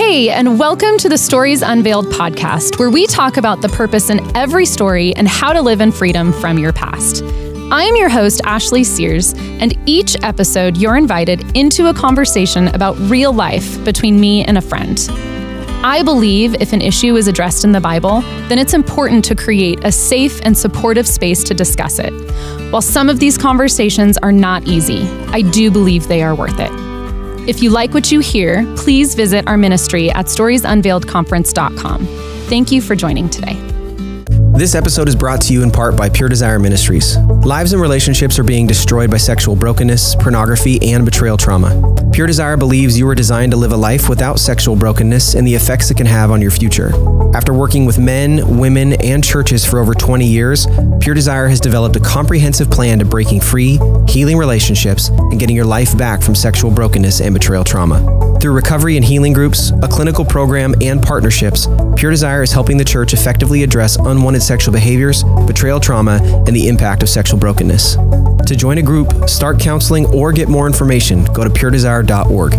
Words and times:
Hey, 0.00 0.30
and 0.30 0.58
welcome 0.58 0.96
to 0.96 1.10
the 1.10 1.18
Stories 1.18 1.60
Unveiled 1.60 2.06
podcast, 2.06 2.78
where 2.78 2.88
we 2.88 3.06
talk 3.06 3.36
about 3.36 3.60
the 3.60 3.68
purpose 3.68 4.08
in 4.08 4.34
every 4.34 4.64
story 4.64 5.14
and 5.14 5.28
how 5.28 5.52
to 5.52 5.60
live 5.60 5.82
in 5.82 5.92
freedom 5.92 6.32
from 6.32 6.58
your 6.58 6.72
past. 6.72 7.22
I'm 7.70 7.94
your 7.96 8.08
host, 8.08 8.40
Ashley 8.46 8.82
Sears, 8.82 9.34
and 9.34 9.78
each 9.86 10.16
episode 10.22 10.78
you're 10.78 10.96
invited 10.96 11.54
into 11.54 11.88
a 11.88 11.94
conversation 11.94 12.68
about 12.68 12.98
real 13.10 13.34
life 13.34 13.84
between 13.84 14.18
me 14.18 14.42
and 14.42 14.56
a 14.56 14.62
friend. 14.62 15.06
I 15.84 16.02
believe 16.02 16.54
if 16.54 16.72
an 16.72 16.80
issue 16.80 17.16
is 17.16 17.28
addressed 17.28 17.64
in 17.64 17.72
the 17.72 17.80
Bible, 17.80 18.22
then 18.48 18.58
it's 18.58 18.72
important 18.72 19.22
to 19.26 19.34
create 19.34 19.84
a 19.84 19.92
safe 19.92 20.40
and 20.44 20.56
supportive 20.56 21.06
space 21.06 21.44
to 21.44 21.52
discuss 21.52 21.98
it. 21.98 22.14
While 22.72 22.80
some 22.80 23.10
of 23.10 23.20
these 23.20 23.36
conversations 23.36 24.16
are 24.16 24.32
not 24.32 24.66
easy, 24.66 25.02
I 25.28 25.42
do 25.42 25.70
believe 25.70 26.08
they 26.08 26.22
are 26.22 26.34
worth 26.34 26.58
it. 26.58 26.89
If 27.46 27.62
you 27.62 27.70
like 27.70 27.94
what 27.94 28.12
you 28.12 28.20
hear, 28.20 28.64
please 28.76 29.14
visit 29.14 29.48
our 29.48 29.56
ministry 29.56 30.10
at 30.10 30.26
storiesunveiledconference.com. 30.26 32.06
Thank 32.48 32.70
you 32.70 32.82
for 32.82 32.94
joining 32.94 33.28
today. 33.28 33.69
This 34.52 34.74
episode 34.74 35.08
is 35.08 35.16
brought 35.16 35.40
to 35.42 35.52
you 35.52 35.62
in 35.62 35.70
part 35.70 35.96
by 35.96 36.08
Pure 36.08 36.28
Desire 36.28 36.58
Ministries. 36.58 37.16
Lives 37.16 37.72
and 37.72 37.80
relationships 37.80 38.38
are 38.38 38.42
being 38.44 38.66
destroyed 38.66 39.10
by 39.10 39.16
sexual 39.16 39.56
brokenness, 39.56 40.16
pornography, 40.16 40.92
and 40.92 41.04
betrayal 41.04 41.36
trauma. 41.36 41.80
Pure 42.12 42.26
Desire 42.26 42.56
believes 42.56 42.98
you 42.98 43.08
are 43.08 43.14
designed 43.14 43.52
to 43.52 43.56
live 43.56 43.72
a 43.72 43.76
life 43.76 44.08
without 44.08 44.38
sexual 44.38 44.76
brokenness 44.76 45.34
and 45.34 45.46
the 45.46 45.54
effects 45.54 45.90
it 45.90 45.96
can 45.96 46.06
have 46.06 46.30
on 46.30 46.42
your 46.42 46.50
future. 46.50 46.90
After 47.34 47.54
working 47.54 47.86
with 47.86 47.98
men, 47.98 48.58
women, 48.58 48.94
and 48.94 49.24
churches 49.24 49.64
for 49.64 49.78
over 49.78 49.94
20 49.94 50.26
years, 50.26 50.66
Pure 51.00 51.14
Desire 51.14 51.48
has 51.48 51.60
developed 51.60 51.96
a 51.96 52.00
comprehensive 52.00 52.70
plan 52.70 52.98
to 52.98 53.04
breaking 53.04 53.40
free, 53.40 53.78
healing 54.08 54.36
relationships, 54.36 55.08
and 55.08 55.38
getting 55.38 55.56
your 55.56 55.64
life 55.64 55.96
back 55.96 56.22
from 56.22 56.34
sexual 56.34 56.70
brokenness 56.70 57.20
and 57.20 57.32
betrayal 57.32 57.64
trauma. 57.64 58.20
Through 58.40 58.52
recovery 58.52 58.96
and 58.96 59.04
healing 59.04 59.34
groups, 59.34 59.70
a 59.82 59.88
clinical 59.88 60.24
program, 60.24 60.74
and 60.80 61.02
partnerships, 61.02 61.68
Pure 61.94 62.10
Desire 62.10 62.42
is 62.42 62.52
helping 62.52 62.78
the 62.78 62.84
church 62.84 63.12
effectively 63.12 63.62
address 63.62 63.96
unwanted 63.96 64.42
sexual 64.50 64.72
behaviors, 64.72 65.22
betrayal 65.46 65.78
trauma, 65.78 66.18
and 66.44 66.56
the 66.56 66.66
impact 66.66 67.04
of 67.04 67.08
sexual 67.08 67.38
brokenness. 67.38 67.94
To 67.94 68.56
join 68.56 68.78
a 68.78 68.82
group, 68.82 69.28
start 69.28 69.60
counseling, 69.60 70.06
or 70.06 70.32
get 70.32 70.48
more 70.48 70.66
information, 70.66 71.24
go 71.26 71.44
to 71.44 71.50
puredesire.org. 71.50 72.54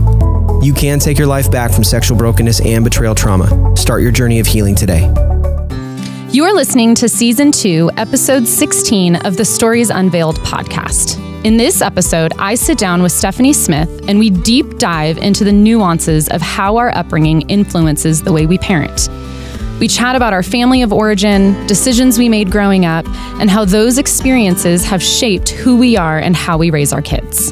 You 0.64 0.74
can 0.74 1.00
take 1.00 1.18
your 1.18 1.28
life 1.28 1.52
back 1.52 1.70
from 1.70 1.84
sexual 1.84 2.18
brokenness 2.18 2.62
and 2.62 2.86
betrayal 2.86 3.14
trauma. 3.14 3.76
Start 3.76 4.04
your 4.04 4.12
journey 4.14 4.40
of 4.40 4.48
healing 4.48 4.74
today. 4.74 5.02
You're 6.30 6.56
listening 6.56 6.96
to 6.96 7.10
Season 7.10 7.52
2, 7.52 7.92
Episode 7.98 8.48
16 8.48 9.18
of 9.18 9.36
the 9.36 9.44
Stories 9.44 9.90
Unveiled 9.90 10.40
podcast. 10.40 11.20
In 11.44 11.58
this 11.58 11.82
episode, 11.82 12.32
I 12.40 12.56
sit 12.56 12.78
down 12.78 13.04
with 13.04 13.12
Stephanie 13.12 13.52
Smith 13.52 13.90
and 14.08 14.18
we 14.18 14.30
deep 14.30 14.78
dive 14.78 15.18
into 15.18 15.44
the 15.44 15.52
nuances 15.52 16.30
of 16.30 16.42
how 16.42 16.78
our 16.78 16.96
upbringing 16.96 17.42
influences 17.50 18.22
the 18.22 18.32
way 18.32 18.46
we 18.46 18.58
parent. 18.58 19.10
We 19.82 19.88
chat 19.88 20.16
about 20.16 20.32
our 20.32 20.44
family 20.44 20.84
of 20.84 20.94
origin, 20.94 21.66
decisions 21.66 22.20
we 22.20 22.30
made 22.30 22.52
growing 22.52 22.86
up, 22.86 23.04
and 23.42 23.50
how 23.50 23.66
those 23.66 23.98
experiences 23.98 24.86
have 24.86 25.02
shaped 25.02 25.50
who 25.50 25.76
we 25.76 25.98
are 25.98 26.20
and 26.20 26.36
how 26.36 26.60
we 26.60 26.70
raise 26.70 26.94
our 26.94 27.02
kids. 27.02 27.52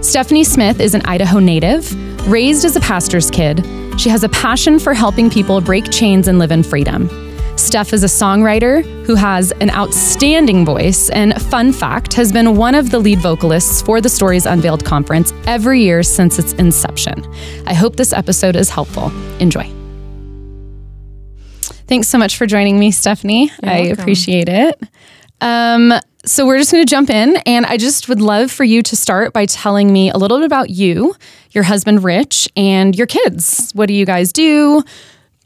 Stephanie 0.00 0.42
Smith 0.42 0.80
is 0.80 0.94
an 0.94 1.02
Idaho 1.04 1.38
native, 1.38 1.88
raised 2.28 2.64
as 2.64 2.74
a 2.74 2.80
pastor's 2.80 3.30
kid. 3.30 3.64
She 3.96 4.08
has 4.08 4.24
a 4.24 4.28
passion 4.28 4.80
for 4.80 4.92
helping 4.92 5.30
people 5.30 5.60
break 5.60 5.88
chains 5.92 6.26
and 6.26 6.40
live 6.40 6.50
in 6.50 6.64
freedom. 6.64 7.08
Steph 7.56 7.92
is 7.92 8.02
a 8.02 8.08
songwriter 8.08 8.82
who 9.04 9.14
has 9.14 9.52
an 9.60 9.70
outstanding 9.70 10.64
voice, 10.64 11.10
and 11.10 11.40
fun 11.42 11.72
fact, 11.72 12.12
has 12.14 12.32
been 12.32 12.56
one 12.56 12.74
of 12.74 12.90
the 12.90 12.98
lead 12.98 13.20
vocalists 13.20 13.82
for 13.82 14.00
the 14.00 14.08
Stories 14.08 14.46
Unveiled 14.46 14.84
conference 14.84 15.32
every 15.46 15.80
year 15.80 16.02
since 16.02 16.40
its 16.40 16.54
inception. 16.54 17.24
I 17.68 17.72
hope 17.74 17.94
this 17.94 18.12
episode 18.12 18.56
is 18.56 18.68
helpful. 18.68 19.12
Enjoy. 19.38 19.85
Thanks 21.88 22.08
so 22.08 22.18
much 22.18 22.36
for 22.36 22.46
joining 22.46 22.78
me, 22.78 22.90
Stephanie. 22.90 23.50
You're 23.62 23.72
I 23.72 23.80
welcome. 23.82 24.00
appreciate 24.00 24.48
it. 24.48 24.80
Um, 25.40 25.92
so, 26.24 26.44
we're 26.44 26.58
just 26.58 26.72
going 26.72 26.84
to 26.84 26.90
jump 26.90 27.08
in, 27.10 27.36
and 27.46 27.64
I 27.66 27.76
just 27.76 28.08
would 28.08 28.20
love 28.20 28.50
for 28.50 28.64
you 28.64 28.82
to 28.82 28.96
start 28.96 29.32
by 29.32 29.46
telling 29.46 29.92
me 29.92 30.10
a 30.10 30.16
little 30.16 30.38
bit 30.38 30.46
about 30.46 30.70
you, 30.70 31.14
your 31.52 31.62
husband, 31.62 32.02
Rich, 32.02 32.48
and 32.56 32.96
your 32.96 33.06
kids. 33.06 33.70
What 33.74 33.86
do 33.86 33.94
you 33.94 34.04
guys 34.04 34.32
do? 34.32 34.82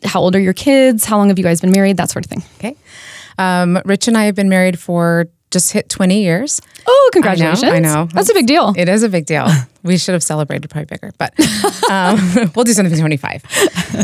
How 0.05 0.21
old 0.21 0.35
are 0.35 0.41
your 0.41 0.55
kids? 0.55 1.05
How 1.05 1.19
long 1.19 1.29
have 1.29 1.39
you 1.39 1.45
guys 1.45 1.61
been 1.61 1.73
married? 1.73 1.99
That 1.99 2.09
sort 2.09 2.25
of 2.25 2.31
thing. 2.31 2.43
Okay. 2.59 2.77
Um, 3.37 3.79
Rich 3.85 4.09
and 4.09 4.17
I 4.17 4.25
have 4.25 4.35
been 4.35 4.49
married 4.49 4.79
for 4.79 5.27
just 5.51 5.73
hit 5.73 5.91
20 5.91 6.23
years. 6.23 6.63
Oh, 6.87 7.11
congratulations. 7.13 7.65
I 7.65 7.81
know. 7.81 8.09
That's 8.15 8.31
a 8.31 8.35
big 8.35 8.47
deal. 8.47 8.73
It 8.77 8.89
is 8.89 9.03
a 9.03 9.09
big 9.09 9.27
deal. 9.27 9.47
We 9.83 9.97
should 9.97 10.13
have 10.13 10.23
celebrated 10.23 10.69
probably 10.69 10.85
bigger, 10.85 11.11
but 11.17 11.33
um, 11.91 12.19
we'll 12.55 12.67
do 12.67 12.75
something 12.75 12.93
for 12.95 13.01
25. 13.01 13.43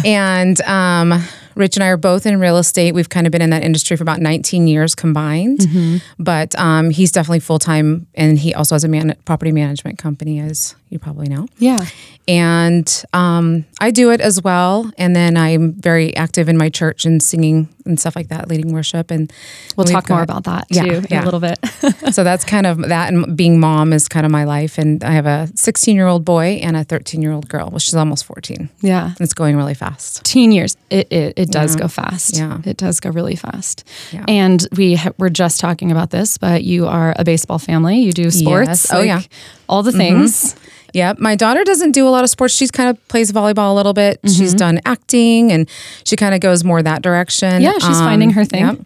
And 0.06 0.58
um, 0.62 1.22
Rich 1.56 1.76
and 1.76 1.82
I 1.84 1.88
are 1.88 1.96
both 1.96 2.26
in 2.26 2.38
real 2.38 2.58
estate. 2.58 2.92
We've 2.94 3.08
kind 3.08 3.26
of 3.26 3.30
been 3.32 3.42
in 3.42 3.50
that 3.50 3.64
industry 3.64 3.96
for 3.96 4.02
about 4.04 4.20
19 4.20 4.66
years 4.68 4.94
combined, 4.94 5.58
Mm-hmm. 5.60 5.96
but 6.22 6.56
um, 6.58 6.90
he's 6.90 7.10
definitely 7.10 7.40
full 7.40 7.58
time 7.58 8.06
and 8.14 8.38
he 8.38 8.54
also 8.54 8.74
has 8.74 8.84
a 8.84 8.88
man- 8.88 9.16
property 9.24 9.52
management 9.52 9.98
company, 9.98 10.38
as 10.38 10.74
you 10.90 10.98
probably 11.00 11.28
know. 11.28 11.48
yeah. 11.58 11.84
and 12.28 13.04
um, 13.12 13.64
I 13.80 13.90
do 13.90 14.10
it 14.10 14.20
as 14.20 14.42
well. 14.42 14.90
And 14.98 15.14
then 15.16 15.36
I'm 15.36 15.72
very 15.74 16.14
active 16.16 16.48
in 16.48 16.56
my 16.56 16.68
church 16.68 17.04
and 17.04 17.22
singing 17.22 17.68
and 17.84 17.98
stuff 18.00 18.16
like 18.16 18.28
that, 18.28 18.48
leading 18.48 18.72
worship. 18.72 19.10
And 19.10 19.32
We'll 19.76 19.86
talk 19.86 20.08
more 20.08 20.22
about 20.22 20.44
that 20.44 20.66
Yeah, 20.70 20.82
too 20.84 20.90
in 20.98 21.06
yeah. 21.10 21.22
a 21.22 21.24
little 21.24 21.40
bit. 21.40 21.58
so 22.12 22.24
that's 22.24 22.44
kind 22.44 22.66
of 22.66 22.78
that. 22.88 23.12
And 23.12 23.36
being 23.36 23.58
mom 23.60 23.92
is 23.92 24.08
kind 24.08 24.24
of 24.26 24.32
my 24.32 24.44
life. 24.44 24.78
And 24.78 25.02
I 25.04 25.12
have 25.12 25.26
a 25.26 25.48
16 25.54 25.94
year 25.96 26.06
old 26.06 26.24
boy 26.24 26.60
and 26.62 26.76
a 26.76 26.84
13 26.84 27.22
year 27.22 27.32
old 27.32 27.48
girl, 27.48 27.70
which 27.70 27.88
is 27.88 27.94
almost 27.94 28.24
14. 28.24 28.68
yeah. 28.80 29.14
It's 29.20 29.34
going 29.34 29.56
really 29.56 29.74
fast. 29.74 30.24
teen 30.24 30.52
years 30.52 30.76
it 30.90 31.06
it, 31.12 31.34
it 31.36 31.45
does 31.50 31.74
Yeah. 31.74 31.80
go 31.82 31.88
fast 31.88 32.36
Yeah. 32.36 32.58
it 32.64 32.76
does 32.76 33.00
go 33.00 33.10
really 33.10 33.36
fast 33.36 33.84
Yeah. 34.12 34.24
and 34.28 34.66
we 34.76 34.94
ha- 34.96 35.10
were 35.18 35.30
just 35.30 35.60
talking 35.60 35.90
about 35.92 36.10
this 36.10 36.38
but 36.38 36.64
you 36.64 36.86
are 36.86 37.14
a 37.16 37.24
baseball 37.24 37.58
family 37.58 38.00
you 38.00 38.12
do 38.12 38.30
sports 38.30 38.68
Yes. 38.68 38.92
Oh, 38.92 39.00
yeah. 39.00 39.18
Mm-hmm. 39.20 39.64
all 39.68 39.82
the 39.82 39.92
things 39.92 40.54
Yeah, 40.94 41.12
my 41.18 41.36
daughter 41.36 41.62
doesn't 41.62 41.92
do 41.92 42.08
a 42.08 42.12
lot 42.16 42.24
of 42.24 42.30
sports. 42.30 42.54
She's 42.54 42.70
kind 42.70 42.88
of 42.88 42.96
plays 43.08 43.30
volleyball 43.30 43.70
a 43.72 43.74
little 43.74 43.92
bit. 43.92 44.18
She's 44.24 44.54
done 44.54 44.80
acting, 44.86 45.52
and 45.52 45.68
she 46.04 46.16
kind 46.16 46.32
of 46.34 46.40
goes 46.40 46.64
more 46.64 46.80
that 46.82 47.02
direction. 47.02 47.56
Um, 47.56 47.60
Yeah, 47.60 47.72
she's 47.74 47.98
finding 47.98 48.30
her 48.30 48.46
thing. 48.46 48.64
yep. 48.64 48.78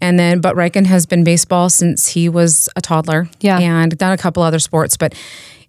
And 0.00 0.20
then, 0.20 0.40
but 0.40 0.54
Riken 0.54 0.86
has 0.86 1.04
been 1.04 1.24
baseball 1.24 1.68
since 1.68 2.06
he 2.08 2.28
was 2.28 2.68
a 2.76 2.80
toddler. 2.80 3.28
Yeah. 3.40 3.58
and 3.58 3.98
done 3.98 4.12
a 4.12 4.16
couple 4.18 4.44
other 4.44 4.60
sports, 4.60 4.96
but 4.96 5.14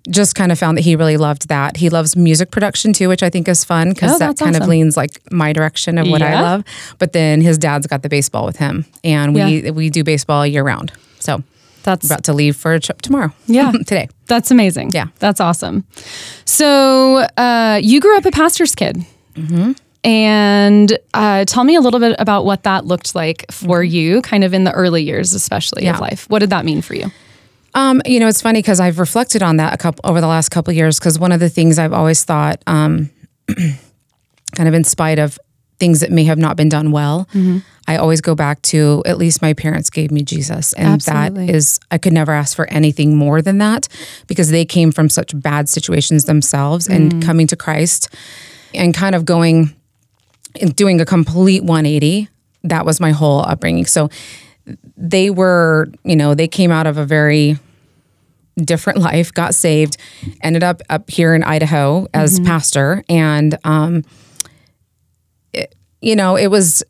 just 0.10 0.34
kind 0.36 0.52
of 0.52 0.58
found 0.60 0.78
that 0.78 0.82
he 0.84 0.96
really 0.96 1.18
loved 1.18 1.50
that. 1.50 1.78
He 1.78 1.90
loves 1.90 2.16
music 2.16 2.52
production 2.52 2.94
too, 2.94 3.10
which 3.10 3.22
I 3.24 3.30
think 3.30 3.48
is 3.48 3.64
fun 3.64 3.90
because 3.90 4.14
Oh, 4.14 4.18
that 4.20 4.38
kind 4.38 4.56
of 4.56 4.68
leans 4.68 4.96
like 4.98 5.20
my 5.32 5.52
direction 5.54 5.98
of 5.98 6.08
what 6.08 6.22
I 6.22 6.42
love. 6.42 6.64
But 7.00 7.14
then 7.14 7.42
his 7.42 7.58
dad's 7.58 7.86
got 7.88 8.02
the 8.04 8.10
baseball 8.10 8.46
with 8.46 8.58
him, 8.58 8.86
and 9.04 9.36
we 9.36 9.70
we 9.72 9.90
do 9.90 10.04
baseball 10.04 10.46
year 10.48 10.64
round. 10.64 10.92
So 11.20 11.44
that's 11.84 12.06
about 12.06 12.24
to 12.26 12.34
leave 12.34 12.56
for 12.56 12.74
a 12.74 12.80
trip 12.80 13.02
tomorrow. 13.02 13.32
Yeah. 13.48 13.72
today. 13.86 14.08
that's 14.28 14.52
amazing 14.52 14.92
Yeah. 14.94 15.08
that's 15.20 15.40
awesome 15.42 15.86
so 16.46 17.26
uh, 17.38 17.80
you 17.82 18.00
grew 18.02 18.18
up 18.18 18.26
a 18.26 18.32
pastor's 18.32 18.76
kid 18.76 19.06
Mm-hmm. 19.36 19.72
and 20.04 20.98
uh, 21.14 21.46
tell 21.46 21.64
me 21.64 21.76
a 21.76 21.82
little 21.82 22.00
bit 22.02 22.16
about 22.20 22.44
what 22.46 22.64
that 22.64 22.86
looked 22.86 23.16
like 23.16 23.46
for 23.52 23.82
you 23.82 24.22
kind 24.22 24.44
of 24.44 24.54
in 24.54 24.66
the 24.66 24.72
early 24.74 25.04
years 25.04 25.34
especially 25.34 25.88
of 25.88 25.96
Mm-hmm. 25.96 26.04
Life 26.04 26.30
what 26.30 26.40
did 26.40 26.50
that 26.50 26.66
mean 26.66 26.82
for 26.82 26.94
you 26.96 27.10
Um, 27.74 28.02
you 28.06 28.20
know, 28.20 28.28
it's 28.28 28.42
funny 28.42 28.60
because 28.60 28.80
I've 28.80 29.00
reflected 29.00 29.44
on 29.44 29.58
that 29.58 29.74
a 29.74 29.78
couple 29.78 30.02
over 30.10 30.22
the 30.22 30.28
last 30.28 30.50
couple 30.50 30.72
of 30.72 30.78
years. 30.78 31.00
Because 31.00 31.20
one 31.20 31.32
of 31.32 31.40
the 31.40 31.50
things 31.50 31.80
I've 31.80 31.94
always 31.94 32.24
thought, 32.24 32.62
um, 32.68 33.10
kind 34.56 34.68
of 34.68 34.74
in 34.74 34.84
spite 34.84 35.20
of 35.20 35.40
things 35.80 36.02
that 36.02 36.12
may 36.12 36.26
have 36.26 36.38
not 36.38 36.58
been 36.58 36.70
done 36.70 36.92
well, 36.92 37.28
I 37.88 37.96
always 37.96 38.22
go 38.22 38.36
back 38.36 38.62
to 38.64 39.02
at 39.06 39.18
least 39.18 39.42
my 39.42 39.54
parents 39.54 39.90
gave 39.90 40.12
me 40.12 40.22
Jesus, 40.22 40.74
and 40.74 40.88
Absolutely. 40.90 41.48
that 41.48 41.56
is 41.56 41.80
I 41.90 41.98
could 41.98 42.14
never 42.14 42.34
ask 42.34 42.56
for 42.56 42.68
anything 42.70 43.16
more 43.16 43.42
than 43.42 43.60
that 43.60 43.88
because 44.28 44.52
they 44.52 44.66
came 44.66 44.92
from 44.92 45.10
such 45.10 45.40
bad 45.40 45.70
situations 45.70 46.26
themselves, 46.26 46.88
and 46.88 47.24
coming 47.24 47.48
to 47.48 47.56
Christ 47.56 48.10
and 48.74 48.94
kind 48.94 49.16
of 49.16 49.26
going 49.26 49.74
and 50.62 50.76
doing 50.76 51.02
a 51.02 51.06
complete 51.06 51.64
180. 51.64 52.28
That 52.64 52.86
was 52.86 53.00
my 53.00 53.12
whole 53.12 53.42
upbringing. 53.42 53.86
So 53.86 54.10
they 54.98 55.30
were, 55.30 55.88
you 56.04 56.16
know, 56.16 56.34
they 56.34 56.48
came 56.48 56.72
out 56.72 56.88
of 56.88 56.98
a 56.98 57.06
very 57.06 57.58
different 58.58 59.00
life, 59.10 59.34
got 59.34 59.56
saved, 59.56 59.98
ended 60.42 60.64
up 60.64 60.82
up 60.90 61.10
here 61.10 61.34
in 61.34 61.44
Idaho 61.44 62.08
as 62.14 62.40
pastor, 62.42 63.04
and 63.10 63.58
um, 63.64 64.04
it, 65.54 65.76
you 66.02 66.16
know, 66.16 66.36
it 66.36 66.48
was. 66.48 66.84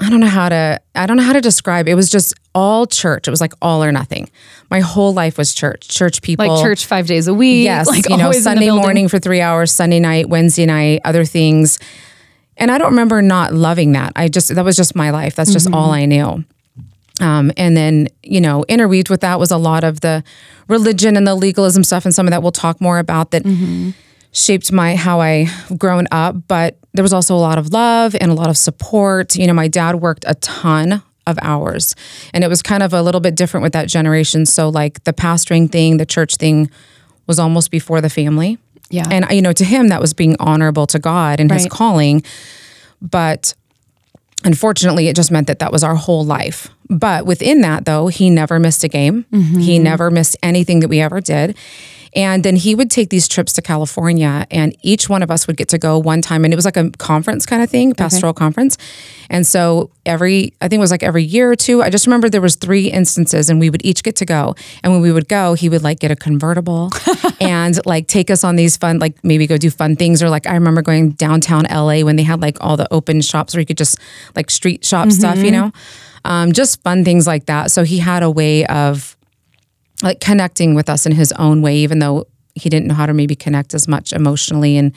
I 0.00 0.10
don't 0.10 0.20
know 0.20 0.28
how 0.28 0.48
to. 0.48 0.80
I 0.94 1.06
don't 1.06 1.16
know 1.16 1.24
how 1.24 1.32
to 1.32 1.40
describe. 1.40 1.88
It 1.88 1.96
was 1.96 2.08
just 2.08 2.32
all 2.54 2.86
church. 2.86 3.26
It 3.26 3.32
was 3.32 3.40
like 3.40 3.52
all 3.60 3.82
or 3.82 3.90
nothing. 3.90 4.30
My 4.70 4.78
whole 4.78 5.12
life 5.12 5.36
was 5.36 5.52
church. 5.52 5.88
Church 5.88 6.22
people, 6.22 6.46
like 6.46 6.62
church 6.62 6.86
five 6.86 7.08
days 7.08 7.26
a 7.26 7.34
week 7.34 7.64
Yes, 7.64 7.88
like 7.88 8.08
you 8.08 8.16
know, 8.16 8.24
always 8.24 8.38
in 8.38 8.44
the 8.44 8.50
Sunday 8.50 8.70
morning 8.70 9.08
for 9.08 9.18
three 9.18 9.40
hours, 9.40 9.72
Sunday 9.72 9.98
night, 9.98 10.28
Wednesday 10.28 10.66
night, 10.66 11.00
other 11.04 11.24
things. 11.24 11.80
And 12.56 12.70
I 12.70 12.78
don't 12.78 12.90
remember 12.90 13.22
not 13.22 13.52
loving 13.54 13.92
that. 13.92 14.12
I 14.14 14.28
just 14.28 14.54
that 14.54 14.64
was 14.64 14.76
just 14.76 14.94
my 14.94 15.10
life. 15.10 15.34
That's 15.34 15.52
just 15.52 15.72
all 15.72 15.90
I 15.90 16.04
knew. 16.04 16.44
Um, 17.20 17.50
and 17.56 17.76
then 17.76 18.08
you 18.22 18.40
know, 18.40 18.64
interweaved 18.68 19.10
with 19.10 19.20
that 19.22 19.38
was 19.38 19.50
a 19.50 19.56
lot 19.56 19.84
of 19.84 20.00
the 20.00 20.22
religion 20.68 21.16
and 21.16 21.26
the 21.26 21.34
legalism 21.34 21.84
stuff, 21.84 22.04
and 22.04 22.14
some 22.14 22.26
of 22.26 22.30
that 22.30 22.42
we'll 22.42 22.52
talk 22.52 22.80
more 22.80 22.98
about. 22.98 23.30
That 23.32 23.44
shaped 24.32 24.72
my 24.72 24.94
how 24.94 25.20
I 25.20 25.46
grown 25.76 26.06
up, 26.10 26.36
but 26.48 26.78
there 26.92 27.02
was 27.02 27.12
also 27.12 27.34
a 27.34 27.38
lot 27.38 27.58
of 27.58 27.72
love 27.72 28.14
and 28.20 28.30
a 28.30 28.34
lot 28.34 28.48
of 28.48 28.56
support. 28.56 29.36
You 29.36 29.46
know, 29.46 29.54
my 29.54 29.68
dad 29.68 29.96
worked 29.96 30.24
a 30.26 30.34
ton 30.36 31.02
of 31.26 31.38
hours 31.42 31.94
and 32.32 32.42
it 32.42 32.48
was 32.48 32.62
kind 32.62 32.82
of 32.82 32.92
a 32.94 33.02
little 33.02 33.20
bit 33.20 33.34
different 33.34 33.62
with 33.62 33.74
that 33.74 33.86
generation. 33.86 34.46
So 34.46 34.68
like 34.68 35.04
the 35.04 35.12
pastoring 35.12 35.70
thing, 35.70 35.98
the 35.98 36.06
church 36.06 36.36
thing 36.36 36.70
was 37.26 37.38
almost 37.38 37.70
before 37.70 38.00
the 38.00 38.10
family. 38.10 38.58
Yeah. 38.90 39.04
And 39.10 39.26
you 39.30 39.42
know, 39.42 39.52
to 39.52 39.64
him 39.64 39.88
that 39.88 40.00
was 40.00 40.14
being 40.14 40.36
honorable 40.40 40.86
to 40.88 40.98
God 40.98 41.40
and 41.40 41.50
his 41.50 41.66
calling. 41.66 42.22
But 43.02 43.54
unfortunately, 44.44 45.08
it 45.08 45.16
just 45.16 45.30
meant 45.30 45.46
that 45.46 45.58
that 45.58 45.72
was 45.72 45.82
our 45.82 45.94
whole 45.94 46.24
life. 46.24 46.68
But 46.88 47.26
within 47.26 47.60
that, 47.62 47.84
though, 47.84 48.08
he 48.08 48.30
never 48.30 48.58
missed 48.58 48.84
a 48.84 48.88
game. 48.88 49.26
He 49.30 49.36
mm-hmm. 49.38 49.82
never 49.82 50.10
missed 50.10 50.36
anything 50.42 50.80
that 50.80 50.88
we 50.88 51.00
ever 51.00 51.20
did. 51.20 51.56
And 52.14 52.44
then 52.44 52.56
he 52.56 52.74
would 52.74 52.90
take 52.90 53.10
these 53.10 53.28
trips 53.28 53.52
to 53.54 53.62
California, 53.62 54.46
and 54.50 54.76
each 54.82 55.08
one 55.08 55.22
of 55.22 55.30
us 55.30 55.46
would 55.46 55.56
get 55.56 55.68
to 55.70 55.78
go 55.78 55.98
one 55.98 56.22
time. 56.22 56.44
And 56.44 56.52
it 56.52 56.56
was 56.56 56.64
like 56.64 56.76
a 56.76 56.90
conference 56.92 57.46
kind 57.46 57.62
of 57.62 57.70
thing, 57.70 57.94
pastoral 57.94 58.32
conference. 58.32 58.78
And 59.30 59.46
so 59.46 59.90
every, 60.06 60.54
I 60.60 60.68
think 60.68 60.78
it 60.78 60.80
was 60.80 60.90
like 60.90 61.02
every 61.02 61.22
year 61.22 61.50
or 61.50 61.56
two. 61.56 61.82
I 61.82 61.90
just 61.90 62.06
remember 62.06 62.28
there 62.28 62.40
was 62.40 62.56
three 62.56 62.90
instances, 62.90 63.50
and 63.50 63.60
we 63.60 63.70
would 63.70 63.84
each 63.84 64.02
get 64.02 64.16
to 64.16 64.24
go. 64.24 64.54
And 64.82 64.92
when 64.92 65.02
we 65.02 65.12
would 65.12 65.28
go, 65.28 65.54
he 65.54 65.68
would 65.68 65.82
like 65.82 66.00
get 66.00 66.10
a 66.10 66.16
convertible 66.16 66.90
and 67.40 67.78
like 67.86 68.06
take 68.06 68.30
us 68.30 68.44
on 68.44 68.56
these 68.56 68.76
fun, 68.76 68.98
like 68.98 69.22
maybe 69.22 69.46
go 69.46 69.56
do 69.56 69.70
fun 69.70 69.96
things. 69.96 70.22
Or 70.22 70.30
like 70.30 70.46
I 70.46 70.54
remember 70.54 70.82
going 70.82 71.10
downtown 71.10 71.64
LA 71.64 72.00
when 72.00 72.16
they 72.16 72.22
had 72.22 72.40
like 72.40 72.56
all 72.60 72.76
the 72.76 72.92
open 72.92 73.20
shops 73.20 73.54
where 73.54 73.60
you 73.60 73.66
could 73.66 73.78
just 73.78 73.98
like 74.34 74.50
street 74.50 74.84
shop 74.84 75.10
stuff, 75.10 75.38
you 75.38 75.50
know, 75.50 75.72
um, 76.24 76.52
just 76.52 76.82
fun 76.82 77.04
things 77.04 77.26
like 77.26 77.46
that. 77.46 77.70
So 77.70 77.84
he 77.84 77.98
had 77.98 78.22
a 78.22 78.30
way 78.30 78.64
of 78.66 79.16
like 80.02 80.20
connecting 80.20 80.74
with 80.74 80.88
us 80.88 81.06
in 81.06 81.12
his 81.12 81.32
own 81.32 81.62
way, 81.62 81.76
even 81.78 81.98
though 81.98 82.26
he 82.54 82.68
didn't 82.68 82.86
know 82.88 82.94
how 82.94 83.06
to 83.06 83.14
maybe 83.14 83.34
connect 83.34 83.74
as 83.74 83.86
much 83.88 84.12
emotionally 84.12 84.76
and 84.76 84.92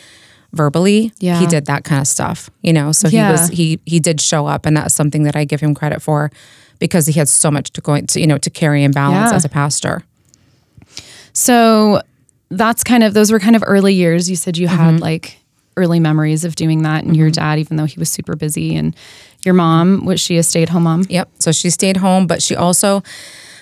verbally. 0.53 1.11
Yeah. 1.19 1.39
He 1.39 1.45
did 1.47 1.65
that 1.67 1.83
kind 1.83 2.01
of 2.01 2.07
stuff, 2.07 2.49
you 2.61 2.73
know. 2.73 2.91
So 2.91 3.07
Yeah. 3.07 3.25
he 3.27 3.31
was 3.31 3.49
he 3.49 3.79
he 3.85 3.99
did 3.99 4.19
show 4.21 4.47
up 4.47 4.65
and 4.65 4.75
that's 4.77 4.93
something 4.93 5.23
that 5.23 5.35
I 5.35 5.45
give 5.45 5.61
him 5.61 5.73
credit 5.73 6.01
for 6.01 6.29
because 6.79 7.05
he 7.07 7.13
had 7.13 7.29
so 7.29 7.49
much 7.51 7.71
to 7.73 7.81
go 7.81 7.99
to, 7.99 8.19
you 8.19 8.27
know, 8.27 8.37
to 8.39 8.49
carry 8.49 8.83
and 8.83 8.93
balance 8.93 9.31
Yeah. 9.31 9.35
as 9.37 9.45
a 9.45 9.49
pastor. 9.49 10.03
So 11.33 12.01
that's 12.49 12.83
kind 12.83 13.03
of 13.03 13.13
those 13.13 13.31
were 13.31 13.39
kind 13.39 13.55
of 13.55 13.63
early 13.65 13.93
years. 13.93 14.29
You 14.29 14.35
said 14.35 14.57
you 14.57 14.67
Mm-hmm. 14.67 14.77
had 14.77 14.99
like 14.99 15.37
early 15.77 15.99
memories 15.99 16.43
of 16.43 16.55
doing 16.55 16.81
that, 16.83 17.03
and 17.05 17.15
your 17.15 17.29
dad, 17.31 17.57
even 17.59 17.77
though 17.77 17.85
he 17.85 17.97
was 17.97 18.09
super 18.09 18.35
busy, 18.35 18.75
and 18.75 18.93
your 19.45 19.53
mom 19.53 20.03
was 20.05 20.19
she 20.19 20.37
a 20.37 20.43
stay 20.43 20.63
at 20.63 20.69
home 20.69 20.83
mom? 20.83 21.05
Yep. 21.09 21.29
So 21.39 21.51
she 21.53 21.69
stayed 21.69 21.97
home, 21.97 22.27
but 22.27 22.43
she 22.43 22.55
also, 22.57 23.01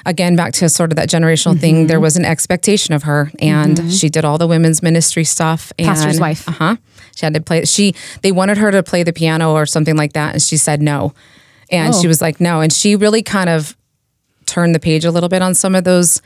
again, 0.10 0.36
back 0.36 0.54
to 0.54 0.68
sort 0.70 0.92
of 0.92 0.96
that 0.98 1.08
generational 1.10 1.58
thing, 1.60 1.88
there 1.88 2.00
was 2.00 2.18
an 2.18 2.26
expectation 2.26 2.94
of 2.94 3.04
her, 3.04 3.32
and 3.40 3.94
she 3.94 4.10
did 4.10 4.26
all 4.26 4.38
the 4.38 4.48
women's 4.48 4.82
ministry 4.82 5.24
stuff. 5.24 5.72
And, 5.78 5.88
Pastor's 5.88 6.20
wife. 6.20 6.48
Uh 6.48 6.52
huh. 6.52 6.76
She 7.16 7.26
had 7.26 7.34
to 7.36 7.42
play. 7.42 7.66
She 7.66 7.94
they 8.22 8.32
wanted 8.32 8.58
her 8.58 8.72
to 8.72 8.82
play 8.84 9.04
the 9.04 9.14
piano 9.14 9.54
or 9.54 9.66
something 9.66 9.96
like 9.96 10.14
that, 10.14 10.34
and 10.34 10.42
she 10.42 10.58
said 10.58 10.82
no, 10.82 11.14
and 11.72 11.94
Oh. 11.94 12.02
she 12.02 12.08
was 12.08 12.22
like 12.22 12.40
no, 12.42 12.62
and 12.62 12.72
she 12.74 12.96
really 12.96 13.22
kind 13.24 13.50
of 13.50 13.76
turned 14.46 14.74
the 14.74 14.80
page 14.80 15.06
a 15.06 15.12
little 15.12 15.30
bit 15.30 15.44
on 15.44 15.54
some 15.54 15.76
of 15.76 15.84
those 15.84 16.24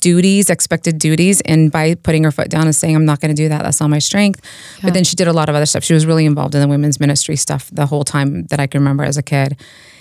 duties, 0.00 0.48
expected 0.48 0.96
duties, 0.98 1.40
and 1.40 1.72
by 1.72 1.96
putting 1.96 2.22
her 2.22 2.30
foot 2.30 2.48
down 2.48 2.66
and 2.66 2.76
saying, 2.76 2.94
I'm 2.94 3.04
not 3.04 3.20
going 3.20 3.34
to 3.34 3.42
do 3.42 3.48
that, 3.48 3.64
that's 3.64 3.80
not 3.80 3.90
my 3.90 3.98
strength. 3.98 4.40
But 4.80 4.94
then 4.94 5.02
she 5.02 5.16
did 5.16 5.26
a 5.26 5.32
lot 5.32 5.48
of 5.48 5.56
other 5.56 5.66
stuff. 5.66 5.82
She 5.82 5.92
was 5.92 6.06
really 6.06 6.24
involved 6.24 6.54
in 6.54 6.60
the 6.60 6.68
women's 6.68 7.00
ministry 7.00 7.34
stuff 7.34 7.68
the 7.72 7.86
whole 7.86 8.04
time 8.04 8.44
that 8.46 8.60
I 8.60 8.68
can 8.68 8.80
remember 8.80 9.02
as 9.02 9.16
a 9.16 9.24
kid. 9.24 9.56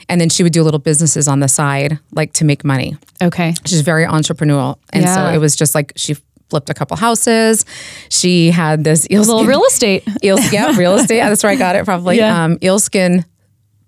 And 0.10 0.20
then 0.22 0.30
she 0.30 0.44
would 0.44 0.54
do 0.54 0.64
little 0.64 0.80
businesses 0.80 1.28
on 1.28 1.40
the 1.40 1.48
side, 1.48 2.00
like 2.12 2.34
to 2.34 2.46
make 2.46 2.64
money. 2.64 2.98
Okay. 3.22 3.54
She's 3.66 3.82
very 3.82 4.06
entrepreneurial. 4.06 4.78
And 4.92 5.04
Yeah. 5.04 5.16
so 5.16 5.34
it 5.34 5.38
was 5.40 5.56
just 5.56 5.74
like 5.76 5.94
she 5.96 6.16
flipped 6.50 6.70
a 6.70 6.74
couple 6.74 6.96
houses. 6.98 7.66
She 8.10 8.52
had 8.52 8.84
this 8.84 9.10
Little 9.10 9.40
eelskin, 9.42 9.48
real 9.48 9.64
estate. 9.64 10.04
eels, 10.24 10.54
yeah, 10.54 10.76
real 10.78 10.96
estate. 10.96 11.20
That's 11.22 11.42
where 11.44 11.52
I 11.52 11.56
got 11.56 11.76
it 11.76 11.86
probably. 11.86 12.18
Yeah. 12.18 12.44
Um, 12.44 12.58
eelskin 12.60 13.26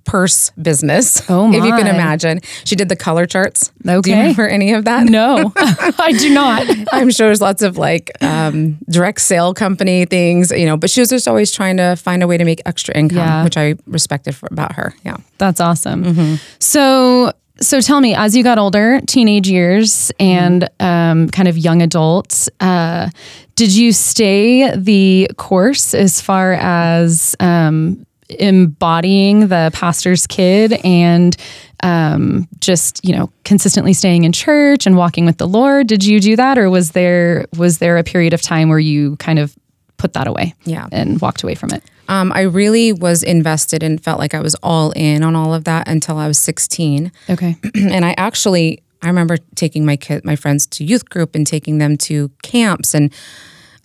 purse 0.05 0.51
business. 0.51 1.21
Oh, 1.29 1.47
my. 1.47 1.57
If 1.57 1.63
you 1.65 1.71
can 1.71 1.87
imagine. 1.87 2.39
She 2.63 2.75
did 2.75 2.87
the 2.89 2.95
color 2.95 3.25
charts. 3.25 3.71
Do 3.83 3.91
Okay. 3.93 4.11
you 4.11 4.17
remember 4.17 4.47
any 4.47 4.73
of 4.73 4.85
that? 4.85 5.05
No, 5.09 5.51
I 5.57 6.13
do 6.17 6.33
not. 6.33 6.67
I'm 6.93 7.09
sure 7.09 7.27
there's 7.27 7.41
lots 7.41 7.61
of 7.63 7.77
like 7.77 8.11
um, 8.21 8.77
direct 8.89 9.21
sale 9.21 9.53
company 9.53 10.05
things, 10.05 10.51
you 10.51 10.65
know, 10.65 10.77
but 10.77 10.89
she 10.89 10.99
was 11.01 11.09
just 11.09 11.27
always 11.27 11.51
trying 11.51 11.77
to 11.77 11.95
find 11.95 12.21
a 12.23 12.27
way 12.27 12.37
to 12.37 12.45
make 12.45 12.61
extra 12.65 12.95
income, 12.95 13.17
Yeah. 13.17 13.43
which 13.43 13.57
I 13.57 13.75
respected 13.87 14.35
for, 14.35 14.47
about 14.51 14.73
her. 14.75 14.93
Yeah. 15.03 15.17
That's 15.39 15.59
awesome. 15.59 16.03
Mm-hmm. 16.03 16.35
So, 16.59 17.31
so 17.59 17.81
tell 17.81 17.99
me, 18.01 18.13
as 18.15 18.35
you 18.35 18.43
got 18.43 18.57
older, 18.59 19.01
teenage 19.07 19.47
years 19.49 20.11
and 20.19 20.69
um, 20.79 21.29
kind 21.29 21.47
of 21.47 21.57
young 21.57 21.81
adults, 21.81 22.49
uh, 22.59 23.09
did 23.55 23.73
you 23.73 23.91
stay 23.93 24.75
the 24.75 25.29
course 25.37 25.93
as 25.93 26.21
far 26.21 26.53
as 26.53 27.35
um, 27.39 28.05
embodying 28.29 29.47
the 29.47 29.69
pastor's 29.73 30.27
kid 30.27 30.73
and 30.83 31.35
um, 31.83 32.47
just 32.59 33.03
you 33.05 33.15
know 33.15 33.29
consistently 33.43 33.93
staying 33.93 34.23
in 34.23 34.31
church 34.31 34.85
and 34.87 34.95
walking 34.95 35.25
with 35.25 35.37
the 35.37 35.47
Lord? 35.47 35.87
Did 35.87 36.03
you 36.05 36.19
do 36.19 36.35
that, 36.35 36.57
or 36.57 36.69
was 36.69 36.91
there 36.91 37.45
was 37.57 37.77
there 37.79 37.97
a 37.97 38.03
period 38.03 38.33
of 38.33 38.41
time 38.41 38.69
where 38.69 38.79
you 38.79 39.15
kind 39.17 39.39
of 39.39 39.55
put 39.97 40.13
that 40.13 40.27
away, 40.27 40.53
Yeah. 40.65 40.87
and 40.91 41.19
walked 41.21 41.43
away 41.43 41.55
from 41.55 41.71
it? 41.71 41.83
Um, 42.07 42.31
I 42.33 42.41
really 42.41 42.93
was 42.93 43.23
invested 43.23 43.81
and 43.81 44.03
felt 44.03 44.19
like 44.19 44.33
I 44.35 44.39
was 44.41 44.53
all 44.61 44.91
in 44.91 45.23
on 45.23 45.35
all 45.35 45.53
of 45.53 45.63
that 45.63 45.87
until 45.87 46.17
I 46.17 46.27
was 46.27 46.37
16. 46.37 47.11
Okay. 47.29 47.55
and 47.75 48.05
I 48.05 48.13
actually 48.17 48.83
I 49.01 49.07
remember 49.07 49.37
taking 49.55 49.85
my 49.85 49.97
kid 49.97 50.23
my 50.23 50.35
friends 50.35 50.65
to 50.67 50.83
youth 50.83 51.09
group 51.09 51.35
and 51.35 51.45
taking 51.47 51.77
them 51.79 51.97
to 51.97 52.29
camps 52.43 52.93
and 52.93 53.13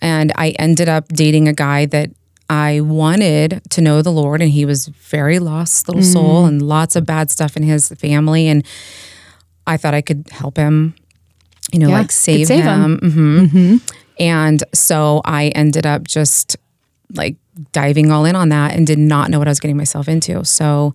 and 0.01 0.31
I 0.35 0.49
ended 0.59 0.89
up 0.89 1.07
dating 1.09 1.47
a 1.47 1.53
guy 1.53 1.85
that 1.87 2.09
I 2.51 2.81
wanted 2.81 3.61
to 3.69 3.81
know 3.81 4.01
the 4.01 4.11
Lord 4.11 4.41
and 4.41 4.51
he 4.51 4.65
was 4.65 4.87
very 4.87 5.39
lost 5.39 5.87
little 5.87 6.03
soul 6.03 6.45
and 6.45 6.61
lots 6.61 6.97
of 6.97 7.05
bad 7.05 7.31
stuff 7.31 7.55
in 7.55 7.63
his 7.63 7.87
family 7.89 8.47
and 8.49 8.65
I 9.65 9.77
thought 9.77 9.93
I 9.93 10.01
could 10.01 10.27
help 10.31 10.57
him 10.57 10.93
you 11.71 11.79
know 11.79 11.87
Yeah, 11.89 11.99
like 11.99 12.11
save, 12.11 12.47
save 12.47 12.65
him, 12.65 12.97
hmm 12.97 13.77
and 14.19 14.63
so 14.73 15.21
I 15.23 15.47
ended 15.55 15.85
up 15.85 16.03
just 16.03 16.57
like 17.15 17.37
diving 17.71 18.11
all 18.11 18.25
in 18.25 18.35
on 18.35 18.49
that 18.49 18.75
and 18.75 18.85
did 18.85 18.99
not 18.99 19.29
know 19.29 19.39
what 19.39 19.47
I 19.47 19.51
was 19.51 19.59
getting 19.61 19.77
myself 19.77 20.07
into. 20.07 20.43
So 20.45 20.93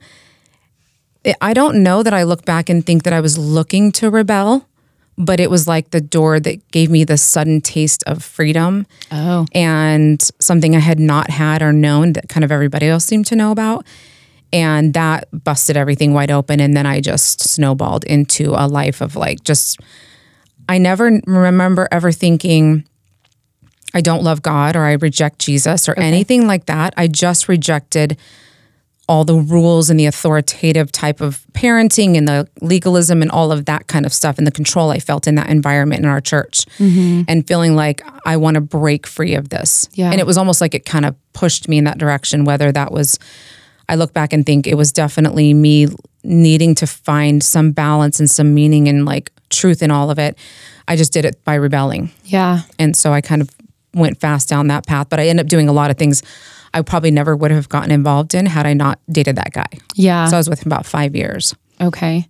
I 1.41 1.55
don't 1.55 1.83
know 1.83 2.03
that 2.03 2.15
I 2.15 2.23
look 2.25 2.45
back 2.45 2.69
and 2.69 2.85
think 2.85 3.03
that 3.05 3.13
I 3.13 3.21
was 3.21 3.37
looking 3.39 3.91
to 3.93 4.11
rebel, 4.11 4.69
but 5.19 5.41
it 5.41 5.51
was 5.51 5.67
like 5.67 5.91
the 5.91 6.01
door 6.01 6.39
that 6.41 6.71
gave 6.71 6.91
me 6.91 7.05
the 7.05 7.17
sudden 7.17 7.61
taste 7.61 8.03
of 8.07 8.23
freedom 8.23 8.87
Oh. 9.11 9.47
and 9.55 10.21
something 10.41 10.77
I 10.77 10.81
had 10.81 11.01
not 11.01 11.31
had 11.31 11.63
or 11.63 11.73
known 11.73 12.13
that 12.15 12.29
kind 12.29 12.45
of 12.45 12.53
everybody 12.53 12.87
else 12.87 13.05
seemed 13.05 13.27
to 13.27 13.37
know 13.37 13.51
about. 13.51 13.87
And 14.53 14.95
that 14.95 15.29
busted 15.45 15.77
everything 15.77 16.13
wide 16.15 16.31
open. 16.31 16.61
And 16.61 16.77
then 16.77 16.87
I 16.87 17.01
just 17.01 17.49
snowballed 17.49 18.05
into 18.05 18.53
a 18.55 18.69
life 18.69 19.01
of 19.01 19.17
like 19.17 19.43
just, 19.43 19.81
I 20.69 20.79
never 20.79 21.21
remember 21.27 21.89
ever 21.91 22.13
thinking, 22.13 22.85
I 23.95 24.01
don't 24.03 24.23
love 24.23 24.43
God 24.43 24.77
or 24.77 24.85
I 24.85 24.93
reject 24.93 25.39
Jesus 25.41 25.89
or 25.89 25.99
anything 25.99 26.47
like 26.47 26.67
that. 26.67 26.93
I 26.97 27.09
just 27.09 27.49
rejected 27.49 28.17
all 29.09 29.25
the 29.25 29.37
rules 29.37 29.89
and 29.89 30.01
the 30.01 30.07
authoritative 30.07 30.91
type 30.91 31.21
of 31.21 31.45
parenting 31.53 32.17
and 32.17 32.27
the 32.27 32.49
legalism 32.61 33.23
and 33.23 33.31
all 33.31 33.53
of 33.53 33.65
that 33.67 33.87
kind 33.87 34.05
of 34.05 34.13
stuff 34.13 34.37
and 34.37 34.47
the 34.47 34.51
control 34.51 34.91
I 34.91 34.99
felt 34.99 35.29
in 35.29 35.37
that 35.37 35.49
environment 35.49 36.01
in 36.01 36.07
our 36.07 36.21
church 36.21 36.67
mm-hmm. 36.79 37.23
and 37.29 37.47
feeling 37.47 37.77
like 37.77 38.03
I 38.25 38.37
want 38.37 38.57
to 38.57 38.61
break 38.61 39.07
free 39.07 39.35
of 39.35 39.49
this. 39.51 39.89
Yeah. 39.95 40.11
And 40.11 40.21
it 40.21 40.27
was 40.27 40.37
almost 40.37 40.61
like 40.61 40.75
it 40.75 40.85
kind 40.85 41.05
of 41.05 41.15
pushed 41.35 41.69
me 41.69 41.79
in 41.79 41.85
that 41.85 41.99
direction, 41.99 42.45
whether 42.45 42.73
that 42.73 42.91
was, 42.91 43.19
I 43.89 43.95
look 43.95 44.13
back 44.13 44.33
and 44.33 44.45
think 44.45 44.67
it 44.67 44.75
was 44.75 44.91
definitely 44.91 45.55
me 45.55 45.87
needing 46.25 46.75
to 46.77 46.87
find 46.89 47.45
some 47.45 47.71
balance 47.71 48.19
and 48.19 48.29
some 48.29 48.55
meaning 48.55 48.89
and 48.89 49.05
like 49.05 49.31
truth 49.51 49.83
in 49.83 49.93
all 49.93 50.11
of 50.11 50.19
it. 50.19 50.37
I 50.89 50.97
just 50.97 51.13
did 51.13 51.25
it 51.25 51.45
by 51.45 51.55
rebelling. 51.55 52.11
Yeah. 52.25 52.63
And 52.81 52.97
so 52.97 53.13
I 53.13 53.21
kind 53.21 53.41
of 53.41 53.51
went 53.95 54.19
fast 54.19 54.49
down 54.49 54.67
that 54.67 54.85
path, 54.85 55.09
but 55.09 55.21
I 55.21 55.29
ended 55.29 55.47
up 55.47 55.49
doing 55.49 55.69
a 55.69 55.73
lot 55.73 55.93
of 55.93 55.97
things 55.97 56.25
I 56.75 56.83
probably 56.83 57.11
never 57.11 57.37
would 57.37 57.51
have 57.51 57.69
gotten 57.69 57.91
involved 57.91 58.35
in 58.35 58.47
had 58.47 58.67
I 58.67 58.75
not 58.75 58.99
dated 59.11 59.37
that 59.37 59.53
guy. 59.53 59.69
Yeah. 59.95 60.27
So 60.29 60.37
I 60.37 60.39
was 60.39 60.49
with 60.49 60.61
him 60.65 60.73
about 60.73 60.87
five 60.87 61.15
years. 61.17 61.55
Okay. 61.81 62.27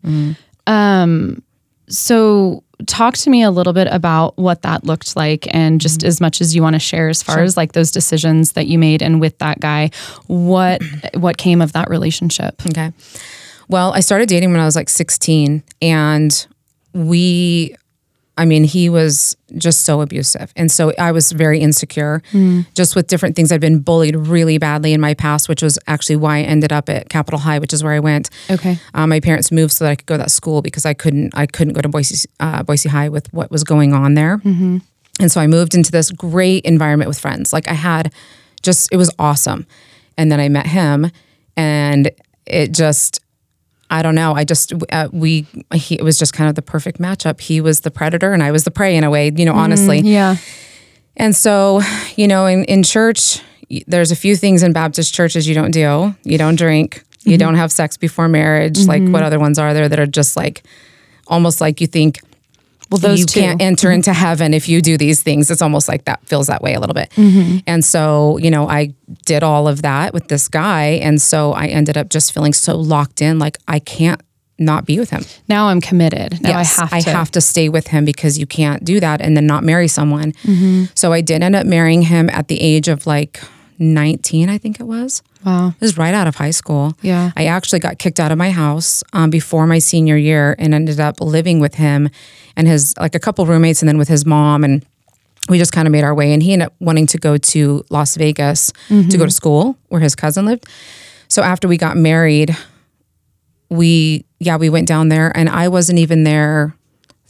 Um, 0.66 1.42
so 1.88 2.64
talk 2.86 3.14
to 3.14 3.30
me 3.30 3.42
a 3.42 3.50
little 3.50 3.72
bit 3.72 3.88
about 3.90 4.36
what 4.36 4.62
that 4.62 4.84
looked 4.84 5.16
like 5.16 5.52
and 5.54 5.80
just 5.80 6.04
as 6.04 6.20
much 6.20 6.40
as 6.40 6.54
you 6.54 6.62
want 6.62 6.74
to 6.74 6.80
share 6.80 7.08
as 7.08 7.22
far 7.22 7.42
as 7.42 7.56
like 7.56 7.72
those 7.72 7.90
decisions 7.90 8.52
that 8.52 8.66
you 8.66 8.78
made 8.78 9.02
and 9.02 9.20
with 9.20 9.38
that 9.38 9.60
guy, 9.60 9.90
what 10.26 10.82
what 11.14 11.38
came 11.38 11.62
of 11.62 11.72
that 11.72 11.88
relationship? 11.88 12.60
Okay. 12.66 12.92
Well, 13.68 13.92
I 13.94 14.00
started 14.00 14.28
dating 14.28 14.52
when 14.52 14.60
I 14.60 14.64
was 14.64 14.76
like 14.76 14.88
16 14.88 15.62
and 15.82 16.46
we 16.92 17.74
I 18.38 18.44
mean, 18.44 18.64
he 18.64 18.90
was 18.90 19.36
just 19.56 19.82
so 19.82 20.02
abusive. 20.02 20.52
And 20.56 20.70
so 20.70 20.92
I 20.98 21.12
was 21.12 21.32
very 21.32 21.58
insecure 21.58 22.22
just 22.74 22.94
with 22.94 23.06
different 23.06 23.34
things. 23.34 23.50
I'd 23.50 23.60
been 23.60 23.78
bullied 23.78 24.14
really 24.14 24.58
badly 24.58 24.92
in 24.92 25.00
my 25.00 25.14
past, 25.14 25.48
which 25.48 25.62
was 25.62 25.78
actually 25.86 26.16
why 26.16 26.38
I 26.38 26.42
ended 26.42 26.72
up 26.72 26.88
at 26.88 27.08
Capital 27.08 27.40
High, 27.40 27.58
which 27.58 27.72
is 27.72 27.82
where 27.82 27.94
I 27.94 28.00
went. 28.00 28.28
Okay. 28.50 28.78
Um, 28.92 29.08
my 29.10 29.20
parents 29.20 29.50
moved 29.50 29.72
so 29.72 29.84
that 29.84 29.90
I 29.90 29.94
could 29.94 30.06
go 30.06 30.14
to 30.14 30.18
that 30.18 30.30
school 30.30 30.60
because 30.60 30.84
I 30.84 30.92
couldn't 30.94 31.34
I 31.34 31.46
couldn't 31.46 31.72
go 31.72 31.80
to 31.80 31.88
Boise 31.88 32.28
uh, 32.40 32.62
Boise 32.62 32.90
High 32.90 33.08
with 33.08 33.32
what 33.32 33.50
was 33.50 33.64
going 33.64 33.94
on 33.94 34.14
there. 34.14 34.40
And 35.18 35.32
so 35.32 35.40
I 35.40 35.46
moved 35.46 35.74
into 35.74 35.90
this 35.90 36.10
great 36.10 36.64
environment 36.64 37.08
with 37.08 37.18
friends. 37.18 37.52
Like 37.52 37.68
I 37.68 37.72
had 37.72 38.12
just, 38.62 38.92
it 38.92 38.98
was 38.98 39.10
awesome. 39.18 39.66
And 40.18 40.30
then 40.30 40.40
I 40.40 40.50
met 40.50 40.66
him 40.66 41.10
and 41.56 42.10
it 42.44 42.72
just, 42.72 43.20
I 43.90 44.02
don't 44.02 44.14
know. 44.14 44.34
I 44.34 44.44
just, 44.44 44.72
uh, 44.90 45.08
we, 45.12 45.46
he, 45.74 45.94
it 45.96 46.02
was 46.02 46.18
just 46.18 46.32
kind 46.32 46.48
of 46.48 46.56
the 46.56 46.62
perfect 46.62 46.98
matchup. 46.98 47.40
He 47.40 47.60
was 47.60 47.80
the 47.80 47.90
predator 47.90 48.32
and 48.32 48.42
I 48.42 48.50
was 48.50 48.64
the 48.64 48.70
prey 48.70 48.96
in 48.96 49.04
a 49.04 49.10
way, 49.10 49.30
you 49.34 49.44
know, 49.44 49.52
mm, 49.52 49.58
honestly. 49.58 50.00
Yeah. 50.00 50.36
And 51.16 51.34
so, 51.34 51.80
you 52.16 52.26
know, 52.26 52.46
in, 52.46 52.64
in 52.64 52.82
church, 52.82 53.40
there's 53.86 54.10
a 54.10 54.16
few 54.16 54.36
things 54.36 54.62
in 54.62 54.72
Baptist 54.72 55.14
churches 55.14 55.48
you 55.48 55.54
don't 55.54 55.70
do. 55.70 56.14
You 56.24 56.38
don't 56.38 56.56
drink. 56.56 57.02
You 57.22 57.32
mm-hmm. 57.32 57.38
don't 57.38 57.54
have 57.56 57.72
sex 57.72 57.96
before 57.96 58.28
marriage. 58.28 58.78
Like 58.86 59.02
what 59.02 59.08
mm-hmm. 59.08 59.24
other 59.24 59.38
ones 59.38 59.58
are 59.58 59.74
there 59.74 59.88
that 59.88 59.98
are 59.98 60.06
just 60.06 60.36
like 60.36 60.62
almost 61.26 61.60
like 61.60 61.80
you 61.80 61.86
think 61.86 62.20
Well, 62.90 62.98
those 62.98 63.20
you 63.20 63.26
two. 63.26 63.40
can't 63.40 63.60
enter 63.60 63.90
into 63.90 64.12
heaven 64.12 64.54
if 64.54 64.68
you 64.68 64.80
do 64.80 64.96
these 64.96 65.22
things. 65.22 65.50
It's 65.50 65.62
almost 65.62 65.88
like 65.88 66.04
that 66.04 66.24
feels 66.26 66.46
that 66.46 66.62
way 66.62 66.74
a 66.74 66.80
little 66.80 66.94
bit. 66.94 67.12
And 67.66 67.84
so, 67.84 68.36
you 68.38 68.50
know, 68.50 68.68
I 68.68 68.94
did 69.24 69.42
all 69.42 69.66
of 69.68 69.82
that 69.82 70.14
with 70.14 70.28
this 70.28 70.48
guy. 70.48 71.00
And 71.02 71.20
so 71.20 71.52
I 71.52 71.66
ended 71.66 71.96
up 71.96 72.08
just 72.10 72.32
feeling 72.32 72.52
so 72.52 72.76
locked 72.76 73.20
in, 73.20 73.38
like 73.38 73.58
I 73.66 73.78
can't 73.80 74.20
not 74.58 74.86
be 74.86 74.98
with 74.98 75.10
him. 75.10 75.22
now 75.48 75.68
I'm 75.68 75.80
committed. 75.82 76.40
Now 76.40 76.50
Yes, 76.50 76.78
I 76.78 76.86
have 76.86 77.04
to. 77.04 77.10
I 77.10 77.12
have 77.12 77.30
to 77.32 77.40
stay 77.42 77.68
with 77.68 77.88
him 77.88 78.04
because 78.06 78.38
you 78.38 78.46
can't 78.46 78.82
do 78.84 79.00
that 79.00 79.20
and 79.20 79.36
then 79.36 79.46
not 79.46 79.64
marry 79.64 79.88
someone. 79.88 80.32
Mm-hmm. 80.32 80.84
So 80.94 81.12
I 81.12 81.20
did 81.20 81.42
end 81.42 81.54
up 81.54 81.66
marrying 81.66 82.02
him 82.02 82.30
at 82.30 82.48
the 82.48 82.58
age 82.60 82.88
of 82.88 83.06
like 83.06 83.40
19, 83.78 84.48
I 84.48 84.58
think 84.58 84.80
it 84.80 84.84
was. 84.84 85.22
Wow. 85.44 85.68
It 85.68 85.80
was 85.80 85.96
right 85.96 86.14
out 86.14 86.26
of 86.26 86.36
high 86.36 86.50
school. 86.50 86.94
Yeah. 87.02 87.30
I 87.36 87.46
actually 87.46 87.78
got 87.78 87.98
kicked 87.98 88.18
out 88.18 88.32
of 88.32 88.38
my 88.38 88.50
house 88.50 89.04
um, 89.12 89.30
before 89.30 89.66
my 89.66 89.78
senior 89.78 90.16
year 90.16 90.56
and 90.58 90.74
ended 90.74 91.00
up 91.00 91.20
living 91.20 91.60
with 91.60 91.74
him 91.74 92.08
and 92.56 92.66
his 92.66 92.94
like 92.98 93.14
a 93.14 93.18
couple 93.20 93.46
roommates 93.46 93.82
and 93.82 93.88
then 93.88 93.98
with 93.98 94.08
his 94.08 94.24
mom 94.26 94.64
and 94.64 94.84
we 95.48 95.58
just 95.58 95.72
kind 95.72 95.86
of 95.86 95.92
made 95.92 96.02
our 96.02 96.14
way 96.14 96.32
and 96.32 96.42
he 96.42 96.52
ended 96.52 96.66
up 96.66 96.74
wanting 96.80 97.06
to 97.06 97.18
go 97.18 97.36
to 97.36 97.84
Las 97.90 98.16
Vegas 98.16 98.72
to 98.88 99.16
go 99.18 99.24
to 99.24 99.30
school 99.30 99.76
where 99.88 100.00
his 100.00 100.16
cousin 100.16 100.46
lived. 100.46 100.66
So 101.28 101.42
after 101.42 101.68
we 101.68 101.76
got 101.76 101.96
married, 101.96 102.56
we 103.68 104.24
yeah, 104.40 104.56
we 104.56 104.68
went 104.68 104.88
down 104.88 105.08
there 105.08 105.36
and 105.36 105.48
I 105.48 105.68
wasn't 105.68 105.98
even 105.98 106.24
there 106.24 106.74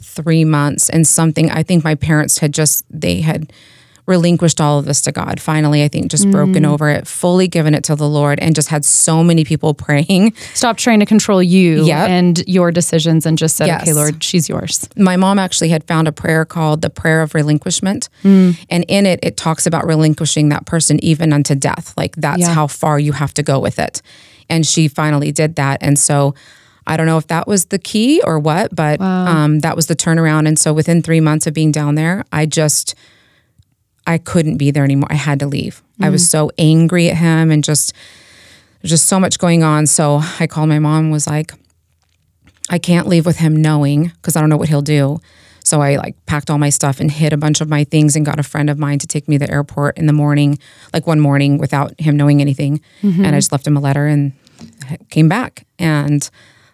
3 0.01 0.45
months 0.45 0.89
and 0.89 1.07
something 1.07 1.51
I 1.51 1.63
think 1.63 1.85
my 1.85 1.95
parents 1.95 2.39
had 2.39 2.55
just 2.55 2.85
they 2.89 3.21
had 3.21 3.53
relinquished 4.07 4.61
all 4.61 4.79
of 4.79 4.85
this 4.85 5.01
to 5.03 5.13
God. 5.13 5.41
Finally, 5.41 5.83
I 5.83 5.89
think 5.89 6.11
just 6.11 6.31
broken 6.31 6.65
over 6.65 6.89
it, 6.89 7.07
fully 7.07 7.49
given 7.49 7.75
it 7.75 7.83
to 7.85 7.97
the 7.97 8.09
Lord 8.09 8.39
and 8.39 8.55
just 8.55 8.69
had 8.69 8.85
so 8.85 9.25
many 9.25 9.45
people 9.45 9.75
praying. 9.87 10.33
Stop 10.55 10.77
trying 10.77 11.01
to 11.01 11.07
control 11.07 11.43
you 11.43 11.85
Yep. 11.85 12.09
and 12.09 12.43
your 12.47 12.71
decisions 12.71 13.27
and 13.27 13.37
just 13.37 13.57
said, 13.57 13.67
Yes. 13.67 13.83
okay, 13.83 13.93
Lord, 13.93 14.23
she's 14.23 14.49
yours. 14.49 14.89
my 14.97 15.17
mom 15.17 15.39
actually 15.39 15.69
had 15.71 15.83
found 15.85 16.07
a 16.09 16.13
prayer 16.13 16.45
called 16.45 16.83
the 16.83 16.91
prayer 16.91 17.21
of 17.23 17.35
relinquishment 17.35 18.09
Mm. 18.23 18.57
and 18.71 18.85
in 18.89 19.07
it 19.07 19.19
it 19.23 19.37
talks 19.37 19.67
about 19.67 19.87
relinquishing 19.87 20.49
that 20.51 20.67
person 20.67 21.03
even 21.05 21.33
unto 21.33 21.55
death 21.55 21.93
like 21.97 22.15
that's 22.17 22.41
Yeah. 22.41 22.55
how 22.55 22.67
far 22.67 22.99
you 22.99 23.13
have 23.13 23.35
to 23.35 23.43
go 23.43 23.59
with 23.59 23.79
it 23.79 24.03
and 24.49 24.65
she 24.67 24.89
finally 24.89 25.33
did 25.33 25.57
that 25.57 25.79
and 25.83 25.99
so 25.99 26.35
i 26.87 26.97
don't 26.97 27.07
know 27.07 27.19
if 27.19 27.27
that 27.27 27.47
was 27.49 27.67
the 27.67 27.79
key 27.79 28.21
or 28.25 28.39
what 28.39 28.75
but 28.75 29.01
um, 29.01 29.61
that 29.61 29.75
was 29.77 29.87
the 29.89 29.97
turnaround 29.97 30.47
and 30.47 30.59
so 30.59 30.73
within 30.73 31.03
three 31.03 31.21
months 31.21 31.47
of 31.47 31.55
being 31.55 31.73
down 31.73 31.95
there 31.97 32.25
i 32.33 32.47
just 32.47 32.95
i 34.07 34.19
couldn't 34.19 34.57
be 34.57 34.71
there 34.71 34.85
anymore 34.85 35.09
i 35.11 35.15
had 35.17 35.39
to 35.41 35.47
leave 35.47 35.83
i 36.01 36.07
Mm. 36.09 36.13
was 36.13 36.29
so 36.29 36.51
angry 36.59 37.09
at 37.11 37.17
him 37.17 37.51
and 37.51 37.65
just 37.65 37.93
just 38.85 39.07
so 39.07 39.19
much 39.19 39.39
going 39.39 39.63
on 39.63 39.87
so 39.87 40.21
i 40.41 40.47
called 40.47 40.69
my 40.69 40.79
mom 40.79 41.11
was 41.11 41.27
like 41.27 41.53
I 42.69 42.79
can't 42.81 43.07
leave 43.07 43.25
with 43.27 43.37
him 43.39 43.55
knowing 43.63 44.09
because 44.09 44.35
I 44.35 44.41
don't 44.41 44.51
know 44.51 44.57
what 44.57 44.69
he'll 44.69 44.83
do. 44.83 45.21
So 45.65 45.81
I 45.83 45.95
like 45.99 46.17
packed 46.27 46.51
all 46.51 46.59
my 46.59 46.69
stuff 46.71 46.99
and 46.99 47.09
hid 47.09 47.33
a 47.33 47.37
bunch 47.37 47.61
of 47.61 47.69
my 47.69 47.85
things 47.85 48.17
and 48.17 48.27
got 48.27 48.41
a 48.41 48.43
friend 48.43 48.69
of 48.69 48.77
mine 48.77 48.99
to 48.99 49.07
take 49.07 49.29
me 49.29 49.39
to 49.39 49.47
the 49.47 49.53
airport 49.53 49.97
in 49.97 50.07
the 50.07 50.13
morning, 50.13 50.59
like 50.93 51.07
one 51.07 51.21
morning 51.21 51.59
without 51.59 51.95
him 52.01 52.17
knowing 52.17 52.41
anything. 52.41 52.81
Mm-hmm. 53.03 53.25
And 53.25 53.37
I 53.37 53.39
just 53.39 53.53
left 53.53 53.69
him 53.69 53.77
a 53.77 53.81
letter 53.81 54.07
and 54.09 54.33
came 55.11 55.29
back. 55.29 55.65
And 55.79 56.29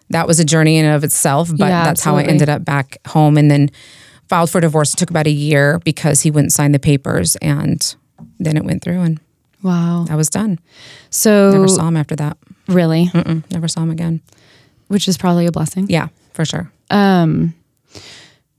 that 0.08 0.26
was 0.26 0.40
a 0.40 0.46
journey 0.46 0.78
in 0.78 0.86
and 0.86 0.94
of 0.94 1.04
itself, 1.04 1.50
but 1.50 1.68
Yeah, 1.68 1.84
that's 1.84 2.02
how 2.02 2.16
I 2.16 2.22
ended 2.22 2.48
up 2.48 2.64
back 2.64 2.96
home 3.08 3.36
and 3.36 3.50
then 3.50 3.70
filed 4.32 4.48
for 4.50 4.60
divorce. 4.62 4.94
It 4.94 4.96
took 4.96 5.10
about 5.10 5.26
a 5.26 5.30
year 5.30 5.78
because 5.84 6.22
he 6.22 6.30
wouldn't 6.30 6.52
sign 6.54 6.72
the 6.72 6.78
papers 6.78 7.36
and 7.42 7.94
then 8.40 8.56
it 8.56 8.64
went 8.64 8.82
through 8.82 9.00
and 9.02 9.20
Wow. 9.62 10.06
I 10.08 10.16
was 10.16 10.30
done. 10.30 10.58
So, 11.10 11.50
Never 11.52 11.68
saw 11.68 11.86
him 11.88 11.96
after 11.98 12.16
that. 12.16 12.38
really, 12.66 13.10
Mm-mm, 13.12 13.42
never 13.52 13.68
saw 13.68 13.82
him 13.82 13.90
again. 13.90 14.20
which 14.88 15.06
is 15.06 15.18
probably 15.18 15.44
a 15.46 15.52
blessing. 15.52 15.86
Yeah, 15.90 16.08
for 16.32 16.44
sure. 16.46 16.72
Um. 16.90 17.54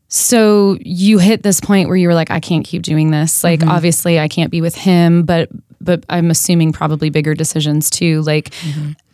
So 0.10 0.78
you 0.80 1.18
hit 1.18 1.42
this 1.42 1.60
point 1.60 1.88
where 1.88 1.98
you 1.98 2.08
were 2.08 2.14
like, 2.14 2.30
I 2.30 2.40
can't 2.40 2.64
keep 2.64 2.84
doing 2.84 3.10
this. 3.10 3.44
Like, 3.44 3.64
obviously, 3.66 4.20
I 4.20 4.28
can't 4.28 4.52
be 4.52 4.62
with 4.62 4.76
him, 4.76 5.24
but 5.24 5.50
but 5.82 6.06
I'm 6.08 6.30
assuming 6.32 6.72
probably 6.72 7.10
bigger 7.10 7.34
decisions 7.34 7.90
too. 7.90 8.22
Like, 8.22 8.54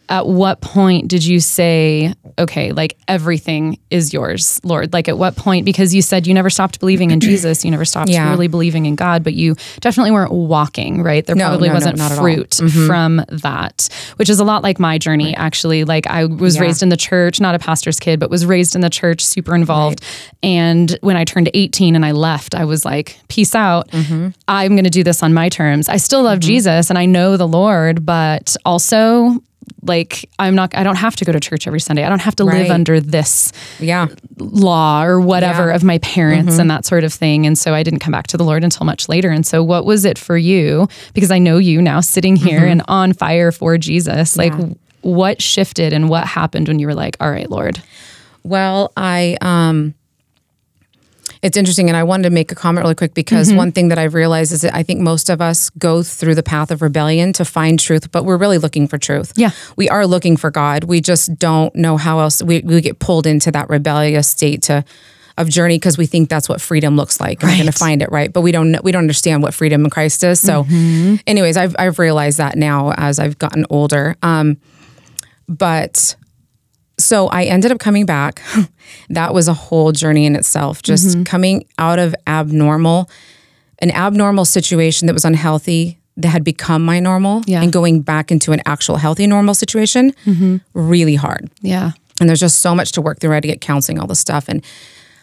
at 0.09 0.25
what 0.27 0.59
point 0.59 1.07
did 1.07 1.23
you 1.23 1.39
say, 1.39 2.13
okay, 2.39 2.71
like 2.71 2.97
everything 3.07 3.77
is 3.91 4.11
yours, 4.11 4.59
Lord? 4.63 4.91
Like, 4.91 5.07
at 5.07 5.17
what 5.19 5.35
point? 5.35 5.65
Because 5.65 5.93
you 5.93 6.01
said 6.01 6.25
you 6.25 6.33
never 6.33 6.49
stopped 6.49 6.79
believing 6.79 7.11
in 7.11 7.19
Jesus, 7.29 7.63
you 7.63 7.69
never 7.69 7.85
stopped 7.85 8.09
Yeah. 8.09 8.29
really 8.31 8.47
believing 8.47 8.87
in 8.87 8.95
God, 8.95 9.23
but 9.23 9.33
you 9.35 9.55
definitely 9.81 10.11
weren't 10.11 10.31
walking, 10.31 11.03
right? 11.03 11.23
There 11.25 11.35
No, 11.35 11.45
probably 11.49 11.67
no, 11.67 11.73
no, 11.73 11.77
wasn't 11.77 11.99
at 12.01 12.11
all. 12.13 12.17
Mm-hmm. 12.25 12.67
fruit 12.67 12.87
from 12.87 13.23
that, 13.29 13.87
which 14.15 14.29
is 14.29 14.39
a 14.39 14.43
lot 14.43 14.63
like 14.63 14.79
my 14.79 14.97
journey, 14.97 15.35
actually. 15.35 15.83
Like, 15.83 16.07
I 16.07 16.25
was 16.25 16.55
Yeah. 16.55 16.61
raised 16.63 16.81
in 16.81 16.89
the 16.89 16.97
church, 16.97 17.39
not 17.39 17.53
a 17.53 17.59
pastor's 17.59 17.99
kid, 17.99 18.19
but 18.19 18.31
was 18.31 18.45
raised 18.47 18.73
in 18.75 18.81
the 18.81 18.89
church, 18.89 19.23
super 19.23 19.53
involved. 19.53 20.01
And 20.41 20.97
when 21.01 21.17
I 21.17 21.23
turned 21.23 21.51
18 21.53 21.95
and 21.95 22.03
I 22.03 22.13
left, 22.13 22.55
I 22.55 22.65
was 22.65 22.83
like, 22.83 23.19
peace 23.27 23.53
out. 23.53 23.89
Mm-hmm. 23.91 24.29
I'm 24.47 24.71
going 24.71 24.85
to 24.85 24.89
do 24.89 25.03
this 25.03 25.21
on 25.21 25.33
my 25.35 25.49
terms. 25.49 25.87
I 25.87 25.97
still 25.97 26.23
love 26.23 26.39
Jesus 26.39 26.89
and 26.89 26.97
I 26.97 27.05
know 27.05 27.37
the 27.37 27.47
Lord, 27.47 28.05
but 28.05 28.55
also, 28.65 29.43
like, 29.81 30.29
I'm 30.39 30.55
not, 30.55 30.75
I 30.75 30.83
don't 30.83 30.95
have 30.97 31.15
to 31.17 31.25
go 31.25 31.31
to 31.31 31.39
church 31.39 31.67
every 31.67 31.79
Sunday. 31.79 32.03
I 32.03 32.09
don't 32.09 32.21
have 32.21 32.35
to 32.38 32.43
live 32.43 32.69
under 32.71 32.99
this 32.99 33.51
Yeah. 33.79 34.07
law 34.38 35.03
or 35.03 35.19
whatever 35.19 35.63
Yeah. 35.63 35.67
Mm-hmm. 35.67 35.75
of 35.75 35.83
my 35.83 35.97
parents 35.99 36.57
and 36.59 36.69
that 36.71 36.85
sort 36.85 37.03
of 37.03 37.13
thing. 37.13 37.45
And 37.45 37.57
so 37.57 37.73
I 37.73 37.83
didn't 37.83 37.99
come 37.99 38.11
back 38.11 38.27
to 38.27 38.38
the 38.38 38.43
Lord 38.43 38.63
until 38.63 38.85
much 38.85 39.09
later. 39.09 39.29
And 39.29 39.45
so, 39.45 39.63
what 39.63 39.85
was 39.85 40.05
it 40.05 40.17
for 40.17 40.38
you? 40.38 40.88
Because 41.13 41.31
I 41.31 41.39
know 41.39 41.57
you 41.57 41.81
now 41.81 41.99
sitting 42.01 42.35
here 42.35 42.59
Mm-hmm. 42.61 42.69
and 42.71 42.81
on 42.88 43.13
fire 43.13 43.51
for 43.51 43.77
Jesus. 43.77 44.38
Like, 44.38 44.53
what 45.01 45.41
shifted 45.41 45.93
and 45.93 46.09
what 46.09 46.25
happened 46.25 46.67
when 46.67 46.79
you 46.79 46.88
were 46.88 46.93
like, 46.95 47.15
all 47.19 47.31
right, 47.31 47.49
Lord? 47.49 47.81
Well, 48.43 48.91
I 48.97 49.38
um 49.41 49.93
it's 51.41 51.55
interesting 51.55 51.89
and 51.89 51.96
I 51.96 52.03
wanted 52.03 52.24
to 52.24 52.29
make 52.31 52.51
a 52.51 52.55
comment 52.55 52.84
really 52.84 52.96
quick 52.96 53.13
because 53.13 53.53
one 53.53 53.72
thing 53.72 53.88
that 53.89 53.98
I've 53.98 54.13
realized 54.13 54.51
is 54.51 54.62
that 54.62 54.75
I 54.75 54.84
think 54.84 55.00
most 55.00 55.29
of 55.29 55.41
us 55.41 55.69
go 55.72 56.03
through 56.03 56.36
the 56.36 56.43
path 56.43 56.69
of 56.69 56.81
rebellion 56.81 57.31
to 57.34 57.46
find 57.46 57.79
truth, 57.79 58.12
but 58.12 58.25
we're 58.25 58.38
really 58.38 58.58
looking 58.58 58.88
for 58.88 58.98
truth. 58.98 59.31
Yeah. 59.38 59.51
We 59.77 59.88
are 59.88 60.05
looking 60.05 60.36
for 60.36 60.51
God. 60.51 60.84
We 60.84 61.00
just 61.00 61.39
don't 61.39 61.74
know 61.75 61.96
how 61.96 62.19
else 62.19 62.43
we, 62.43 62.60
we 62.60 62.81
get 62.81 63.00
pulled 63.00 63.25
into 63.25 63.51
that 63.51 63.69
rebellious 63.69 64.27
state 64.27 64.63
to 64.63 64.84
of 65.38 65.48
journey 65.48 65.77
because 65.77 65.98
we 65.98 66.05
think 66.05 66.27
that's 66.27 66.50
what 66.50 66.60
freedom 66.60 66.98
looks 66.98 67.22
like. 67.22 67.41
And 67.41 67.50
We're 67.50 67.58
going 67.58 67.72
to 67.72 67.72
find 67.72 68.01
it, 68.01 68.12
right? 68.12 68.31
But 68.31 68.41
we 68.41 68.51
don't 68.51 68.72
know, 68.72 68.81
we 68.84 68.91
don't 68.91 69.00
understand 69.00 69.41
what 69.41 69.53
freedom 69.53 69.86
in 69.86 69.89
Christ 69.89 70.22
is. 70.25 70.41
So 70.41 70.65
anyways, 71.25 71.55
I've 71.55 71.75
I've 71.79 71.98
realized 71.98 72.39
that 72.39 72.58
now 72.58 72.91
as 72.91 73.19
I've 73.19 73.39
gotten 73.39 73.65
older. 73.69 74.17
Um 74.22 74.58
but 75.48 76.15
so 76.99 77.27
I 77.29 77.45
ended 77.45 77.71
up 77.71 77.79
coming 77.79 78.05
back. 78.05 78.41
that 79.09 79.33
was 79.33 79.47
a 79.47 79.53
whole 79.53 79.91
journey 79.91 80.25
in 80.25 80.35
itself, 80.35 80.81
just 80.83 81.07
Mm-hmm. 81.07 81.23
coming 81.23 81.65
out 81.77 81.97
of 81.99 82.13
abnormal, 82.27 83.09
an 83.79 83.91
abnormal 83.91 84.45
situation 84.45 85.07
that 85.07 85.13
was 85.13 85.25
unhealthy 85.25 85.97
that 86.17 86.29
had 86.29 86.43
become 86.43 86.83
my 86.83 86.99
normal 86.99 87.41
Yeah. 87.47 87.61
and 87.63 87.71
going 87.71 88.01
back 88.01 88.31
into 88.31 88.51
an 88.51 88.61
actual 88.65 88.97
healthy 88.97 89.25
normal 89.25 89.53
situation, 89.53 90.13
really 90.73 91.15
hard. 91.15 91.49
Yeah. 91.61 91.91
And 92.19 92.27
there's 92.27 92.41
just 92.41 92.59
so 92.59 92.75
much 92.75 92.91
to 92.93 93.01
work 93.01 93.19
through. 93.19 93.31
I 93.31 93.35
had 93.35 93.43
to 93.43 93.47
get 93.47 93.61
counseling, 93.61 93.97
all 93.99 94.07
this 94.07 94.19
stuff. 94.19 94.49
And 94.49 94.61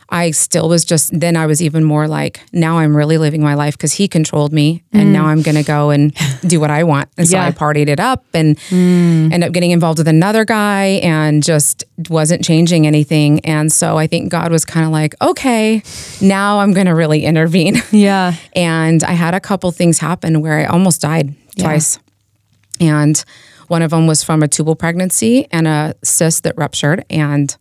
I 0.09 0.31
still 0.31 0.69
was 0.69 0.85
just, 0.85 1.19
then 1.19 1.37
I 1.37 1.47
was 1.47 1.61
even 1.61 1.83
more 1.83 2.07
like, 2.07 2.41
now 2.53 2.79
I'm 2.79 2.97
really 2.97 3.19
living 3.19 3.43
my 3.43 3.55
life 3.55 3.77
because 3.77 3.93
he 3.95 4.07
controlled 4.07 4.53
me. 4.53 4.85
And 4.93 5.13
now 5.13 5.25
mm. 5.25 5.29
I'm 5.29 5.43
going 5.43 5.57
to 5.57 5.65
go 5.65 5.91
and 5.91 6.15
do 6.47 6.61
what 6.61 6.71
I 6.71 6.85
want. 6.85 7.09
And 7.19 7.27
so 7.27 7.39
I 7.39 7.51
partied 7.51 7.89
it 7.89 7.99
up 7.99 8.25
and 8.33 8.57
mm. 8.57 9.33
ended 9.33 9.45
up 9.45 9.53
getting 9.53 9.73
involved 9.73 9.99
with 9.99 10.09
another 10.09 10.45
guy 10.45 11.01
and 11.03 11.43
just 11.43 11.85
wasn't 12.09 12.45
changing 12.45 12.87
anything. 12.87 13.41
And 13.41 13.73
so 13.73 13.99
I 13.99 14.07
think 14.07 14.31
God 14.31 14.53
was 14.53 14.65
kind 14.65 14.87
of 14.87 14.93
like, 14.93 15.15
okay, 15.21 15.83
now 16.21 16.61
I'm 16.61 16.73
going 16.73 16.87
to 16.87 16.95
really 16.95 17.25
intervene. 17.25 17.77
Yeah. 17.97 18.35
And 18.55 19.03
I 19.05 19.13
had 19.13 19.33
a 19.33 19.41
couple 19.41 19.71
things 19.71 19.99
happen 19.99 20.43
where 20.43 20.59
I 20.59 20.65
almost 20.67 21.01
died 21.01 21.35
twice. 21.59 21.99
And 22.79 23.25
one 23.69 23.81
of 23.83 23.91
them 23.91 24.07
was 24.07 24.23
from 24.23 24.43
a 24.43 24.49
tubal 24.49 24.77
pregnancy 24.77 25.47
and 25.51 25.67
a 25.67 25.95
cyst 26.05 26.45
that 26.45 26.57
ruptured. 26.59 27.05
And 27.09 27.57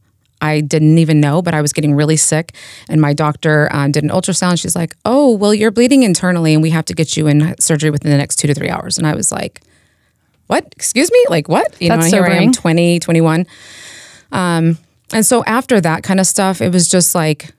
I 0.46 0.62
didn't 0.62 0.98
even 0.98 1.20
know, 1.20 1.42
but 1.42 1.54
I 1.54 1.62
was 1.62 1.74
getting 1.74 1.96
really 1.96 2.18
sick. 2.18 2.54
And 2.90 3.02
my 3.02 3.14
doctor 3.14 3.68
um, 3.72 3.92
did 3.92 4.04
an 4.04 4.10
ultrasound. 4.10 4.60
She's 4.60 4.76
like, 4.76 4.96
oh, 5.06 5.36
well, 5.36 5.54
you're 5.54 5.72
bleeding 5.72 6.04
internally 6.04 6.54
and 6.54 6.62
we 6.62 6.70
have 6.70 6.86
to 6.86 6.94
get 6.94 7.18
you 7.18 7.28
in 7.28 7.56
surgery 7.60 7.90
within 7.90 8.12
the 8.12 8.18
next 8.18 8.38
two 8.38 8.48
to 8.48 8.54
three 8.54 8.70
hours. 8.70 8.98
And 8.98 9.08
I 9.08 9.16
was 9.16 9.32
like, 9.32 9.62
what? 10.48 10.66
Excuse 10.76 11.12
me? 11.12 11.26
Like 11.30 11.50
what? 11.50 11.80
You 11.82 11.90
That's 11.90 12.12
know, 12.12 12.18
here 12.24 12.26
I 12.26 12.44
am, 12.44 12.52
20, 12.52 13.00
21. 13.00 13.48
Um, 14.32 14.78
and 15.14 15.26
so 15.26 15.44
after 15.46 15.82
that 15.82 16.04
kind 16.04 16.20
of 16.20 16.28
stuff, 16.28 16.62
it 16.62 16.72
was 16.72 16.90
just 16.90 17.16
like, 17.16 17.54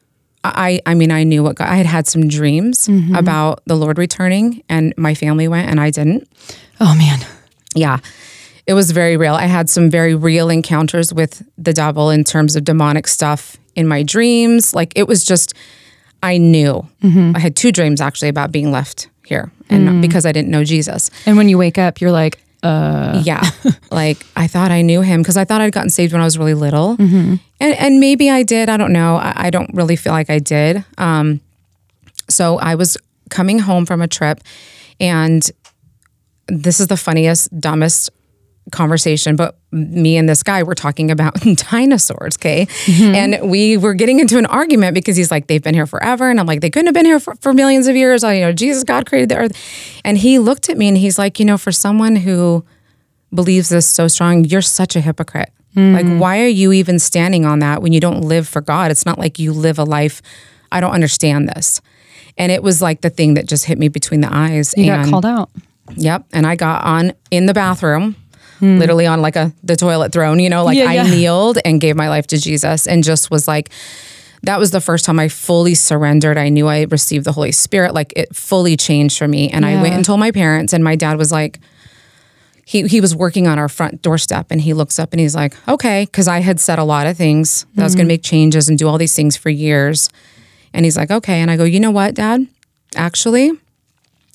I 0.45 0.81
I 0.87 0.95
mean 0.95 1.11
I 1.11 1.25
knew 1.25 1.43
what 1.43 1.57
God, 1.57 1.69
I 1.69 1.75
had 1.75 1.87
had 1.87 2.07
some 2.07 2.28
dreams 2.28 2.88
about 3.16 3.62
the 3.66 3.75
Lord 3.75 3.99
returning 3.99 4.62
and 4.69 4.95
my 4.97 5.14
family 5.14 5.49
went 5.49 5.69
and 5.69 5.81
I 5.81 5.90
didn't. 5.90 6.28
Oh 6.81 6.95
man. 6.97 7.19
Yeah. 7.75 7.99
It 8.66 8.75
was 8.75 8.90
very 8.90 9.16
real. 9.16 9.35
I 9.35 9.46
had 9.46 9.70
some 9.70 9.90
very 9.90 10.14
real 10.14 10.49
encounters 10.50 11.12
with 11.12 11.42
the 11.56 11.73
devil 11.73 12.11
in 12.11 12.25
terms 12.25 12.56
of 12.56 12.64
demonic 12.64 13.06
stuff 13.06 13.56
in 13.76 13.87
my 13.87 14.02
dreams. 14.02 14.75
Like 14.75 14.92
it 14.96 15.06
was 15.06 15.25
just 15.25 15.54
I 16.23 16.38
knew. 16.38 16.87
I 17.37 17.38
had 17.38 17.54
two 17.54 17.70
dreams 17.70 18.00
actually 18.00 18.28
about 18.28 18.50
being 18.50 18.73
left 18.73 19.08
here 19.25 19.52
and 19.70 20.00
because 20.02 20.26
I 20.26 20.32
didn't 20.32 20.50
know 20.50 20.64
Jesus. 20.64 21.11
And 21.26 21.37
when 21.37 21.49
you 21.49 21.58
wake 21.58 21.78
up, 21.78 22.00
you're 22.00 22.11
like, 22.11 22.42
uh, 22.64 23.23
Yeah. 23.25 23.42
like 23.92 24.25
I 24.35 24.49
thought 24.49 24.70
I 24.73 24.82
knew 24.82 25.00
him 25.02 25.23
because 25.23 25.37
I 25.37 25.44
thought 25.44 25.61
I'd 25.61 25.73
gotten 25.73 25.90
saved 25.90 26.12
when 26.12 26.20
I 26.23 26.25
was 26.25 26.37
really 26.38 26.54
little. 26.54 26.96
And 26.99 27.40
and 27.61 28.00
maybe 28.00 28.30
I 28.30 28.42
did. 28.42 28.68
I 28.68 28.76
don't 28.76 28.92
know. 28.92 29.16
I, 29.16 29.46
I 29.46 29.50
don't 29.50 29.70
really 29.75 29.94
feel 29.96 30.12
like 30.12 30.30
I 30.30 30.40
did. 30.40 30.85
Um, 30.99 31.40
so 32.28 32.58
I 32.58 32.75
was 32.75 32.96
coming 33.30 33.61
home 33.61 33.87
from 33.87 34.02
a 34.02 34.08
trip 34.08 34.40
and 34.99 35.49
this 36.49 36.80
is 36.80 36.87
the 36.88 36.96
funniest, 36.96 37.50
dumbest 37.61 38.11
conversation, 38.73 39.37
but 39.37 39.56
me 39.70 40.16
and 40.16 40.28
this 40.28 40.42
guy 40.42 40.62
were 40.62 40.75
talking 40.75 41.11
about 41.11 41.35
dinosaurs, 41.70 42.37
okay? 42.37 42.66
Mm-hmm. 42.66 43.14
And 43.14 43.50
we 43.50 43.76
were 43.76 43.94
getting 43.94 44.18
into 44.18 44.38
an 44.38 44.46
argument 44.46 44.94
because 44.94 45.16
he's 45.16 45.30
like, 45.30 45.46
they've 45.46 45.62
been 45.62 45.75
here 45.75 45.87
forever. 45.87 46.30
And 46.30 46.40
I'm 46.40 46.46
like, 46.46 46.61
they 46.61 46.70
couldn't 46.70 46.87
have 46.87 46.94
been 46.94 47.06
here 47.06 47.20
for, 47.20 47.35
for 47.37 47.52
millions 47.52 47.87
of 47.87 47.96
years. 47.96 48.25
I, 48.25 48.35
you 48.35 48.40
know, 48.40 48.52
Jesus, 48.52 48.85
God 48.85 49.06
created 49.06 49.28
the 49.28 49.38
earth. 49.38 50.00
And 50.04 50.18
he 50.18 50.38
looked 50.38 50.68
at 50.68 50.76
me 50.76 50.88
and 50.88 50.96
he's 50.96 51.18
like, 51.18 51.38
you 51.38 51.44
know, 51.44 51.58
for 51.58 51.73
someone 51.73 52.16
who 52.16 52.64
believes 53.32 53.68
this 53.68 53.87
so 53.87 54.08
strong, 54.08 54.44
you're 54.44 54.62
such 54.62 54.96
a 54.96 55.00
hypocrite. 55.00 55.52
Mm. 55.76 55.92
Like, 55.92 56.20
why 56.20 56.40
are 56.40 56.49
you 56.49 56.73
even 56.73 56.99
standing 56.99 57.44
on 57.44 57.58
that 57.61 57.82
when 57.82 57.92
you 57.92 58.00
don't 58.00 58.23
live 58.23 58.49
for 58.49 58.61
God? 58.61 58.90
It's 58.90 59.06
not 59.06 59.18
like 59.18 59.38
you 59.38 59.52
live 59.52 59.78
a 59.78 59.85
life. 59.85 60.23
I 60.73 60.80
don't 60.80 60.92
understand 60.92 61.49
this. 61.49 61.80
And 62.38 62.50
it 62.50 62.62
was 62.62 62.82
like 62.82 63.02
the 63.02 63.11
thing 63.11 63.35
that 63.35 63.46
just 63.46 63.64
hit 63.64 63.78
me 63.78 63.88
between 63.88 64.20
the 64.20 64.32
eyes. 64.32 64.75
you 64.76 64.90
and 64.90 65.04
got 65.04 65.11
called 65.11 65.26
out. 65.26 65.50
Yep. 65.94 66.26
And 66.32 66.46
I 66.46 66.56
got 66.56 66.85
on 66.85 67.12
in 67.30 67.46
the 67.46 67.54
bathroom, 67.54 68.16
Hmm. 68.58 68.78
literally 68.78 69.06
on 69.06 69.20
like 69.20 69.36
a 69.36 69.52
the 69.62 69.76
toilet 69.76 70.12
throne, 70.12 70.38
you 70.38 70.48
know, 70.48 70.64
like 70.64 70.78
Yeah, 70.78 70.88
I 70.88 70.94
yeah. 70.94 71.10
kneeled 71.10 71.58
and 71.64 71.80
gave 71.80 71.96
my 71.96 72.08
life 72.08 72.26
to 72.28 72.38
Jesus 72.38 72.86
and 72.86 73.04
just 73.04 73.30
was 73.30 73.46
like 73.46 73.70
that 74.42 74.58
was 74.58 74.70
the 74.70 74.80
first 74.80 75.04
time 75.04 75.18
I 75.18 75.28
fully 75.28 75.75
surrendered. 75.75 76.38
I 76.38 76.48
knew 76.48 76.68
I 76.68 76.82
received 76.82 77.25
the 77.25 77.32
Holy 77.32 77.52
Spirit. 77.52 77.94
Like 77.94 78.12
it 78.16 78.34
fully 78.34 78.76
changed 78.76 79.18
for 79.18 79.26
me. 79.26 79.50
And 79.50 79.66
I 79.66 79.80
went 79.82 79.94
and 79.94 80.04
told 80.04 80.20
my 80.20 80.30
parents, 80.30 80.72
and 80.72 80.84
my 80.84 80.94
dad 80.94 81.18
was 81.18 81.32
like, 81.32 81.58
he 82.64 82.86
he 82.86 83.00
was 83.00 83.14
working 83.14 83.46
on 83.46 83.58
our 83.58 83.68
front 83.68 84.02
doorstep 84.02 84.46
and 84.50 84.60
he 84.60 84.75
looks 84.75 84.98
up 84.98 85.12
and 85.12 85.20
he's 85.20 85.34
like, 85.34 85.54
okay, 85.68 86.04
because 86.04 86.26
I 86.28 86.40
had 86.40 86.58
said 86.60 86.78
a 86.78 86.84
lot 86.84 87.06
of 87.06 87.16
things 87.16 87.64
that 87.75 87.82
I 87.82 87.84
was 87.84 87.94
gonna 87.94 88.04
hmm. 88.04 88.08
make 88.08 88.22
changes 88.22 88.68
and 88.68 88.78
do 88.78 88.88
all 88.88 88.98
these 88.98 89.14
things 89.14 89.36
for 89.36 89.50
years. 89.50 90.10
And 90.72 90.84
he's 90.84 90.96
like, 90.96 91.10
okay. 91.10 91.40
And 91.40 91.50
I 91.50 91.56
go, 91.56 91.64
you 91.64 91.80
know 91.80 91.92
what, 91.92 92.14
Dad? 92.14 92.46
Actually, 92.96 93.52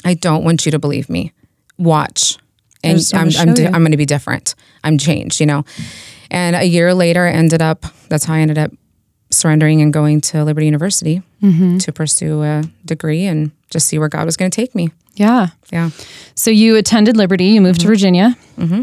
I 0.05 0.13
don't 0.13 0.43
want 0.43 0.65
you 0.65 0.71
to 0.71 0.79
believe 0.79 1.09
me. 1.09 1.33
Watch. 1.77 2.37
And 2.83 2.99
I'm 3.13 3.29
I'm, 3.37 3.53
di- 3.53 3.65
I'm 3.67 3.81
going 3.81 3.91
to 3.91 3.97
be 3.97 4.05
different. 4.05 4.55
I'm 4.83 4.97
changed, 4.97 5.39
you 5.39 5.45
know. 5.45 5.63
And 6.29 6.55
a 6.55 6.63
year 6.63 6.93
later, 6.93 7.25
I 7.27 7.31
ended 7.31 7.61
up. 7.61 7.85
That's 8.09 8.25
how 8.25 8.33
I 8.33 8.39
ended 8.39 8.57
up 8.57 8.71
surrendering 9.29 9.81
and 9.81 9.93
going 9.93 10.19
to 10.21 10.43
Liberty 10.43 10.65
University 10.65 11.21
Mm-hmm. 11.41 11.79
to 11.79 11.91
pursue 11.91 12.43
a 12.43 12.63
degree 12.85 13.25
and 13.25 13.49
just 13.71 13.87
see 13.87 13.97
where 13.97 14.09
God 14.09 14.25
was 14.25 14.37
going 14.37 14.51
to 14.51 14.55
take 14.55 14.75
me. 14.75 14.91
Yeah. 15.15 15.47
Yeah. 15.71 15.89
So 16.35 16.51
you 16.51 16.75
attended 16.75 17.17
Liberty, 17.17 17.45
you 17.45 17.61
moved 17.61 17.81
to 17.81 17.87
Virginia. 17.87 18.35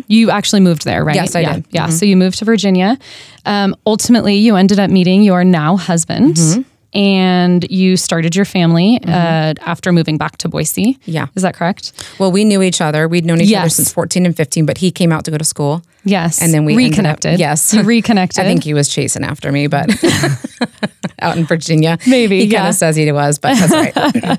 You 0.08 0.30
actually 0.32 0.60
moved 0.60 0.84
there, 0.84 1.04
right? 1.04 1.14
Mm-hmm. 1.14 1.22
Yes, 1.24 1.36
I 1.36 1.40
yeah. 1.40 1.52
did. 1.54 1.66
Yeah. 1.70 1.88
So 1.88 2.04
you 2.04 2.16
moved 2.16 2.38
to 2.40 2.44
Virginia. 2.44 2.98
Um, 3.46 3.76
ultimately, 3.86 4.34
you 4.38 4.56
ended 4.56 4.80
up 4.80 4.90
meeting 4.90 5.22
your 5.22 5.44
now 5.44 5.76
husband 5.76 6.34
Mm-hmm. 6.34 6.62
And 6.94 7.70
you 7.70 7.96
started 7.96 8.34
your 8.34 8.44
family 8.44 8.98
uh, 9.06 9.54
after 9.60 9.92
moving 9.92 10.16
back 10.18 10.38
to 10.38 10.48
Boise. 10.48 10.98
Yeah. 11.04 11.26
Is 11.34 11.42
that 11.42 11.54
correct? 11.54 11.92
Well, 12.18 12.32
we 12.32 12.44
knew 12.44 12.62
each 12.62 12.80
other. 12.80 13.06
We'd 13.08 13.24
known 13.24 13.40
each 13.40 13.54
other 13.54 13.68
since 13.68 13.92
14 13.92 14.24
and 14.26 14.36
15, 14.36 14.64
but 14.66 14.78
he 14.78 14.90
came 14.90 15.12
out 15.12 15.24
to 15.26 15.30
go 15.30 15.38
to 15.38 15.44
school. 15.44 15.82
Yes. 16.04 16.40
And 16.40 16.54
then 16.54 16.64
we 16.64 16.72
ended 16.72 16.86
up- 16.86 16.92
reconnected. 16.92 17.38
yes. 17.40 17.74
You 17.74 17.82
reconnected. 17.82 18.38
I 18.44 18.48
think 18.48 18.64
he 18.64 18.72
was 18.72 18.88
chasing 18.88 19.24
after 19.24 19.52
me, 19.52 19.66
but 19.66 19.90
out 21.20 21.36
in 21.36 21.44
Virginia. 21.44 21.98
Maybe, 22.06 22.40
He 22.46 22.50
kind 22.50 22.68
of 22.68 22.74
says 22.74 22.96
he 22.96 23.10
was, 23.12 23.38
but 23.38 23.54
that's 23.56 23.72
right. 23.72 24.38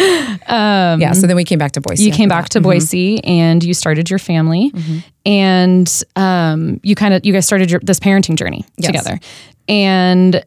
yeah. 0.48 1.12
So 1.12 1.26
then 1.26 1.36
we 1.36 1.44
came 1.44 1.58
back 1.58 1.72
to 1.72 1.80
Boise. 1.80 2.02
Um, 2.04 2.06
you 2.08 2.12
came 2.12 2.28
back 2.28 2.48
to 2.50 2.60
Boise 2.60 3.22
and 3.24 3.62
you 3.62 3.74
started 3.74 4.10
your 4.10 4.18
family 4.18 4.72
and 5.26 6.02
um, 6.16 6.80
you 6.82 6.94
kind 6.94 7.14
of 7.14 7.24
you 7.24 7.32
guys 7.32 7.46
started 7.46 7.70
your, 7.70 7.80
this 7.80 8.00
parenting 8.00 8.36
journey 8.36 8.64
Yes. 8.76 8.86
together 8.92 9.20
and 9.68 10.44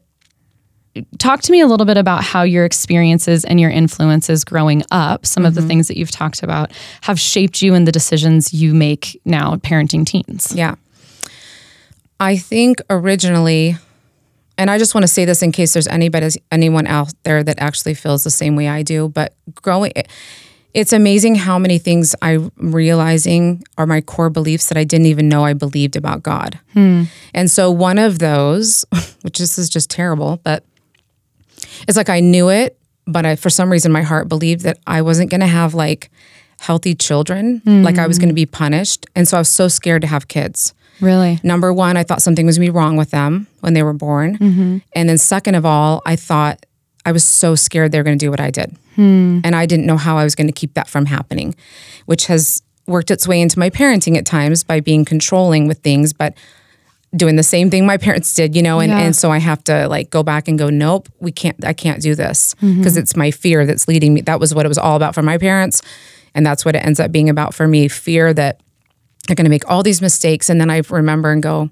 talk 1.17 1.41
to 1.41 1.51
me 1.51 1.61
a 1.61 1.67
little 1.67 1.85
bit 1.85 1.97
about 1.97 2.23
how 2.23 2.43
your 2.43 2.65
experiences 2.65 3.45
and 3.45 3.59
your 3.59 3.69
influences 3.69 4.43
growing 4.43 4.83
up 4.91 5.25
some 5.25 5.45
of 5.45 5.55
the 5.55 5.61
mm-hmm. 5.61 5.67
things 5.67 5.87
that 5.87 5.97
you've 5.97 6.11
talked 6.11 6.43
about 6.43 6.71
have 7.01 7.19
shaped 7.19 7.61
you 7.61 7.73
in 7.73 7.85
the 7.85 7.91
decisions 7.91 8.53
you 8.53 8.73
make 8.73 9.19
now 9.25 9.55
parenting 9.55 10.05
teens 10.05 10.53
Yeah. 10.55 10.75
I 12.19 12.37
think 12.37 12.81
originally, 12.89 13.75
and 14.57 14.71
I 14.71 14.77
just 14.77 14.95
want 14.95 15.03
to 15.03 15.07
say 15.07 15.25
this 15.25 15.43
in 15.43 15.51
case 15.51 15.73
there's 15.73 15.87
anybody, 15.87 16.29
anyone 16.51 16.87
out 16.87 17.13
there 17.23 17.43
that 17.43 17.59
actually 17.59 17.93
feels 17.93 18.23
the 18.23 18.31
same 18.31 18.55
way 18.55 18.67
I 18.67 18.81
do, 18.81 19.09
but 19.09 19.35
growing, 19.53 19.93
it's 20.73 20.93
amazing 20.93 21.35
how 21.35 21.57
many 21.57 21.79
things 21.79 22.15
I'm 22.21 22.51
realizing 22.57 23.63
are 23.77 23.85
my 23.85 24.01
core 24.01 24.29
beliefs 24.29 24.69
that 24.69 24.77
I 24.77 24.83
didn't 24.83 25.07
even 25.07 25.29
know 25.29 25.43
I 25.43 25.53
believed 25.53 25.95
about 25.95 26.23
God. 26.23 26.59
Hmm. 26.73 27.03
And 27.33 27.49
so 27.49 27.71
one 27.71 27.97
of 27.97 28.19
those, 28.19 28.85
which 29.21 29.39
this 29.39 29.57
is 29.57 29.69
just 29.69 29.89
terrible, 29.89 30.39
but 30.43 30.63
it's 31.87 31.97
like 31.97 32.09
I 32.09 32.19
knew 32.19 32.49
it, 32.49 32.77
but 33.05 33.25
I, 33.25 33.35
for 33.35 33.49
some 33.49 33.71
reason, 33.71 33.91
my 33.91 34.01
heart 34.01 34.27
believed 34.27 34.61
that 34.61 34.79
I 34.85 35.01
wasn't 35.01 35.31
going 35.31 35.41
to 35.41 35.47
have 35.47 35.73
like 35.73 36.09
healthy 36.59 36.95
children, 36.95 37.61
like 37.65 37.97
I 37.97 38.07
was 38.07 38.17
going 38.17 38.29
to 38.29 38.35
be 38.35 38.45
punished. 38.45 39.05
And 39.15 39.27
so 39.27 39.37
I 39.37 39.39
was 39.39 39.49
so 39.49 39.67
scared 39.67 40.01
to 40.01 40.07
have 40.07 40.27
kids. 40.27 40.73
really 40.99 41.39
Number 41.43 41.71
one, 41.71 41.97
I 41.97 42.03
thought 42.03 42.21
something 42.21 42.45
was 42.45 42.57
going 42.57 42.67
to 42.67 42.71
be 42.71 42.77
wrong 42.77 42.97
with 42.97 43.11
them 43.11 43.47
when 43.61 43.73
they 43.73 43.83
were 43.83 43.93
born. 43.93 44.37
Mm-hmm. 44.37 44.77
And 44.93 45.09
then, 45.09 45.17
second 45.17 45.55
of 45.55 45.65
all, 45.65 46.01
I 46.05 46.15
thought 46.15 46.65
I 47.05 47.11
was 47.11 47.23
so 47.23 47.55
scared 47.55 47.91
they 47.91 47.99
were 47.99 48.03
going 48.03 48.17
to 48.17 48.25
do 48.25 48.31
what 48.31 48.41
I 48.41 48.51
did. 48.51 48.75
Hmm. 48.95 49.39
And 49.43 49.55
I 49.55 49.65
didn't 49.65 49.85
know 49.85 49.95
how 49.95 50.17
I 50.17 50.23
was 50.23 50.35
going 50.35 50.47
to 50.47 50.53
keep 50.53 50.73
that 50.73 50.89
from 50.89 51.05
happening, 51.05 51.55
which 52.05 52.25
has 52.25 52.61
worked 52.87 53.11
its 53.11 53.27
way 53.27 53.39
into 53.39 53.59
my 53.59 53.69
parenting 53.69 54.17
at 54.17 54.25
times 54.25 54.63
by 54.63 54.79
being 54.79 55.05
controlling 55.05 55.67
with 55.67 55.79
things, 55.79 56.11
but 56.11 56.33
doing 57.15 57.35
the 57.37 57.43
same 57.43 57.69
thing 57.69 57.85
my 57.85 57.97
parents 57.97 58.33
did, 58.33 58.55
you 58.55 58.61
know, 58.61 58.79
and, 58.79 58.91
Yeah. 58.91 58.99
and 58.99 59.15
so 59.15 59.31
I 59.31 59.37
have 59.37 59.63
to 59.65 59.87
like 59.87 60.09
go 60.09 60.23
back 60.23 60.47
and 60.47 60.59
go, 60.59 60.69
nope, 60.69 61.07
we 61.19 61.31
can't, 61.31 61.63
I 61.65 61.73
can't 61.73 62.01
do 62.01 62.15
this 62.15 62.53
mm-hmm. 62.55 62.77
because 62.77 62.97
it's 62.97 63.15
my 63.15 63.31
fear 63.31 63.65
that's 63.65 63.87
leading 63.87 64.13
me. 64.13 64.21
That 64.21 64.39
was 64.39 64.53
what 64.53 64.65
it 64.65 64.69
was 64.69 64.77
all 64.77 64.95
about 64.97 65.15
for 65.15 65.21
my 65.23 65.37
parents. 65.37 65.81
And 66.35 66.45
that's 66.45 66.65
what 66.65 66.75
it 66.75 66.85
ends 66.85 66.99
up 66.99 67.11
being 67.11 67.29
about 67.29 67.53
for 67.53 67.67
me 67.67 67.87
fear 67.87 68.33
that 68.33 68.59
they're 69.25 69.35
going 69.35 69.45
to 69.45 69.49
make 69.49 69.69
all 69.69 69.83
these 69.83 70.01
mistakes. 70.01 70.49
And 70.49 70.59
then 70.59 70.69
I 70.69 70.81
remember 70.89 71.31
and 71.31 71.41
go, 71.41 71.69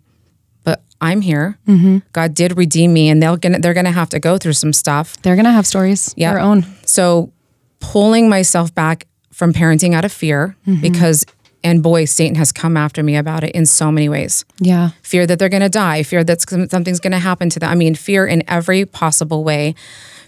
but 0.63 0.82
I'm 1.02 1.21
here. 1.21 1.60
Mm-hmm. 1.67 2.00
God 2.13 2.34
did 2.34 2.58
redeem 2.58 2.93
me 2.93 3.10
and 3.10 3.21
they'll 3.21 3.38
gonna, 3.38 3.60
they're 3.60 3.74
going 3.74 3.86
to 3.86 3.91
have 3.91 4.10
to 4.10 4.19
go 4.19 4.38
through 4.38 4.54
some 4.54 4.74
stuff. 4.74 5.21
they're 5.21 5.36
gonna 5.36 5.52
have 5.52 5.67
stories 5.67 6.13
Yeah. 6.17 6.32
their 6.32 6.39
own 6.41 6.65
So 6.86 7.32
pulling 7.80 8.30
myself 8.30 8.74
back 8.74 9.06
from 9.32 9.52
parenting 9.54 9.93
out 9.93 10.06
of 10.06 10.12
fear 10.13 10.56
mm-hmm. 10.65 10.82
because, 10.82 11.26
and 11.65 11.82
boy, 11.84 12.06
Satan 12.06 12.36
has 12.36 12.51
come 12.51 12.78
after 12.78 13.01
me 13.04 13.15
about 13.17 13.43
it 13.43 13.51
in 13.60 13.65
so 13.65 13.91
many 13.91 14.08
ways 14.10 14.45
yeah 14.60 14.89
fear 15.01 15.25
that 15.28 15.38
they're 15.39 15.49
going 15.58 15.63
to 15.71 15.78
die, 15.86 16.04
fear 16.04 16.23
that 16.23 16.39
something's 16.71 16.99
going 17.06 17.12
to 17.19 17.25
happen 17.30 17.49
to 17.49 17.60
them. 17.60 17.69
I 17.71 17.75
mean, 17.75 17.95
fear 17.95 18.25
in 18.34 18.41
every 18.47 18.86
possible 18.86 19.43
way. 19.43 19.73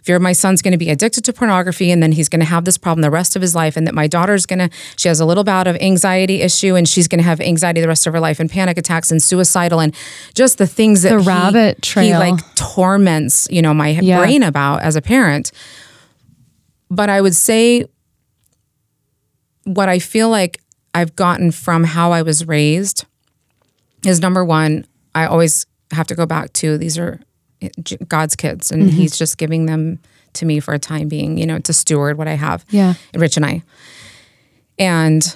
Fear 0.03 0.19
my 0.19 0.31
son's 0.33 0.61
going 0.61 0.71
to 0.71 0.77
be 0.85 0.89
addicted 0.89 1.23
to 1.25 1.33
pornography 1.33 1.91
and 1.91 2.01
then 2.01 2.13
he's 2.13 2.29
going 2.29 2.39
to 2.39 2.45
have 2.55 2.63
this 2.63 2.77
problem 2.77 3.01
the 3.01 3.11
rest 3.11 3.35
of 3.35 3.41
his 3.41 3.53
life, 3.55 3.75
and 3.77 3.85
that 3.87 3.93
my 3.93 4.07
daughter's 4.07 4.45
going 4.45 4.59
to, 4.59 4.69
she 4.95 5.09
has 5.09 5.19
a 5.19 5.25
little 5.25 5.43
bout 5.43 5.67
of 5.67 5.75
anxiety 5.81 6.37
issue 6.41 6.75
and 6.77 6.87
she's 6.87 7.07
going 7.09 7.19
to 7.19 7.25
have 7.31 7.41
anxiety 7.41 7.81
the 7.81 7.87
rest 7.89 8.07
of 8.07 8.13
her 8.13 8.19
life 8.21 8.39
and 8.39 8.49
panic 8.49 8.77
attacks 8.77 9.11
and 9.11 9.21
suicidal 9.21 9.79
and 9.81 9.93
just 10.33 10.57
the 10.59 10.67
things 10.67 11.01
that 11.01 11.09
The 11.17 11.21
he- 11.23 11.27
rabbit 11.27 11.85
he 11.85 12.15
like 12.17 12.39
torments, 12.55 13.47
you 13.51 13.61
know, 13.61 13.73
my 13.73 13.89
Yeah. 13.89 14.19
brain 14.19 14.43
about 14.43 14.81
as 14.81 14.95
a 14.95 15.01
parent. 15.01 15.51
But 16.89 17.09
I 17.09 17.19
would 17.19 17.35
say 17.35 17.83
what 19.65 19.89
I 19.89 19.99
feel 19.99 20.29
like 20.29 20.61
I've 20.97 21.15
gotten 21.15 21.51
from 21.51 21.83
how 21.83 22.11
I 22.11 22.23
was 22.23 22.47
raised 22.47 23.05
is 24.03 24.19
number 24.19 24.43
one, 24.43 24.87
I 25.13 25.27
always 25.27 25.67
have 25.91 26.07
to 26.07 26.15
go 26.15 26.25
back 26.25 26.53
to 26.53 26.75
these 26.75 26.97
are 26.97 27.19
eh, 27.61 27.69
God's 28.07 28.35
kids, 28.35 28.71
and 28.71 28.81
mm-hmm. 28.81 28.97
He's 28.97 29.15
just 29.15 29.37
giving 29.37 29.67
them 29.67 29.99
to 30.33 30.45
me 30.45 30.59
for 30.59 30.73
a 30.73 30.79
time 30.79 31.07
being, 31.07 31.37
you 31.37 31.45
know, 31.45 31.59
to 31.59 31.71
steward 31.71 32.17
what 32.17 32.27
I 32.27 32.33
have. 32.33 32.65
Yeah. 32.69 32.95
Rich 33.13 33.37
and 33.37 33.45
I. 33.45 33.61
And 34.79 35.35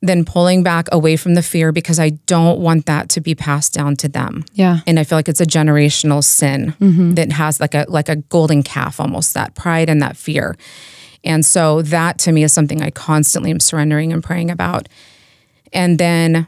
then 0.00 0.24
pulling 0.24 0.62
back 0.62 0.88
away 0.92 1.16
from 1.16 1.34
the 1.34 1.42
fear 1.42 1.72
because 1.72 2.00
I 2.00 2.10
don't 2.24 2.60
want 2.60 2.86
that 2.86 3.10
to 3.10 3.20
be 3.20 3.34
passed 3.34 3.74
down 3.74 3.96
to 3.96 4.08
them. 4.08 4.46
yeah 4.54 4.80
And 4.86 4.98
I 4.98 5.04
feel 5.04 5.18
like 5.18 5.28
it's 5.28 5.42
a 5.42 5.46
generational 5.46 6.24
sin 6.24 6.74
mm-hmm. 6.80 7.14
that 7.14 7.32
has 7.32 7.60
like 7.60 7.74
a 7.74 7.84
like 7.86 8.08
a 8.08 8.16
golden 8.16 8.62
calf 8.62 8.98
almost 8.98 9.34
that 9.34 9.54
pride 9.54 9.90
and 9.90 10.00
that 10.00 10.16
fear. 10.16 10.56
And 11.24 11.44
so 11.44 11.82
that 11.82 12.18
to 12.20 12.32
me 12.32 12.44
is 12.44 12.52
something 12.52 12.82
I 12.82 12.90
constantly 12.90 13.50
am 13.50 13.60
surrendering 13.60 14.12
and 14.12 14.22
praying 14.22 14.50
about. 14.50 14.88
And 15.72 15.98
then 15.98 16.46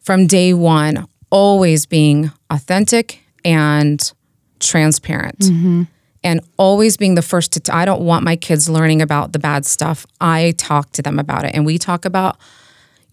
from 0.00 0.26
day 0.26 0.52
one, 0.52 1.06
always 1.30 1.86
being 1.86 2.30
authentic 2.50 3.20
and 3.44 4.12
transparent 4.60 5.38
mm-hmm. 5.40 5.82
and 6.22 6.40
always 6.56 6.96
being 6.96 7.14
the 7.14 7.22
first 7.22 7.52
to. 7.52 7.60
T- 7.60 7.72
I 7.72 7.84
don't 7.84 8.02
want 8.02 8.24
my 8.24 8.36
kids 8.36 8.68
learning 8.68 9.02
about 9.02 9.32
the 9.32 9.38
bad 9.38 9.66
stuff. 9.66 10.06
I 10.20 10.54
talk 10.56 10.92
to 10.92 11.02
them 11.02 11.18
about 11.18 11.44
it, 11.44 11.54
and 11.54 11.66
we 11.66 11.78
talk 11.78 12.04
about, 12.04 12.36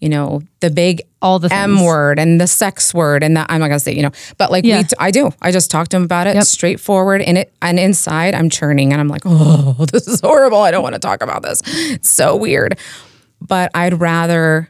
you 0.02 0.08
know, 0.08 0.42
the 0.60 0.68
big 0.68 1.00
All 1.22 1.38
the 1.38 1.52
M 1.54 1.84
word 1.84 2.18
and 2.18 2.40
the 2.40 2.46
sex 2.48 2.92
word, 2.92 3.22
and 3.22 3.36
that 3.36 3.46
I'm 3.48 3.60
not 3.60 3.68
gonna 3.68 3.78
say, 3.80 3.94
you 3.94 4.02
know, 4.02 4.10
but 4.36 4.50
like 4.50 4.64
Yeah. 4.64 4.78
we, 4.78 4.84
t- 4.84 4.96
I 4.98 5.10
do. 5.12 5.30
I 5.40 5.52
just 5.52 5.70
talk 5.70 5.86
to 5.88 5.96
him 5.96 6.02
about 6.02 6.26
it, 6.26 6.34
Yep. 6.34 6.44
straightforward, 6.44 7.22
and 7.22 7.38
it, 7.38 7.52
and 7.62 7.78
inside 7.78 8.34
I'm 8.34 8.50
churning, 8.50 8.92
and 8.92 9.00
I'm 9.00 9.06
like, 9.08 9.22
oh, 9.24 9.86
this 9.92 10.08
is 10.08 10.20
horrible. 10.20 10.58
I 10.58 10.72
don't 10.72 10.82
want 10.82 10.94
to 10.94 10.98
talk 10.98 11.22
about 11.22 11.42
this. 11.42 11.62
It's 11.66 12.10
so 12.10 12.34
weird, 12.36 12.76
but 13.40 13.70
I'd 13.74 14.00
rather. 14.00 14.68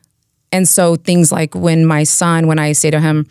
And 0.54 0.68
so 0.68 0.96
things 0.96 1.32
like 1.32 1.54
when 1.54 1.86
my 1.86 2.04
son, 2.04 2.46
when 2.46 2.58
I 2.58 2.72
say 2.72 2.90
to 2.90 3.00
him, 3.00 3.26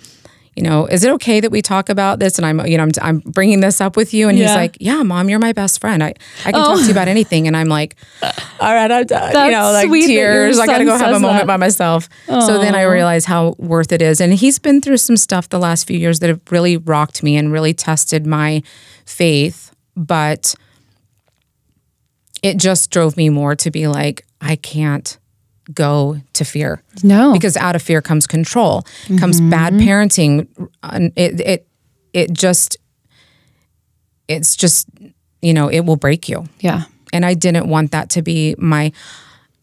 you 0.55 0.63
know, 0.63 0.85
is 0.85 1.03
it 1.05 1.11
okay 1.13 1.39
that 1.39 1.49
we 1.49 1.61
talk 1.61 1.87
about 1.87 2.19
this? 2.19 2.37
And 2.37 2.45
I'm, 2.45 2.65
you 2.67 2.75
know, 2.75 2.83
I'm, 2.83 2.91
I'm 3.01 3.19
bringing 3.19 3.61
this 3.61 3.79
up 3.79 3.95
with 3.95 4.13
you, 4.13 4.27
and 4.27 4.37
he's 4.37 4.53
like, 4.53 4.75
yeah, 4.81 5.01
mom, 5.01 5.29
you're 5.29 5.39
my 5.39 5.53
best 5.53 5.79
friend. 5.79 6.03
I, 6.03 6.13
I 6.45 6.51
can 6.51 6.53
talk 6.53 6.77
to 6.77 6.83
you 6.83 6.89
oh. 6.89 6.91
about 6.91 7.07
anything. 7.07 7.47
And 7.47 7.55
I'm 7.55 7.69
like, 7.69 7.95
all 8.21 8.73
right, 8.73 8.91
I'm 8.91 9.05
done. 9.05 9.45
you 9.45 9.51
know, 9.51 9.71
like 9.71 9.89
tears. 9.89 10.59
I 10.59 10.65
got 10.65 10.79
to 10.79 10.85
go 10.85 10.97
have 10.97 11.15
a 11.15 11.19
moment 11.19 11.41
that. 11.41 11.47
by 11.47 11.57
myself. 11.57 12.09
So 12.27 12.59
then 12.59 12.75
I 12.75 12.83
realize 12.83 13.23
how 13.25 13.55
worth 13.59 13.93
it 13.93 14.01
is. 14.01 14.19
And 14.19 14.33
he's 14.33 14.59
been 14.59 14.81
through 14.81 14.97
some 14.97 15.17
stuff 15.17 15.47
the 15.47 15.59
last 15.59 15.87
few 15.87 15.97
years 15.97 16.19
that 16.19 16.27
have 16.27 16.41
really 16.49 16.75
rocked 16.75 17.23
me 17.23 17.37
and 17.37 17.51
really 17.51 17.73
tested 17.73 18.27
my 18.27 18.61
faith. 19.05 19.73
But 19.95 20.53
it 22.43 22.57
just 22.57 22.91
drove 22.91 23.15
me 23.15 23.29
more 23.29 23.55
to 23.55 23.71
be 23.71 23.87
like, 23.87 24.25
I 24.41 24.57
can't 24.57 25.17
go 25.73 26.17
to 26.33 26.45
fear 26.45 26.81
No. 27.03 27.33
because 27.33 27.57
out 27.57 27.75
of 27.75 27.81
fear 27.81 28.01
comes 28.01 28.27
control, 28.27 28.83
comes 29.19 29.39
mm-hmm. 29.39 29.49
bad 29.49 29.73
parenting. 29.73 30.47
It 31.15 31.39
it 31.39 31.67
it 32.13 32.33
just 32.33 32.77
it's 34.27 34.55
just 34.55 34.87
you 35.41 35.53
know 35.53 35.69
it 35.69 35.81
will 35.81 35.97
break 35.97 36.29
you, 36.29 36.45
yeah. 36.59 36.83
and 37.13 37.25
I 37.25 37.33
didn't 37.33 37.67
want 37.67 37.91
that 37.91 38.09
to 38.11 38.21
be 38.21 38.55
my. 38.57 38.91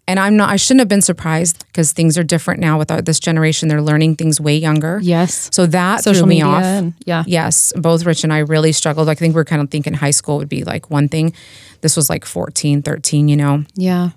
And 0.07 0.19
I'm 0.19 0.39
not. 0.39 0.49
I 0.49 0.57
shouldn't 0.57 0.81
have 0.81 0.89
been 0.89 1.03
surprised 1.03 1.67
because 1.67 1.93
things 1.93 2.17
are 2.17 2.25
different 2.25 2.61
now 2.61 2.79
with 2.79 2.91
our, 2.91 3.03
this 3.03 3.21
generation. 3.21 3.69
They're 3.69 3.83
learning 3.83 4.17
things 4.17 4.41
way 4.41 4.57
younger. 4.57 5.01
Yes. 5.03 5.51
So 5.53 5.67
that 5.67 6.03
Social 6.03 6.21
threw 6.21 6.29
me 6.29 6.37
media 6.37 6.47
off. 6.47 6.63
and- 6.63 6.95
yeah. 7.05 7.25
Yes, 7.27 7.75
both 7.77 8.07
Rich 8.07 8.25
and 8.25 8.33
I 8.33 8.39
really 8.39 8.73
struggled. 8.73 9.11
I 9.11 9.15
think 9.15 9.35
we 9.35 9.41
are 9.43 9.45
kind 9.45 9.61
of 9.61 9.71
thinking 9.71 9.93
high 9.93 10.13
school 10.13 10.39
would 10.39 10.49
be 10.49 10.65
like 10.65 10.89
one 10.91 11.11
thing. 11.11 11.35
This 11.83 11.95
was 11.95 12.09
like 12.09 12.25
14, 12.25 12.81
13, 12.81 13.29
you 13.29 13.37
know 13.37 13.65
Yeah. 13.75 14.11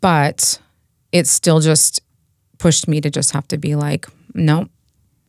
But 0.00 0.60
it 1.12 1.26
still 1.26 1.60
just 1.60 2.00
pushed 2.58 2.88
me 2.88 3.00
to 3.00 3.10
just 3.10 3.32
have 3.32 3.48
to 3.48 3.58
be 3.58 3.74
like, 3.74 4.06
no, 4.34 4.68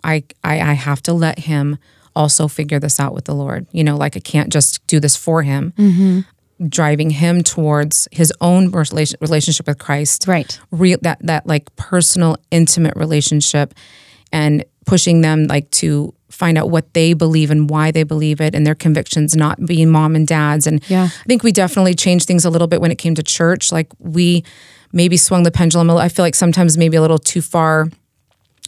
I, 0.03 0.23
I 0.43 0.59
I 0.61 0.73
have 0.73 1.01
to 1.03 1.13
let 1.13 1.39
him 1.39 1.77
also 2.15 2.47
figure 2.47 2.79
this 2.79 2.99
out 2.99 3.13
with 3.13 3.25
the 3.25 3.35
Lord. 3.35 3.67
You 3.71 3.83
know, 3.83 3.97
like 3.97 4.17
I 4.17 4.19
can't 4.19 4.51
just 4.51 4.85
do 4.87 4.99
this 4.99 5.15
for 5.15 5.43
him. 5.43 5.73
Mm-hmm. 5.77 6.67
Driving 6.67 7.09
him 7.09 7.41
towards 7.41 8.07
his 8.11 8.33
own 8.41 8.69
relation, 8.71 9.17
relationship 9.21 9.67
with 9.67 9.77
Christ, 9.77 10.27
Right. 10.27 10.59
Real 10.71 10.97
that 11.03 11.19
that 11.25 11.47
like 11.47 11.73
personal, 11.75 12.35
intimate 12.51 12.95
relationship, 12.97 13.73
and 14.31 14.65
pushing 14.85 15.21
them 15.21 15.47
like 15.47 15.69
to 15.71 16.13
find 16.29 16.57
out 16.57 16.69
what 16.69 16.93
they 16.93 17.13
believe 17.13 17.51
and 17.51 17.69
why 17.69 17.91
they 17.91 18.03
believe 18.03 18.39
it 18.39 18.53
and 18.55 18.65
their 18.65 18.75
convictions, 18.75 19.35
not 19.35 19.65
being 19.65 19.89
mom 19.89 20.15
and 20.15 20.27
dads. 20.27 20.67
And 20.67 20.81
Yeah. 20.87 21.05
I 21.05 21.23
think 21.27 21.43
we 21.43 21.51
definitely 21.51 21.95
changed 21.95 22.27
things 22.27 22.45
a 22.45 22.49
little 22.49 22.67
bit 22.67 22.81
when 22.81 22.91
it 22.91 22.97
came 22.97 23.15
to 23.15 23.23
church. 23.23 23.71
Like 23.71 23.87
we 23.99 24.43
maybe 24.91 25.17
swung 25.17 25.43
the 25.43 25.51
pendulum. 25.51 25.89
a 25.89 25.93
little- 25.93 26.05
I 26.05 26.09
feel 26.09 26.23
like 26.23 26.35
sometimes 26.35 26.77
maybe 26.77 26.97
a 26.97 27.01
little 27.01 27.19
too 27.19 27.41
far 27.41 27.89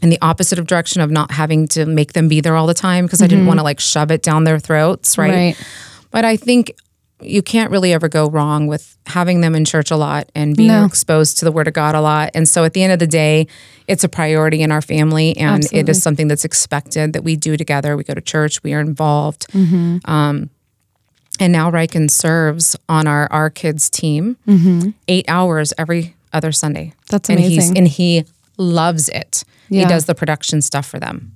in 0.02 0.10
the 0.10 0.18
opposite 0.22 0.58
of 0.58 0.66
direction 0.66 1.02
of 1.02 1.12
not 1.12 1.32
having 1.32 1.68
to 1.70 1.86
make 1.86 2.14
them 2.14 2.28
be 2.28 2.42
there 2.42 2.56
all 2.56 2.68
the 2.68 2.74
time 2.74 3.06
because 3.06 3.22
I 3.22 3.28
didn't 3.28 3.42
mm-hmm. 3.42 3.48
want 3.50 3.60
to 3.60 3.64
like 3.64 3.80
shove 3.80 4.12
it 4.12 4.24
down 4.24 4.44
their 4.44 4.60
throats, 4.60 5.18
right? 5.18 5.32
Right. 5.32 5.58
But 6.10 6.26
I 6.26 6.38
think 6.38 6.74
you 7.22 7.42
can't 7.42 7.72
really 7.72 7.94
ever 7.94 8.08
go 8.10 8.30
wrong 8.30 8.68
with 8.68 8.98
having 9.08 9.42
them 9.42 9.56
in 9.56 9.66
church 9.66 9.92
a 9.92 9.96
lot 9.98 10.30
and 10.36 10.56
being 10.56 10.70
No. 10.70 10.86
exposed 10.86 11.38
to 11.40 11.46
the 11.46 11.52
word 11.52 11.68
of 11.68 11.74
God 11.74 11.96
a 11.96 12.02
lot. 12.02 12.32
And 12.34 12.48
so 12.48 12.64
at 12.64 12.74
the 12.74 12.84
end 12.84 12.94
of 12.94 13.00
the 13.00 13.08
day, 13.08 13.48
it's 13.88 14.04
a 14.04 14.10
priority 14.10 14.62
in 14.62 14.72
our 14.72 14.82
family 14.82 15.36
and 15.38 15.64
it 15.64 15.66
Absolutely. 15.66 15.92
is 15.92 16.04
something 16.04 16.28
that's 16.28 16.46
expected 16.46 17.14
that 17.14 17.24
we 17.24 17.36
do 17.36 17.58
together. 17.58 17.98
We 17.98 18.04
go 18.04 18.14
to 18.14 18.22
church, 18.22 18.64
we 18.64 18.74
are 18.74 18.80
involved. 18.80 19.48
Mm-hmm. 19.54 19.98
Um, 20.10 20.50
and 21.40 21.52
now 21.54 21.72
Riken 21.72 22.10
serves 22.12 22.76
on 22.88 23.08
our 23.08 23.28
our 23.32 23.50
kids 23.50 23.90
team 23.90 24.38
eight 25.08 25.26
hours 25.28 25.74
every 25.78 26.16
other 26.34 26.52
Sunday. 26.52 26.86
Mm-hmm. 26.88 27.00
That's 27.10 27.30
and 27.30 27.40
he's 27.40 27.54
amazing. 27.58 27.78
and 27.78 27.88
he 27.88 28.26
loves 28.58 29.10
it. 29.10 29.44
He 29.70 29.86
does 29.86 30.06
the 30.06 30.14
production 30.14 30.62
stuff 30.62 30.86
for 30.86 31.00
them, 31.00 31.32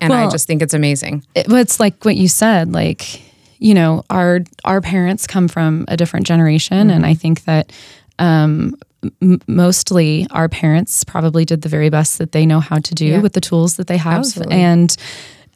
and 0.00 0.12
I 0.12 0.30
just 0.30 0.46
think 0.46 0.62
it's 0.62 0.72
amazing. 0.72 1.24
it, 1.34 1.46
it's 1.50 1.80
like 1.80 2.04
what 2.04 2.14
you 2.16 2.28
said 2.28 2.72
like 2.72 3.20
you 3.62 3.74
know 3.74 4.02
our 4.10 4.40
our 4.64 4.80
parents 4.80 5.26
come 5.26 5.46
from 5.48 5.84
a 5.88 5.96
different 5.96 6.26
generation 6.26 6.90
and 6.90 7.02
Mm-hmm. 7.04 7.12
i 7.12 7.14
think 7.14 7.44
that 7.44 7.72
um 8.18 8.74
m- 9.22 9.40
mostly 9.46 10.26
our 10.30 10.48
parents 10.48 11.04
probably 11.04 11.44
did 11.44 11.62
the 11.62 11.68
very 11.68 11.90
best 11.90 12.18
that 12.18 12.32
they 12.32 12.44
know 12.46 12.60
how 12.60 12.78
to 12.78 12.94
do 12.94 13.06
Yeah. 13.06 13.20
with 13.20 13.32
the 13.32 13.40
tools 13.40 13.76
that 13.76 13.86
they 13.86 13.96
have 13.98 14.18
Absolutely. 14.20 14.56
and 14.56 14.96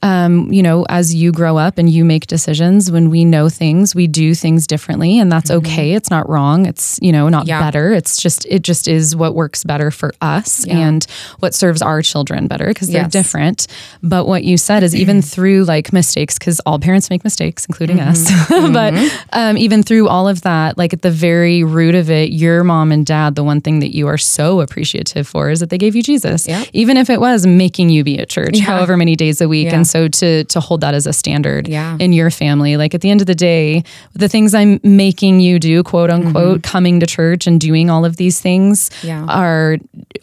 um, 0.02 0.52
you 0.52 0.62
know, 0.62 0.84
as 0.88 1.14
you 1.14 1.32
grow 1.32 1.56
up 1.56 1.78
and 1.78 1.88
you 1.90 2.04
make 2.04 2.26
decisions, 2.26 2.90
when 2.90 3.10
we 3.10 3.24
know 3.24 3.48
things, 3.48 3.94
we 3.94 4.06
do 4.06 4.34
things 4.34 4.66
differently, 4.66 5.18
and 5.18 5.32
that's 5.32 5.50
okay. 5.50 5.94
It's 5.94 6.10
not 6.10 6.28
wrong. 6.28 6.66
It's 6.66 6.98
you 7.02 7.12
know 7.12 7.28
not 7.28 7.42
Mm-hmm. 7.42 7.48
Yeah. 7.48 7.60
better. 7.60 7.92
It's 7.92 8.20
just 8.20 8.44
it 8.46 8.62
just 8.62 8.88
is 8.88 9.14
what 9.16 9.34
works 9.34 9.64
better 9.64 9.90
for 9.90 10.12
us 10.20 10.66
Yeah. 10.66 10.78
and 10.78 11.04
what 11.40 11.54
serves 11.54 11.80
our 11.82 12.02
children 12.02 12.46
better 12.46 12.66
because 12.68 12.88
they're 12.88 13.02
Yes. 13.02 13.12
different. 13.12 13.66
But 14.02 14.26
what 14.26 14.44
you 14.44 14.56
said 14.58 14.82
is 14.82 14.94
even 14.94 15.22
through 15.32 15.64
like 15.64 15.92
mistakes, 15.92 16.38
because 16.38 16.60
all 16.60 16.78
parents 16.78 17.08
make 17.10 17.24
mistakes, 17.24 17.64
including 17.66 18.00
us. 18.00 18.30
Mm-hmm. 18.46 18.72
but 18.72 18.94
um, 19.32 19.56
even 19.58 19.82
through 19.82 20.08
all 20.08 20.28
of 20.28 20.42
that, 20.42 20.78
like 20.78 20.92
at 20.92 21.02
the 21.02 21.10
very 21.10 21.64
root 21.64 21.94
of 21.94 22.10
it, 22.10 22.30
your 22.32 22.64
mom 22.64 22.92
and 22.92 23.04
dad, 23.04 23.34
the 23.34 23.42
one 23.44 23.60
thing 23.60 23.80
that 23.80 23.94
you 23.94 24.06
are 24.06 24.18
so 24.18 24.60
appreciative 24.60 25.26
for 25.26 25.50
is 25.50 25.60
that 25.60 25.70
they 25.70 25.78
gave 25.78 25.94
you 25.96 26.02
Jesus, 26.02 26.46
Yeah. 26.48 26.64
even 26.72 26.96
if 26.96 27.10
it 27.10 27.20
was 27.20 27.46
making 27.46 27.90
you 27.90 28.04
be 28.04 28.18
at 28.18 28.28
church, 28.28 28.58
however 28.60 28.96
many 28.96 29.16
days 29.16 29.40
a 29.40 29.48
week. 29.48 29.66
Yeah. 29.66 29.76
And 29.86 29.88
so 29.88 30.08
to 30.20 30.44
to 30.44 30.60
hold 30.60 30.80
that 30.80 30.94
as 30.94 31.06
a 31.06 31.12
standard 31.12 31.68
Yeah. 31.68 31.96
in 32.00 32.12
your 32.12 32.30
family, 32.30 32.76
like 32.76 32.92
at 32.94 33.00
the 33.02 33.10
end 33.10 33.20
of 33.20 33.26
the 33.28 33.34
day, 33.36 33.84
the 34.14 34.28
things 34.28 34.52
I'm 34.54 34.80
making 34.82 35.38
you 35.40 35.58
do, 35.60 35.82
quote 35.84 36.10
unquote, 36.10 36.62
coming 36.64 36.98
to 37.00 37.06
church 37.06 37.46
and 37.46 37.60
doing 37.60 37.88
all 37.90 38.04
of 38.04 38.16
these 38.16 38.40
things 38.40 38.90
Mm-hmm. 38.90 39.06
Yeah. 39.06 39.24
are 39.28 39.76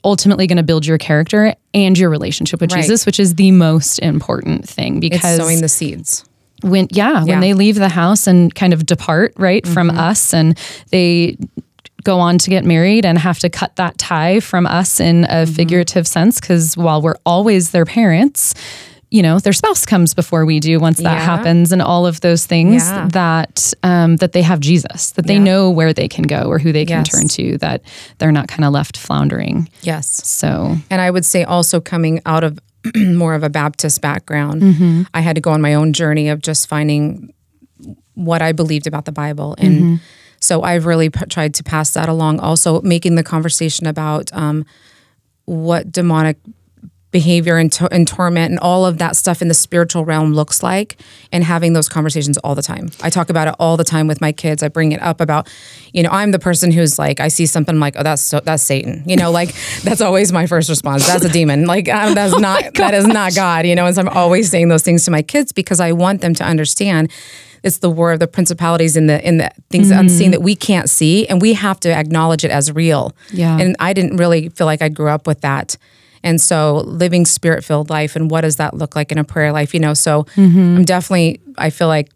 ultimately 0.03 0.47
going 0.47 0.57
to 0.57 0.63
build 0.63 0.85
your 0.85 0.97
character 0.97 1.55
and 1.73 1.97
your 1.97 2.09
relationship 2.09 2.59
with 2.61 2.71
Right. 2.73 2.81
Jesus, 2.81 3.05
which 3.05 3.19
is 3.19 3.35
the 3.35 3.51
most 3.51 3.99
important 3.99 4.67
thing 4.67 4.97
It's 5.03 5.15
because 5.15 5.37
sowing 5.37 5.61
the 5.61 5.69
seeds. 5.69 6.25
when 6.61 6.87
yeah, 6.91 7.11
Yeah. 7.11 7.15
Mm-hmm. 7.19 7.29
when 7.29 7.39
they 7.39 7.53
leave 7.53 7.75
the 7.75 7.89
house 7.89 8.27
and 8.27 8.53
kind 8.53 8.73
of 8.73 8.85
depart 8.85 9.33
right 9.37 9.65
from 9.65 9.89
us 9.89 10.33
and 10.33 10.57
they 10.91 11.37
go 12.03 12.19
on 12.19 12.37
to 12.37 12.49
get 12.49 12.65
married 12.65 13.05
and 13.05 13.17
have 13.17 13.39
to 13.39 13.49
cut 13.49 13.75
that 13.77 13.97
tie 13.97 14.39
from 14.41 14.65
us 14.67 14.99
in 14.99 15.23
a 15.25 15.27
Mm-hmm. 15.27 15.53
figurative 15.53 16.05
sense 16.07 16.39
because 16.41 16.75
while 16.75 17.01
we're 17.01 17.15
always 17.25 17.71
their 17.71 17.85
parents 17.85 18.53
you 19.15 19.21
know 19.21 19.37
their 19.39 19.53
spouse 19.53 19.85
comes 19.85 20.13
before 20.15 20.43
we 20.45 20.59
do 20.59 20.79
once 20.79 20.97
that 20.97 21.17
Yeah. 21.19 21.25
happens 21.33 21.71
and 21.71 21.81
all 21.81 22.05
of 22.07 22.19
those 22.21 22.45
things 22.53 22.81
Yeah. 22.83 23.07
that 23.13 23.71
um, 23.83 24.17
that 24.17 24.31
they 24.31 24.41
have 24.41 24.59
jesus 24.59 25.11
that 25.11 25.27
they 25.27 25.35
Yeah. 25.39 25.49
know 25.49 25.69
where 25.69 25.93
they 25.93 26.07
can 26.15 26.23
go 26.37 26.41
or 26.51 26.57
who 26.63 26.71
they 26.77 26.85
can 26.85 27.01
Yes. 27.05 27.09
turn 27.11 27.27
to 27.37 27.57
that 27.59 27.81
they're 28.17 28.31
not 28.39 28.47
kind 28.47 28.65
of 28.65 28.73
left 28.73 28.97
floundering 28.97 29.69
Yes. 29.83 30.07
so 30.27 30.77
And 30.89 30.99
I 30.99 31.09
would 31.11 31.25
say 31.25 31.43
also 31.43 31.79
coming 31.79 32.21
out 32.25 32.43
of 32.43 32.57
more 32.95 33.33
of 33.35 33.43
a 33.43 33.49
Baptist 33.49 34.01
background, 34.01 34.61
Mm-hmm. 34.61 35.01
I 35.13 35.21
had 35.21 35.35
to 35.35 35.41
go 35.41 35.51
on 35.51 35.61
my 35.61 35.73
own 35.75 35.93
journey 35.93 36.27
of 36.33 36.41
just 36.41 36.67
finding 36.67 37.31
what 38.15 38.41
I 38.41 38.51
believed 38.51 38.87
about 38.87 39.05
the 39.05 39.11
Bible. 39.13 39.55
And 39.57 39.73
Mm-hmm. 39.75 39.95
so 40.39 40.63
I've 40.63 40.85
really 40.85 41.09
p- 41.09 41.25
tried 41.35 41.53
to 41.59 41.63
pass 41.63 41.91
that 41.91 42.09
along. 42.09 42.39
Also, 42.39 42.81
making 42.81 43.15
the 43.15 43.23
conversation 43.23 43.87
about 43.87 44.31
um, 44.33 44.65
what 45.45 45.91
demonic 45.91 46.37
behavior 47.13 47.57
and, 47.57 47.71
to- 47.71 47.87
and 47.93 48.05
torment 48.05 48.51
and 48.51 48.59
all 48.59 48.85
of 48.85 48.97
that 48.97 49.15
stuff 49.15 49.41
in 49.41 49.47
the 49.47 49.53
spiritual 49.53 50.03
realm 50.03 50.33
looks 50.33 50.61
like 50.61 50.97
and 51.31 51.45
having 51.45 51.71
those 51.71 51.87
conversations 51.87 52.37
all 52.39 52.55
the 52.55 52.61
time. 52.61 52.89
I 53.01 53.09
talk 53.09 53.29
about 53.29 53.47
it 53.47 53.55
all 53.59 53.77
the 53.77 53.85
time 53.85 54.07
with 54.07 54.19
my 54.19 54.33
kids. 54.33 54.61
I 54.61 54.67
bring 54.67 54.91
it 54.91 55.01
up 55.01 55.21
about, 55.21 55.47
you 55.93 56.03
know, 56.03 56.09
I'm 56.09 56.31
the 56.31 56.39
person 56.39 56.71
who's 56.71 56.99
like, 56.99 57.21
I 57.21 57.29
see 57.29 57.45
something 57.45 57.75
I'm 57.75 57.79
like, 57.79 57.95
oh, 57.97 58.03
that's 58.03 58.21
so, 58.21 58.41
that's 58.41 58.63
Satan. 58.63 59.03
You 59.05 59.15
know, 59.15 59.31
like 59.31 59.53
that's 59.83 60.01
always 60.01 60.33
my 60.33 60.47
first 60.47 60.67
response. 60.69 61.07
That's 61.07 61.23
a 61.23 61.29
demon. 61.29 61.65
Like 61.65 61.87
um, 61.87 62.15
that's 62.15 62.37
not 62.47 62.73
that 62.73 62.93
is 62.93 63.07
not 63.07 63.33
God. 63.33 63.65
You 63.65 63.75
know, 63.75 63.85
and 63.85 63.95
so 63.95 64.01
I'm 64.01 64.09
always 64.09 64.49
saying 64.49 64.67
those 64.67 64.83
things 64.83 65.05
to 65.05 65.11
my 65.11 65.21
kids 65.21 65.53
because 65.53 65.79
I 65.79 65.93
want 65.93 66.19
them 66.19 66.33
to 66.33 66.43
understand 66.43 67.09
it's 67.63 67.77
the 67.77 67.89
war 67.89 68.11
of 68.11 68.19
the 68.19 68.27
principalities 68.27 68.97
in 68.97 69.07
the 69.07 69.25
in 69.25 69.37
the 69.37 69.49
things 69.69 69.89
unseen 69.89 70.31
that 70.31 70.41
we 70.41 70.53
can't 70.55 70.89
see, 70.89 71.25
and 71.27 71.41
we 71.41 71.53
have 71.53 71.79
to 71.81 71.89
acknowledge 71.93 72.43
it 72.43 72.51
as 72.51 72.71
real. 72.73 73.13
Yeah. 73.31 73.57
And 73.57 73.77
I 73.79 73.93
didn't 73.93 74.17
really 74.17 74.49
feel 74.49 74.65
like 74.67 74.81
I 74.81 74.89
grew 74.89 75.09
up 75.09 75.27
with 75.27 75.41
that. 75.41 75.77
And 76.23 76.39
so 76.39 76.77
living 76.85 77.25
spirit 77.25 77.63
filled 77.63 77.89
life 77.89 78.15
and 78.15 78.31
what 78.31 78.41
does 78.41 78.55
that 78.55 78.73
look 78.73 78.95
like 78.95 79.11
in 79.11 79.17
a 79.17 79.23
prayer 79.23 79.51
life, 79.51 79.73
you 79.73 79.79
know? 79.79 79.93
So 79.93 80.25
I'm 80.37 80.85
definitely, 80.85 81.41
I 81.57 81.69
feel 81.69 81.87
like 81.87 82.09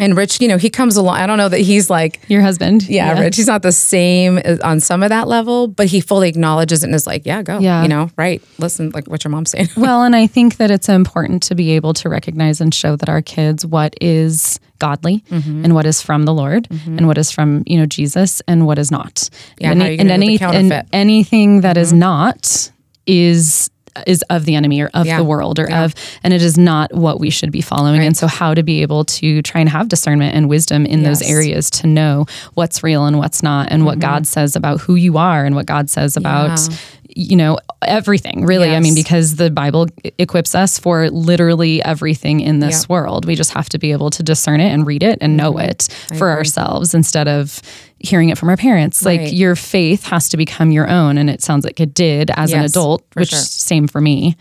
And 0.00 0.16
Rich, 0.16 0.40
you 0.40 0.48
know, 0.48 0.58
he 0.58 0.70
comes 0.70 0.96
along. 0.96 1.14
I 1.18 1.26
don't 1.28 1.38
know 1.38 1.48
that 1.48 1.60
he's 1.60 1.88
like, 1.88 2.18
Your 2.28 2.42
husband. 2.42 2.88
yeah, 2.88 3.16
Rich. 3.20 3.36
He's 3.36 3.46
not 3.46 3.62
the 3.62 3.70
same 3.70 4.40
on 4.64 4.80
some 4.80 5.04
of 5.04 5.10
that 5.10 5.28
level, 5.28 5.68
but 5.68 5.86
he 5.86 6.00
fully 6.00 6.28
acknowledges 6.28 6.82
it 6.82 6.86
and 6.88 6.94
is 6.96 7.06
like, 7.06 7.24
yeah, 7.24 7.42
go. 7.42 7.60
Yeah. 7.60 7.82
You 7.82 7.88
know, 7.88 8.10
right. 8.18 8.42
Listen, 8.58 8.90
like 8.90 9.06
what 9.06 9.22
your 9.22 9.30
mom's 9.30 9.50
saying. 9.50 9.68
Well, 9.76 10.02
and 10.02 10.16
I 10.16 10.26
think 10.26 10.56
that 10.56 10.72
it's 10.72 10.88
important 10.88 11.44
to 11.44 11.54
be 11.54 11.70
able 11.76 11.94
to 11.94 12.08
recognize 12.08 12.60
and 12.60 12.74
show 12.74 12.96
that 12.96 13.08
our 13.08 13.22
kids 13.22 13.64
what 13.64 13.94
is 14.00 14.58
godly 14.80 15.22
Mm-hmm. 15.30 15.64
and 15.64 15.74
what 15.76 15.86
is 15.86 16.02
from 16.02 16.24
the 16.24 16.34
Lord 16.34 16.66
and 16.86 17.06
what 17.06 17.16
is 17.16 17.30
from, 17.30 17.62
you 17.64 17.78
know, 17.78 17.86
Jesus 17.86 18.42
and 18.48 18.66
what 18.66 18.78
is 18.80 18.90
not. 18.90 19.30
Yeah, 19.60 19.70
and 19.70 19.80
how 19.80 19.86
are 19.86 19.90
you 19.92 19.96
gonna 19.98 20.18
do 20.18 20.38
the 20.38 20.44
and? 20.46 20.72
Mm-hmm. 20.72 20.88
anything 20.92 21.60
that 21.60 21.76
is 21.76 21.92
not 21.92 22.72
is 23.06 23.70
is 24.06 24.22
of 24.28 24.44
the 24.44 24.56
enemy 24.56 24.80
or 24.80 24.90
of 24.92 25.06
Yeah. 25.06 25.18
the 25.18 25.24
world 25.24 25.60
or 25.60 25.70
of 25.72 25.94
and 26.24 26.34
it 26.34 26.42
is 26.42 26.58
not 26.58 26.92
what 26.92 27.20
we 27.20 27.30
should 27.30 27.52
be 27.52 27.60
following 27.60 28.02
and 28.02 28.16
so 28.16 28.26
how 28.26 28.52
to 28.52 28.64
be 28.64 28.82
able 28.82 29.04
to 29.04 29.40
try 29.42 29.60
and 29.60 29.70
have 29.70 29.88
discernment 29.88 30.34
and 30.34 30.48
wisdom 30.48 30.84
in 30.84 31.04
those 31.04 31.20
Yes. 31.20 31.30
Mm-hmm. 31.30 31.36
areas 31.38 31.70
to 31.70 31.86
know 31.86 32.26
what's 32.54 32.82
real 32.82 33.06
and 33.06 33.18
what's 33.18 33.40
not 33.40 33.70
and 33.70 33.84
what 33.84 34.00
God 34.00 34.26
says 34.26 34.56
about 34.56 34.80
who 34.80 34.96
you 34.96 35.16
are 35.16 35.44
and 35.44 35.54
what 35.54 35.66
God 35.66 35.88
says 35.90 36.16
about 36.16 36.58
Yeah. 36.68 36.76
you 37.14 37.36
know 37.36 37.56
everything 37.86 38.44
really 38.44 38.74
i 38.74 38.80
mean 38.80 38.94
because 38.96 39.36
the 39.36 39.48
bible 39.50 39.86
equips 40.18 40.54
us 40.56 40.78
for 40.78 41.08
literally 41.10 41.80
everything 41.84 42.40
in 42.40 42.58
this 42.58 42.72
Yeah. 42.72 42.78
Mm-hmm. 42.80 42.92
world 42.94 43.26
we 43.26 43.36
just 43.36 43.52
have 43.52 43.68
to 43.68 43.78
be 43.78 43.92
able 43.92 44.10
to 44.10 44.22
discern 44.24 44.58
it 44.60 44.72
and 44.72 44.84
read 44.86 45.04
it 45.04 45.18
and 45.20 45.36
know 45.36 45.58
it 45.58 45.86
for 46.18 46.30
ourselves 46.30 46.94
instead 46.94 47.28
of 47.28 47.60
hearing 48.06 48.28
it 48.28 48.38
from 48.38 48.48
our 48.48 48.56
parents 48.56 49.04
like 49.04 49.32
your 49.32 49.56
faith 49.56 50.04
has 50.04 50.28
to 50.28 50.36
become 50.36 50.70
your 50.70 50.88
own 50.88 51.18
and 51.18 51.28
it 51.30 51.42
sounds 51.42 51.64
like 51.64 51.80
it 51.80 51.92
did 51.94 52.30
as 52.36 52.52
an 52.52 52.64
adult 52.64 53.02
which 53.14 53.30
sure. 53.30 53.38
Mm-hmm. 53.38 53.44
same 53.44 53.86
for 53.88 54.00
me 54.00 54.36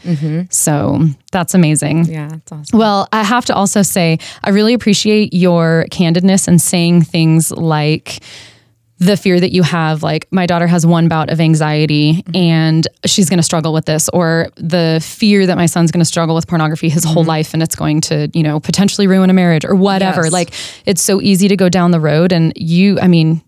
so 0.49 0.99
that's 1.31 1.53
amazing 1.53 2.05
Yeah, 2.05 2.29
it's 2.33 2.51
awesome. 2.51 2.77
well, 2.77 3.07
I 3.11 3.23
have 3.23 3.45
to 3.45 3.55
also 3.55 3.81
say, 3.81 4.19
I 4.43 4.51
really 4.51 4.73
appreciate 4.73 5.33
your 5.33 5.85
candidness 5.89 6.47
and 6.47 6.61
saying 6.61 7.03
things 7.03 7.51
like 7.51 8.19
the 9.03 9.17
fear 9.17 9.39
that 9.39 9.51
you 9.51 9.63
have, 9.63 10.03
like, 10.03 10.27
my 10.31 10.45
daughter 10.45 10.67
has 10.67 10.85
one 10.85 11.07
bout 11.07 11.29
of 11.29 11.39
anxiety 11.41 12.13
mm-hmm. 12.13 12.35
and 12.35 12.87
she's 13.05 13.29
going 13.29 13.37
to 13.37 13.43
struggle 13.43 13.73
with 13.73 13.85
this, 13.85 14.09
or 14.09 14.47
the 14.55 14.99
fear 15.03 15.45
that 15.45 15.57
my 15.57 15.65
son's 15.65 15.91
going 15.91 15.99
to 15.99 16.05
struggle 16.05 16.35
with 16.35 16.47
pornography 16.47 16.89
his 16.89 17.03
whole 17.03 17.23
mm-hmm. 17.23 17.29
life 17.29 17.53
and 17.53 17.61
it's 17.61 17.75
going 17.75 18.01
to, 18.01 18.29
you 18.33 18.43
know, 18.43 18.59
potentially 18.59 19.07
ruin 19.07 19.29
a 19.29 19.33
marriage 19.33 19.65
or 19.65 19.75
whatever. 19.75 20.23
Yes. 20.23 20.31
Like, 20.31 20.53
it's 20.85 21.01
so 21.01 21.21
easy 21.21 21.47
to 21.49 21.57
go 21.57 21.69
down 21.69 21.91
the 21.91 21.99
road. 21.99 22.31
And 22.31 22.53
you, 22.55 22.99
I 22.99 23.07
mean, 23.07 23.41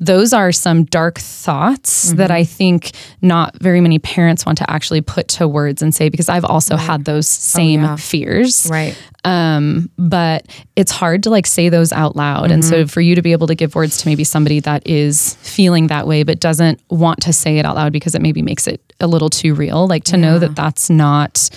those 0.00 0.32
are 0.32 0.50
some 0.52 0.84
dark 0.84 1.18
thoughts 1.18 2.12
that 2.12 2.30
I 2.30 2.44
think 2.44 2.92
not 3.20 3.56
very 3.60 3.80
many 3.80 3.98
parents 3.98 4.46
want 4.46 4.58
to 4.58 4.70
actually 4.70 5.00
put 5.00 5.28
to 5.28 5.46
words 5.46 5.82
and 5.82 5.94
say 5.94 6.08
because 6.08 6.28
I've 6.28 6.44
also 6.44 6.76
had 6.76 7.04
those 7.04 7.28
same 7.28 7.82
yeah. 7.82 7.96
fears. 7.96 8.68
right. 8.70 8.98
Um, 9.24 9.90
but 9.98 10.46
it's 10.74 10.92
hard 10.92 11.24
to 11.24 11.30
like 11.30 11.46
say 11.46 11.68
those 11.68 11.92
out 11.92 12.16
loud. 12.16 12.50
And 12.50 12.64
so 12.64 12.86
for 12.86 13.00
you 13.00 13.14
to 13.14 13.22
be 13.22 13.32
able 13.32 13.46
to 13.48 13.54
give 13.54 13.74
words 13.74 13.98
to 13.98 14.08
maybe 14.08 14.24
somebody 14.24 14.60
that 14.60 14.86
is 14.86 15.34
feeling 15.42 15.88
that 15.88 16.06
way 16.06 16.22
but 16.22 16.40
doesn't 16.40 16.80
want 16.88 17.20
to 17.22 17.32
say 17.32 17.58
it 17.58 17.66
out 17.66 17.76
loud 17.76 17.92
because 17.92 18.14
it 18.14 18.22
maybe 18.22 18.42
makes 18.42 18.66
it 18.66 18.80
a 19.00 19.06
little 19.06 19.28
too 19.28 19.54
real, 19.54 19.86
like 19.86 20.04
to 20.04 20.16
know 20.16 20.38
that 20.38 20.54
that's 20.54 20.88
not 20.88 21.50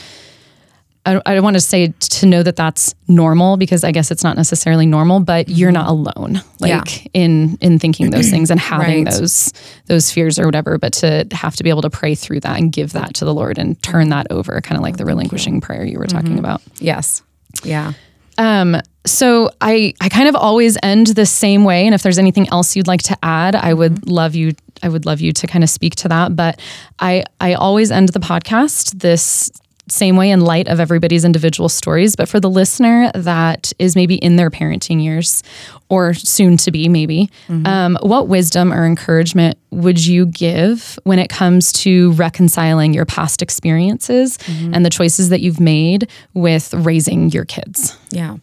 I, 1.05 1.19
I 1.25 1.33
don't 1.33 1.43
want 1.43 1.55
to 1.55 1.61
say 1.61 1.87
to 1.87 2.25
know 2.27 2.43
that 2.43 2.55
that's 2.55 2.93
normal 3.07 3.57
because 3.57 3.83
I 3.83 3.91
guess 3.91 4.11
it's 4.11 4.23
not 4.23 4.37
necessarily 4.37 4.85
normal, 4.85 5.19
but 5.19 5.49
you're 5.49 5.71
mm-hmm. 5.71 5.73
not 5.73 5.89
alone, 5.89 6.43
like 6.59 7.09
in 7.13 7.57
in 7.59 7.79
thinking 7.79 8.11
those 8.11 8.29
things 8.29 8.51
and 8.51 8.59
having 8.59 9.05
Right. 9.05 9.13
those 9.13 9.51
those 9.87 10.11
fears 10.11 10.37
or 10.37 10.45
whatever. 10.45 10.77
But 10.77 10.93
to 10.93 11.25
have 11.31 11.55
to 11.55 11.63
be 11.63 11.69
able 11.69 11.81
to 11.81 11.89
pray 11.89 12.13
through 12.13 12.41
that 12.41 12.59
and 12.59 12.71
give 12.71 12.93
that 12.93 13.15
to 13.15 13.25
the 13.25 13.33
Lord 13.33 13.57
and 13.57 13.81
turn 13.81 14.09
that 14.09 14.27
over, 14.29 14.61
kind 14.61 14.77
of 14.77 14.83
like 14.83 14.97
the 14.97 15.03
oh, 15.03 15.07
relinquishing 15.07 15.59
prayer 15.59 15.83
you 15.83 15.97
were 15.97 16.07
talking 16.07 16.31
mm-hmm. 16.31 16.39
about. 16.39 16.61
Yes. 16.79 17.23
Yeah. 17.63 17.93
Um, 18.37 18.77
so 19.05 19.49
I 19.59 19.93
I 20.01 20.09
kind 20.09 20.29
of 20.29 20.35
always 20.35 20.77
end 20.83 21.07
the 21.07 21.25
same 21.25 21.63
way, 21.63 21.85
and 21.85 21.95
if 21.95 22.03
there's 22.03 22.19
anything 22.19 22.47
else 22.49 22.75
you'd 22.75 22.87
like 22.87 23.01
to 23.03 23.17
add, 23.23 23.55
I 23.55 23.73
would 23.73 23.95
mm-hmm. 23.95 24.09
love 24.09 24.35
you. 24.35 24.53
I 24.83 24.89
would 24.89 25.05
love 25.05 25.19
you 25.19 25.31
to 25.33 25.47
kind 25.47 25.63
of 25.63 25.69
speak 25.69 25.95
to 25.95 26.09
that. 26.09 26.35
But 26.35 26.59
I 26.99 27.25
I 27.39 27.55
always 27.55 27.89
end 27.89 28.09
the 28.09 28.19
podcast 28.19 28.99
this 28.99 29.51
same 29.89 30.15
way 30.15 30.29
in 30.31 30.41
light 30.41 30.67
of 30.67 30.79
everybody's 30.79 31.25
individual 31.25 31.69
stories. 31.69 32.15
But 32.15 32.29
for 32.29 32.39
the 32.39 32.49
listener 32.49 33.11
that 33.13 33.73
is 33.79 33.95
maybe 33.95 34.15
in 34.15 34.35
their 34.35 34.49
parenting 34.49 35.03
years 35.03 35.43
or 35.89 36.13
soon 36.13 36.57
to 36.57 36.71
be, 36.71 36.87
maybe, 36.87 37.29
um, 37.49 37.97
what 38.01 38.27
wisdom 38.27 38.71
or 38.71 38.85
encouragement 38.85 39.57
would 39.71 40.03
you 40.05 40.25
give 40.27 40.97
when 41.03 41.19
it 41.19 41.29
comes 41.29 41.73
to 41.73 42.11
reconciling 42.13 42.93
your 42.93 43.05
past 43.05 43.41
experiences 43.41 44.37
and 44.47 44.85
the 44.85 44.89
choices 44.89 45.29
that 45.29 45.41
you've 45.41 45.59
made 45.59 46.09
with 46.33 46.73
raising 46.73 47.29
your 47.31 47.45
kids? 47.45 47.97
Yeah. 48.11 48.37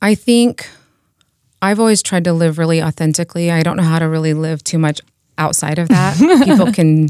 I 0.00 0.14
think 0.14 0.68
I've 1.60 1.80
always 1.80 2.02
tried 2.02 2.24
to 2.24 2.32
live 2.32 2.58
really 2.58 2.82
authentically. 2.82 3.50
I 3.50 3.62
don't 3.62 3.76
know 3.76 3.82
how 3.82 3.98
to 3.98 4.08
really 4.08 4.34
live 4.34 4.62
too 4.62 4.78
much 4.78 5.00
outside 5.38 5.78
of 5.78 5.88
that. 5.88 6.16
People 6.44 6.72
can 6.72 7.08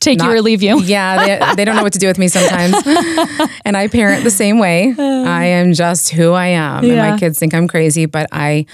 Take 0.00 0.22
you 0.22 0.30
or 0.30 0.40
leave 0.40 0.62
you. 0.62 0.80
Yeah, 0.92 1.24
they, 1.24 1.54
they 1.56 1.64
don't 1.64 1.76
know 1.76 1.82
what 1.82 1.92
to 1.94 1.98
do 1.98 2.06
with 2.06 2.18
me 2.18 2.28
sometimes. 2.28 2.74
and 3.64 3.76
I 3.76 3.88
parent 3.88 4.24
the 4.24 4.30
same 4.30 4.58
way. 4.58 4.94
Uh. 4.96 5.22
I 5.22 5.44
am 5.46 5.72
just 5.72 6.10
who 6.10 6.32
I 6.32 6.48
am. 6.48 6.84
And 6.84 6.96
my 6.96 7.18
kids 7.18 7.38
think 7.38 7.54
I'm 7.54 7.66
crazy, 7.66 8.06
but 8.06 8.28
I 8.32 8.66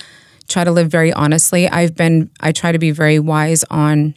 try 0.49 0.65
to 0.65 0.73
live 0.73 0.91
very 0.91 1.13
honestly. 1.13 1.69
I've 1.69 1.95
been, 1.95 2.31
I 2.41 2.53
try 2.53 2.73
to 2.73 2.79
be 2.79 2.91
very 2.91 3.19
wise 3.19 3.65
on 3.71 4.15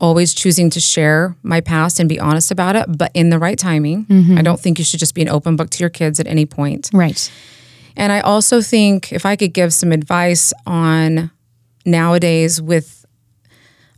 always 0.00 0.32
choosing 0.32 0.70
to 0.70 0.80
share 0.80 1.36
my 1.42 1.60
past 1.60 2.00
and 2.00 2.08
be 2.08 2.18
honest 2.18 2.50
about 2.50 2.76
it, 2.76 2.86
but 2.88 3.10
in 3.14 3.30
the 3.30 3.38
right 3.38 3.58
timing. 3.58 4.06
Mm-hmm. 4.06 4.38
I 4.38 4.42
don't 4.42 4.58
think 4.58 4.78
you 4.78 4.84
should 4.84 5.00
just 5.00 5.14
be 5.14 5.22
an 5.22 5.28
open 5.28 5.56
book 5.56 5.70
to 5.70 5.80
your 5.80 5.90
kids 5.90 6.18
at 6.18 6.26
any 6.26 6.46
point. 6.46 6.90
Right. 6.92 7.30
And 7.96 8.12
I 8.12 8.20
also 8.20 8.62
think 8.62 9.12
if 9.12 9.26
I 9.26 9.36
could 9.36 9.52
give 9.52 9.74
some 9.74 9.92
advice 9.92 10.52
on 10.66 11.30
nowadays 11.84 12.62
with 12.62 12.99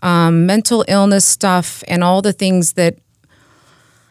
um, 0.03 0.47
mental 0.47 0.85
illness 0.89 1.25
stuff 1.25 1.83
and 1.89 2.05
all 2.05 2.21
the 2.21 2.33
things 2.33 2.75
that 2.75 2.99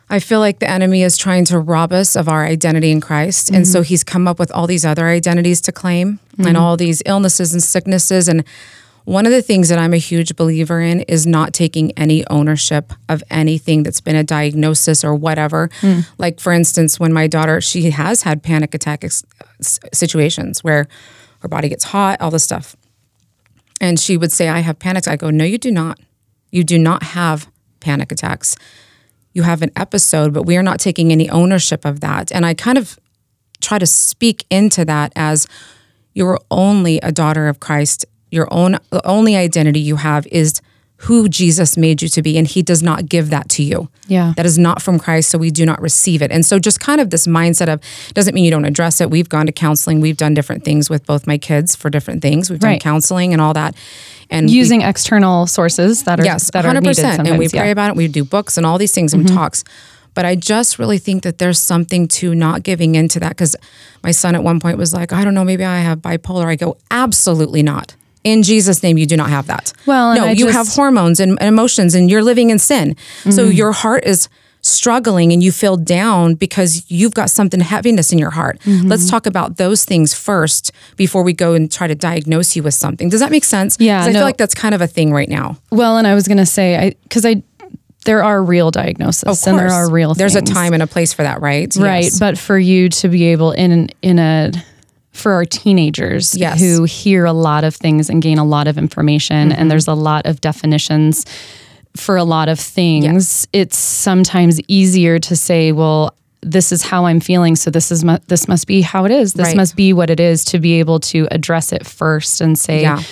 I 0.10 0.19
feel 0.19 0.39
like 0.39 0.60
the 0.60 0.69
enemy 0.69 1.04
is 1.04 1.15
trying 1.17 1.45
to 1.45 1.60
rob 1.60 1.93
us 1.93 2.17
of 2.17 2.27
our 2.27 2.45
identity 2.45 2.91
in 2.91 2.99
Christ. 2.99 3.49
And 3.49 3.65
so 3.65 3.80
mm-hmm. 3.80 3.86
he's 3.86 4.04
come 4.04 4.27
up 4.27 4.39
with 4.39 4.51
all 4.51 4.67
these 4.67 4.84
other 4.84 5.08
identities 5.08 5.62
to 5.62 5.71
claim 5.71 6.19
and 6.38 6.47
mm-hmm. 6.47 6.58
all 6.58 6.75
these 6.75 7.01
illnesses 7.06 7.54
and 7.54 7.63
sicknesses. 7.63 8.27
And 8.27 8.43
one 9.06 9.25
of 9.25 9.32
the 9.32 9.41
things 9.41 9.69
that 9.69 9.80
I'm 9.80 9.93
a 9.93 9.97
huge 9.97 10.36
believer 10.36 10.82
in 10.82 11.01
is 11.01 11.25
not 11.25 11.54
taking 11.54 11.91
any 11.93 12.27
ownership 12.27 12.91
of 13.08 13.23
anything 13.30 13.84
that's 13.84 14.01
been 14.01 14.17
a 14.17 14.23
diagnosis 14.23 15.06
or 15.06 15.15
whatever. 15.15 15.69
Mm. 15.80 16.06
Like, 16.17 16.41
for 16.41 16.51
instance, 16.51 16.99
when 16.99 17.13
my 17.13 17.27
daughter, 17.27 17.62
she 17.62 17.91
has 17.91 18.23
had 18.23 18.43
panic 18.43 18.73
attack 18.73 19.06
ex- 19.06 19.23
situations 19.93 20.62
where 20.62 20.88
her 21.39 21.47
body 21.47 21.69
gets 21.69 21.86
hot, 21.86 22.19
all 22.19 22.32
this 22.32 22.43
stuff. 22.43 22.75
And 23.82 24.00
she 24.00 24.15
would 24.15 24.32
say, 24.32 24.48
I 24.48 24.60
have 24.60 24.80
panic. 24.80 25.08
I 25.08 25.17
go, 25.17 25.32
No, 25.32 25.44
you 25.44 25.58
do 25.58 25.72
not. 25.72 26.00
You 26.52 26.63
do 26.63 26.78
not 26.78 27.04
have 27.04 27.50
panic 27.80 28.12
attacks. 28.12 28.56
You 29.34 29.44
have 29.44 29.62
an 29.62 29.72
episode, 29.76 30.34
but 30.34 30.44
we 30.44 30.56
are 30.56 30.63
not 30.63 30.80
taking 30.80 31.12
any 31.12 31.30
ownership 31.30 31.84
of 31.84 32.00
that. 32.02 32.32
And 32.32 32.46
I 32.46 32.54
kind 32.54 32.78
of 32.78 33.00
try 33.60 33.80
to 33.80 33.88
speak 33.88 34.46
into 34.50 34.86
that 34.86 35.12
as 35.15 35.48
you're 36.13 36.39
only 36.52 37.00
a 37.00 37.12
daughter 37.12 37.48
of 37.48 37.60
Christ. 37.60 38.06
Your 38.30 38.48
own 38.54 38.78
the 38.91 39.06
only 39.06 39.36
identity 39.36 39.80
you 39.80 39.98
have 39.98 40.28
is 40.28 40.61
who 41.06 41.28
Jesus 41.28 41.78
made 41.78 42.02
you 42.02 42.08
to 42.10 42.22
be, 42.22 42.38
and 42.38 42.48
He 42.48 42.62
does 42.62 42.84
not 42.84 43.08
give 43.10 43.30
that 43.32 43.50
to 43.50 43.64
you. 43.64 43.90
Yeah. 44.08 44.34
That 44.38 44.46
is 44.46 44.58
not 44.58 44.82
from 44.82 45.00
Christ, 45.00 45.30
so 45.30 45.38
we 45.38 45.50
do 45.52 45.66
not 45.66 45.82
receive 45.82 46.22
it. 46.22 46.32
And 46.32 46.46
so, 46.46 46.60
just 46.60 46.80
kind 46.80 47.02
of 47.02 47.10
this 47.10 47.26
mindset 47.28 47.72
of 47.74 47.82
doesn't 48.14 48.34
mean 48.36 48.44
you 48.46 48.52
don't 48.52 48.66
address 48.66 49.02
it. 49.02 49.10
We've 49.10 49.30
gone 49.30 49.46
to 49.48 49.52
counseling, 49.52 50.00
we've 50.02 50.18
done 50.18 50.34
different 50.34 50.64
things 50.64 50.90
with 50.90 51.06
both 51.06 51.26
my 51.28 51.38
kids 51.38 51.76
for 51.76 51.90
different 51.90 52.22
things. 52.22 52.50
We've 52.50 52.60
done 52.60 52.72
Right. 52.72 52.82
counseling 52.82 53.34
and 53.34 53.42
all 53.42 53.54
that. 53.54 53.76
And 54.30 54.48
we- 54.48 54.54
Using 54.54 54.82
external 54.82 55.48
sources 55.48 56.04
that 56.04 56.20
are 56.20 56.26
yes, 56.26 56.52
that 56.52 56.66
are 56.66 56.68
hundred 56.70 56.82
needed 56.82 56.90
percent. 56.98 57.16
sometimes. 57.18 57.30
And 57.30 57.40
we 57.40 57.46
yeah. 57.46 57.50
Mm-hmm. 57.50 57.58
pray 57.60 57.72
about 57.72 57.90
it. 57.90 57.96
We 57.96 58.08
do 58.08 58.24
books 58.24 58.58
and 58.58 58.66
all 58.66 58.78
these 58.78 58.94
things 58.94 59.14
and 59.14 59.28
talks. 59.28 59.64
But 60.14 60.26
I 60.26 60.36
just 60.36 60.78
really 60.78 60.98
think 60.98 61.24
that 61.24 61.38
there's 61.40 61.58
something 61.58 62.08
to 62.20 62.36
not 62.36 62.64
giving 62.64 62.96
into 62.96 63.18
that 63.22 63.30
because 63.30 63.56
my 64.04 64.12
son 64.12 64.36
at 64.36 64.44
one 64.44 64.60
point 64.60 64.78
was 64.78 64.94
like, 64.94 65.14
I 65.14 65.24
don't 65.24 65.34
know, 65.34 65.46
maybe 65.46 65.64
I 65.64 65.80
have 65.80 66.00
bipolar. 66.00 66.46
I 66.48 66.56
go, 66.58 66.76
absolutely 66.92 67.64
not. 67.64 67.96
In 68.23 68.43
Jesus' 68.43 68.84
name, 68.84 68.97
you 68.97 69.05
do 69.05 69.17
not 69.17 69.29
have 69.29 69.47
that. 69.47 69.73
Well, 69.86 70.15
no, 70.15 70.25
you 70.25 70.45
just- 70.45 70.57
have 70.57 70.67
hormones 70.67 71.19
and, 71.19 71.39
emotions, 71.41 71.95
and 71.95 72.10
you're 72.10 72.23
living 72.23 72.49
in 72.49 72.60
sin. 72.60 72.95
So 73.23 73.29
Mm-hmm. 73.29 73.51
your 73.51 73.71
heart 73.71 74.03
is 74.05 74.29
struggling 74.63 75.34
and 75.34 75.41
you 75.41 75.51
feel 75.51 75.75
down 75.75 76.36
because 76.36 76.86
you've 76.88 77.15
got 77.15 77.31
something 77.31 77.60
heaviness 77.62 78.12
in 78.12 78.19
your 78.19 78.29
heart. 78.29 78.60
Mm-hmm. 78.60 78.88
Let's 78.89 79.10
talk 79.10 79.25
about 79.25 79.57
those 79.57 79.86
things 79.86 80.13
first 80.13 80.71
before 80.97 81.23
we 81.23 81.34
go 81.34 81.53
and 81.53 81.71
try 81.71 81.88
to 81.88 81.95
diagnose 81.95 82.55
you 82.55 82.62
with 82.62 82.75
something. 82.75 83.10
Does 83.10 83.21
that 83.21 83.31
make 83.31 83.43
sense? 83.43 83.75
Yeah. 83.79 84.03
I 84.03 84.07
no. 84.07 84.13
feel 84.13 84.21
like 84.21 84.38
that's 84.38 84.53
kind 84.53 84.75
of 84.75 84.81
a 84.81 84.88
thing 84.88 85.12
right 85.12 85.29
now. 85.29 85.57
Well, 85.71 85.97
and 85.97 86.05
I 86.05 86.13
was 86.13 86.27
gonna 86.27 86.45
say, 86.45 86.77
I 86.77 86.89
because 87.03 87.25
I 87.25 87.41
there 88.05 88.23
are 88.23 88.43
real 88.43 88.69
diagnoses 88.71 89.45
and 89.47 89.57
there 89.60 89.69
are 89.71 89.89
real. 89.89 90.13
There's 90.13 90.34
things. 90.34 90.49
a 90.49 90.53
time 90.53 90.73
and 90.73 90.81
a 90.84 90.88
place 90.88 91.12
for 91.13 91.23
that, 91.23 91.41
right? 91.41 91.75
right? 91.77 92.03
Yes. 92.05 92.19
But 92.19 92.38
for 92.38 92.57
you 92.57 92.89
to 92.89 93.10
be 93.10 93.25
able 93.25 93.51
in 93.53 93.89
in 94.03 94.19
a 94.19 94.51
for 95.12 95.34
our 95.34 95.45
teenagers 95.45 96.36
Yes. 96.36 96.60
who 96.60 96.84
hear 96.86 97.26
a 97.26 97.34
lot 97.34 97.63
of 97.63 97.76
things 97.76 98.10
and 98.10 98.21
gain 98.21 98.38
a 98.38 98.45
lot 98.45 98.67
of 98.67 98.78
information, 98.78 99.50
Mm-hmm. 99.50 99.60
and 99.62 99.69
there's 99.71 99.88
a 99.88 99.93
lot 99.93 100.26
of 100.26 100.39
definitions 100.41 101.26
for 101.95 102.15
a 102.15 102.24
lot 102.24 102.47
of 102.50 102.60
things. 102.60 103.47
It's 103.52 103.78
sometimes 103.78 104.60
easier 104.67 105.19
to 105.19 105.36
say, 105.36 105.71
well. 105.71 106.13
this 106.43 106.71
is 106.71 106.82
how 106.82 107.06
I'm 107.06 107.19
feeling. 107.19 107.56
So 107.56 107.69
this 107.69 107.91
is 107.91 108.04
mu- 108.04 108.17
this 108.28 108.47
must 108.47 108.65
be 108.65 108.82
how 108.82 109.06
it 109.06 109.12
is. 109.12 109.34
This 109.34 109.50
Right. 109.50 109.56
must 109.56 109.76
be 109.76 109.93
what 109.93 110.10
it 110.10 110.19
is 110.19 110.43
to 110.45 110.58
be 110.58 110.80
able 110.80 111.00
to 111.02 111.28
address 111.30 111.71
it 111.71 111.86
first 111.86 112.41
and 112.41 112.58
say, 112.58 112.82
Yeah. 112.82 113.04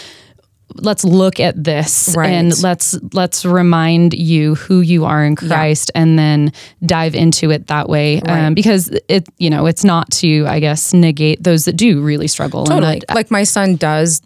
Let's 0.76 1.04
look 1.04 1.40
at 1.40 1.62
this 1.64 2.14
Right. 2.16 2.30
and 2.30 2.62
let's 2.62 2.98
let's 3.14 3.44
remind 3.46 4.14
you 4.14 4.56
who 4.56 4.82
you 4.82 5.06
are 5.06 5.24
in 5.26 5.36
Christ 5.36 5.92
and 5.96 6.18
then 6.20 6.54
dive 6.86 7.16
into 7.16 7.52
it 7.52 7.68
that 7.68 7.90
way 7.90 8.22
Right. 8.26 8.46
um, 8.46 8.54
because 8.54 8.90
it 9.08 9.28
you 9.38 9.50
know 9.50 9.66
it's 9.66 9.84
not 9.84 10.10
to 10.12 10.46
I 10.48 10.60
guess 10.60 10.94
negate 10.94 11.44
those 11.44 11.66
that 11.66 11.76
do 11.76 12.02
really 12.02 12.28
struggle 12.28 12.62
and 12.62 12.70
Totally. 12.70 13.02
that- 13.08 13.16
like 13.16 13.32
my 13.32 13.44
son 13.44 13.76
does 13.78 14.22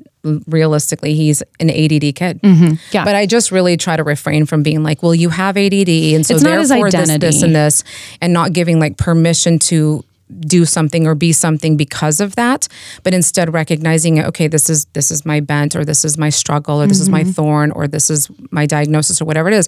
realistically 0.47 1.15
he's 1.15 1.43
an 1.59 1.69
ADD 1.69 2.15
kid. 2.15 2.41
Mm-hmm. 2.41 2.75
yeah. 2.91 3.03
But 3.03 3.15
I 3.15 3.25
just 3.25 3.51
really 3.51 3.75
try 3.75 3.97
to 3.97 4.03
refrain 4.05 4.45
from 4.45 4.63
being 4.63 4.81
like, 4.81 5.03
well, 5.03 5.13
you 5.13 5.27
have 5.29 5.57
ADD 5.57 5.89
and 6.15 6.25
so 6.25 6.35
It's 6.35 6.43
not 6.43 6.59
his 6.59 6.69
therefore 6.69 6.91
this, 6.91 7.17
this 7.19 7.43
and 7.43 7.53
this 7.53 7.83
and 8.21 8.31
not 8.31 8.53
giving 8.53 8.79
like 8.79 8.97
permission 8.97 9.59
to 9.59 10.03
do 10.39 10.65
something 10.65 11.05
or 11.07 11.15
be 11.15 11.31
something 11.31 11.77
because 11.77 12.19
of 12.19 12.35
that 12.35 12.67
but 13.03 13.13
instead 13.13 13.53
recognizing 13.53 14.19
okay 14.23 14.47
this 14.47 14.69
is 14.69 14.85
this 14.93 15.11
is 15.11 15.25
my 15.25 15.39
bent 15.39 15.75
or 15.75 15.83
this 15.85 16.03
is 16.05 16.17
my 16.17 16.29
struggle 16.29 16.81
or 16.81 16.87
this 16.87 16.99
is 16.99 17.09
Mm-hmm. 17.09 17.27
my 17.27 17.33
thorn 17.35 17.71
or 17.71 17.87
this 17.87 18.09
is 18.09 18.29
my 18.51 18.65
diagnosis 18.65 19.21
or 19.21 19.25
whatever 19.25 19.47
it 19.49 19.53
is 19.55 19.67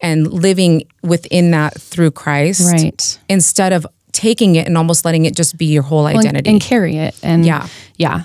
and 0.00 0.30
living 0.32 0.82
within 1.02 1.50
that 1.52 1.80
through 1.80 2.10
Christ 2.10 2.70
right 2.72 3.18
instead 3.28 3.72
of 3.72 3.86
taking 4.12 4.56
it 4.56 4.66
and 4.66 4.76
almost 4.78 5.04
letting 5.04 5.24
it 5.26 5.36
just 5.36 5.56
be 5.58 5.66
your 5.66 5.82
whole 5.82 6.06
and, 6.06 6.18
identity 6.18 6.50
and 6.50 6.60
carry 6.60 6.96
it 6.96 7.14
and 7.22 7.44
Yeah. 7.44 7.66
yeah 7.96 8.22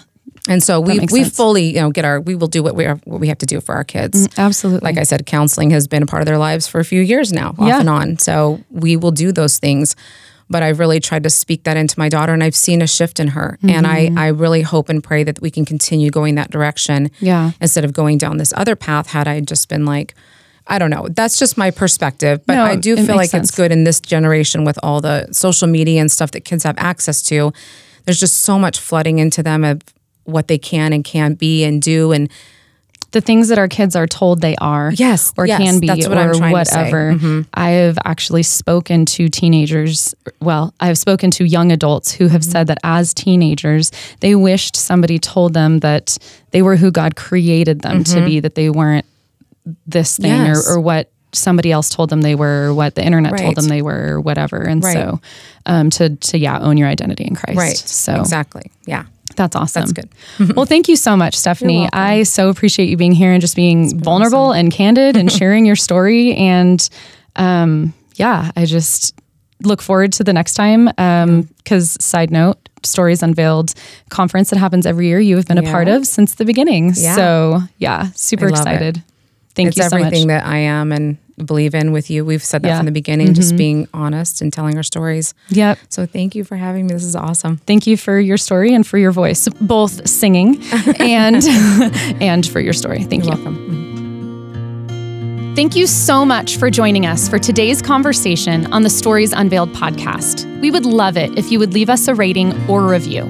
and 0.49 0.63
so 0.63 0.79
we 0.79 0.99
we 1.11 1.23
sense. 1.23 1.35
fully 1.35 1.65
you 1.75 1.81
know 1.81 1.91
get 1.91 2.03
our 2.03 2.19
we 2.19 2.33
will 2.35 2.47
do 2.47 2.63
what 2.63 2.75
we 2.75 2.85
are 2.85 2.95
what 3.05 3.19
we 3.19 3.27
have 3.27 3.37
to 3.39 3.45
do 3.45 3.61
for 3.61 3.75
our 3.75 3.83
kids. 3.83 4.27
absolutely 4.37 4.85
Like 4.89 4.97
I 4.97 5.03
said, 5.03 5.25
counseling 5.27 5.69
has 5.71 5.87
been 5.87 6.01
a 6.03 6.05
part 6.07 6.21
of 6.23 6.25
their 6.25 6.39
lives 6.39 6.65
for 6.67 6.79
a 6.79 6.85
few 6.85 7.01
years 7.01 7.31
now, 7.31 7.49
off 7.59 7.67
Yeah. 7.67 7.79
and 7.79 7.89
on. 7.89 8.17
So 8.17 8.59
we 8.71 8.95
will 8.97 9.11
do 9.11 9.31
those 9.31 9.59
things. 9.59 9.95
But 10.51 10.61
I've 10.63 10.79
really 10.79 10.99
tried 10.99 11.23
to 11.23 11.29
speak 11.29 11.63
that 11.63 11.77
into 11.77 11.97
my 11.97 12.09
daughter, 12.09 12.33
and 12.33 12.43
I've 12.43 12.55
seen 12.55 12.81
a 12.81 12.87
shift 12.87 13.19
in 13.19 13.29
her. 13.29 13.57
And 13.63 13.87
I 13.87 14.01
Mm-hmm. 14.01 14.17
I 14.17 14.27
really 14.27 14.61
hope 14.61 14.89
and 14.89 15.03
pray 15.03 15.23
that 15.23 15.41
we 15.41 15.49
can 15.51 15.63
continue 15.65 16.09
going 16.09 16.35
that 16.35 16.51
direction. 16.51 17.09
Yeah. 17.19 17.51
Instead 17.61 17.85
of 17.85 17.93
going 17.93 18.17
down 18.17 18.37
this 18.37 18.53
other 18.57 18.75
path, 18.75 19.07
had 19.07 19.27
I 19.27 19.39
just 19.41 19.69
been 19.69 19.85
like. 19.85 20.13
I 20.67 20.77
don't 20.77 20.91
know. 20.91 21.07
That's 21.09 21.37
just 21.39 21.57
my 21.57 21.71
perspective, 21.71 22.45
but 22.45 22.53
No, 22.53 22.63
I 22.63 22.75
do 22.75 22.95
feel 22.95 23.15
like 23.15 23.33
it's 23.33 23.51
good 23.51 23.71
in 23.71 23.83
this 23.83 23.99
generation 23.99 24.63
with 24.63 24.77
all 24.83 25.01
the 25.01 25.27
social 25.33 25.67
media 25.67 25.99
and 25.99 26.09
stuff 26.09 26.31
that 26.31 26.41
kids 26.41 26.63
have 26.63 26.77
access 26.77 27.21
to. 27.23 27.51
There's 28.05 28.19
just 28.19 28.43
so 28.43 28.59
much 28.59 28.79
flooding 28.79 29.17
into 29.19 29.41
them 29.41 29.63
of 29.63 29.81
what 30.25 30.47
they 30.47 30.59
can 30.59 30.93
and 30.93 31.03
can't 31.03 31.37
be 31.39 31.63
and 31.63 31.81
do, 31.81 32.11
and 32.11 32.29
the 33.11 33.19
things 33.21 33.49
that 33.49 33.57
our 33.57 33.67
kids 33.67 33.95
are 33.95 34.07
told 34.07 34.39
they 34.41 34.55
are 34.57 34.91
Yes, 34.93 35.33
or 35.37 35.45
yes, 35.45 35.59
can 35.61 35.79
be 35.79 35.87
what 35.87 36.07
or 36.07 36.13
I'm 36.17 36.33
trying 36.33 36.55
to 36.55 36.65
say. 36.65 36.91
Mm-hmm. 36.91 37.27
whatever 37.37 37.45
i 37.53 37.69
have 37.71 37.97
actually 38.05 38.43
spoken 38.43 39.05
to 39.05 39.27
teenagers 39.29 40.15
well 40.41 40.73
i 40.79 40.87
have 40.87 40.97
spoken 40.97 41.29
to 41.31 41.43
young 41.45 41.71
adults 41.71 42.11
who 42.13 42.27
have 42.27 42.41
Mm-hmm. 42.41 42.51
said 42.51 42.67
that 42.67 42.77
as 42.83 43.13
teenagers 43.13 43.91
they 44.21 44.35
wished 44.35 44.75
somebody 44.75 45.19
told 45.19 45.53
them 45.53 45.79
that 45.79 46.17
they 46.51 46.61
were 46.61 46.75
who 46.77 46.89
god 46.91 47.15
created 47.15 47.81
them 47.81 48.03
to 48.05 48.23
be 48.25 48.39
that 48.39 48.55
they 48.55 48.69
weren't 48.69 49.05
this 49.85 50.17
thing 50.17 50.31
Mm-hmm. 50.31 50.45
Yes. 50.47 50.67
or, 50.69 50.75
or 50.75 50.79
what 50.79 51.11
somebody 51.33 51.71
else 51.71 51.89
told 51.89 52.09
them 52.09 52.21
they 52.21 52.35
were 52.35 52.67
or 52.69 52.73
what 52.73 52.95
the 52.95 53.03
internet 53.05 53.37
told 53.37 53.55
them 53.55 53.65
they 53.67 53.81
were 53.81 54.15
or 54.15 54.21
whatever 54.21 54.57
and 54.61 54.83
Right. 54.83 54.93
so 54.93 55.21
um, 55.65 55.89
to 55.91 56.15
to 56.15 56.37
yeah 56.37 56.59
own 56.59 56.75
your 56.77 56.87
identity 56.89 57.23
in 57.25 57.35
christ 57.35 57.57
right. 57.57 57.77
so 57.77 58.15
exactly, 58.19 58.69
yeah. 58.85 59.05
That's 59.35 59.55
awesome. 59.55 59.81
That's 59.81 59.93
good. 59.93 60.55
well, 60.55 60.65
thank 60.65 60.87
you 60.87 60.95
so 60.95 61.15
much, 61.15 61.37
Stephanie. 61.37 61.89
I 61.93 62.23
so 62.23 62.49
appreciate 62.49 62.89
you 62.89 62.97
being 62.97 63.11
here 63.11 63.31
and 63.31 63.41
just 63.41 63.55
being 63.55 63.99
vulnerable 63.99 64.51
and 64.51 64.71
candid 64.71 65.17
and 65.17 65.31
sharing 65.39 65.65
your 65.65 65.75
story. 65.75 66.33
And 66.35 66.87
um, 67.35 67.93
yeah, 68.15 68.51
I 68.55 68.65
just 68.65 69.19
look 69.63 69.81
forward 69.81 70.13
to 70.13 70.23
the 70.23 70.33
next 70.33 70.55
time. 70.55 70.85
Because, 70.85 72.03
side 72.03 72.31
note, 72.31 72.57
Stories 72.83 73.23
Unveiled 73.23 73.73
conference 74.09 74.49
that 74.49 74.57
happens 74.57 74.85
every 74.85 75.07
year, 75.07 75.19
you 75.19 75.35
have 75.35 75.47
been 75.47 75.57
a 75.57 75.63
part 75.63 75.87
of 75.87 76.07
since 76.07 76.35
the 76.35 76.45
beginning. 76.45 76.93
Yeah. 76.95 77.15
So, 77.15 77.59
yeah, 77.77 78.07
super 78.15 78.49
love 78.49 78.53
it. 78.53 78.71
excited. 78.71 79.03
Thank 79.53 79.69
it's 79.69 79.77
you 79.77 79.83
so 79.83 79.97
everything 79.97 80.27
much. 80.27 80.41
that 80.41 80.45
I 80.45 80.57
am 80.57 80.91
and 80.91 81.17
believe 81.37 81.73
in 81.75 81.91
with 81.91 82.09
you. 82.09 82.23
We've 82.25 82.43
said 82.43 82.61
that 82.63 82.67
Yeah. 82.67 82.73
Mm-hmm. 82.73 82.79
from 82.79 82.85
the 82.87 82.91
beginning, 82.91 83.33
just 83.33 83.55
being 83.57 83.87
honest 83.93 84.41
and 84.41 84.51
telling 84.53 84.77
our 84.77 84.83
stories. 84.83 85.33
Yep. 85.49 85.77
So 85.89 86.05
thank 86.05 86.35
you 86.35 86.43
for 86.43 86.55
having 86.57 86.87
me. 86.87 86.93
This 86.93 87.03
is 87.03 87.15
awesome. 87.15 87.57
Thank 87.57 87.87
you 87.87 87.97
for 87.97 88.19
your 88.19 88.37
story 88.37 88.73
and 88.73 88.85
for 88.85 88.97
your 88.97 89.11
voice, 89.11 89.47
both 89.61 90.07
singing 90.07 90.61
and 90.99 91.43
and 92.21 92.45
for 92.47 92.59
your 92.59 92.73
story. 92.73 93.03
Thank 93.03 93.25
You're 93.25 93.35
you. 93.35 93.43
welcome. 93.43 93.77
Thank 95.55 95.75
you 95.75 95.85
so 95.85 96.25
much 96.25 96.55
for 96.57 96.69
joining 96.69 97.05
us 97.05 97.27
for 97.27 97.37
today's 97.37 97.81
conversation 97.81 98.71
on 98.71 98.83
the 98.83 98.89
Stories 98.89 99.33
Unveiled 99.33 99.73
podcast. 99.73 100.45
We 100.61 100.71
would 100.71 100.85
love 100.85 101.17
it 101.17 101.37
if 101.37 101.51
you 101.51 101.59
would 101.59 101.73
leave 101.73 101.89
us 101.89 102.07
a 102.07 102.15
rating 102.15 102.53
or 102.69 102.87
review. 102.87 103.25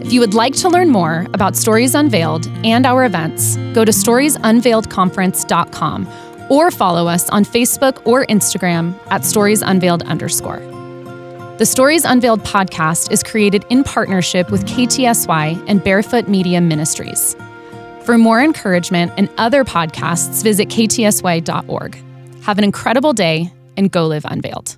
If 0.00 0.10
you 0.14 0.20
would 0.20 0.32
like 0.32 0.54
to 0.54 0.70
learn 0.70 0.88
more 0.88 1.26
about 1.34 1.56
Stories 1.56 1.94
Unveiled 1.94 2.46
and 2.64 2.86
our 2.86 3.04
events, 3.04 3.56
go 3.74 3.84
to 3.84 3.92
storiesunveiledconference.com 3.92 6.06
or 6.48 6.70
follow 6.70 7.08
us 7.08 7.28
on 7.30 7.44
Facebook 7.44 8.06
or 8.06 8.26
Instagram 8.26 8.98
at 9.10 9.24
Stories 9.24 9.62
Unveiled 9.62 10.02
underscore. 10.04 10.60
The 11.58 11.66
Stories 11.66 12.04
Unveiled 12.04 12.44
podcast 12.44 13.10
is 13.10 13.22
created 13.22 13.64
in 13.68 13.82
partnership 13.82 14.50
with 14.50 14.64
KTSY 14.66 15.64
and 15.66 15.82
Barefoot 15.82 16.28
Media 16.28 16.60
Ministries. 16.60 17.36
For 18.02 18.16
more 18.16 18.40
encouragement 18.40 19.12
and 19.16 19.28
other 19.38 19.64
podcasts, 19.64 20.42
visit 20.42 20.68
ktsy.org. 20.68 22.02
Have 22.42 22.58
an 22.58 22.64
incredible 22.64 23.12
day 23.12 23.52
and 23.76 23.90
go 23.90 24.06
live 24.06 24.24
unveiled. 24.24 24.76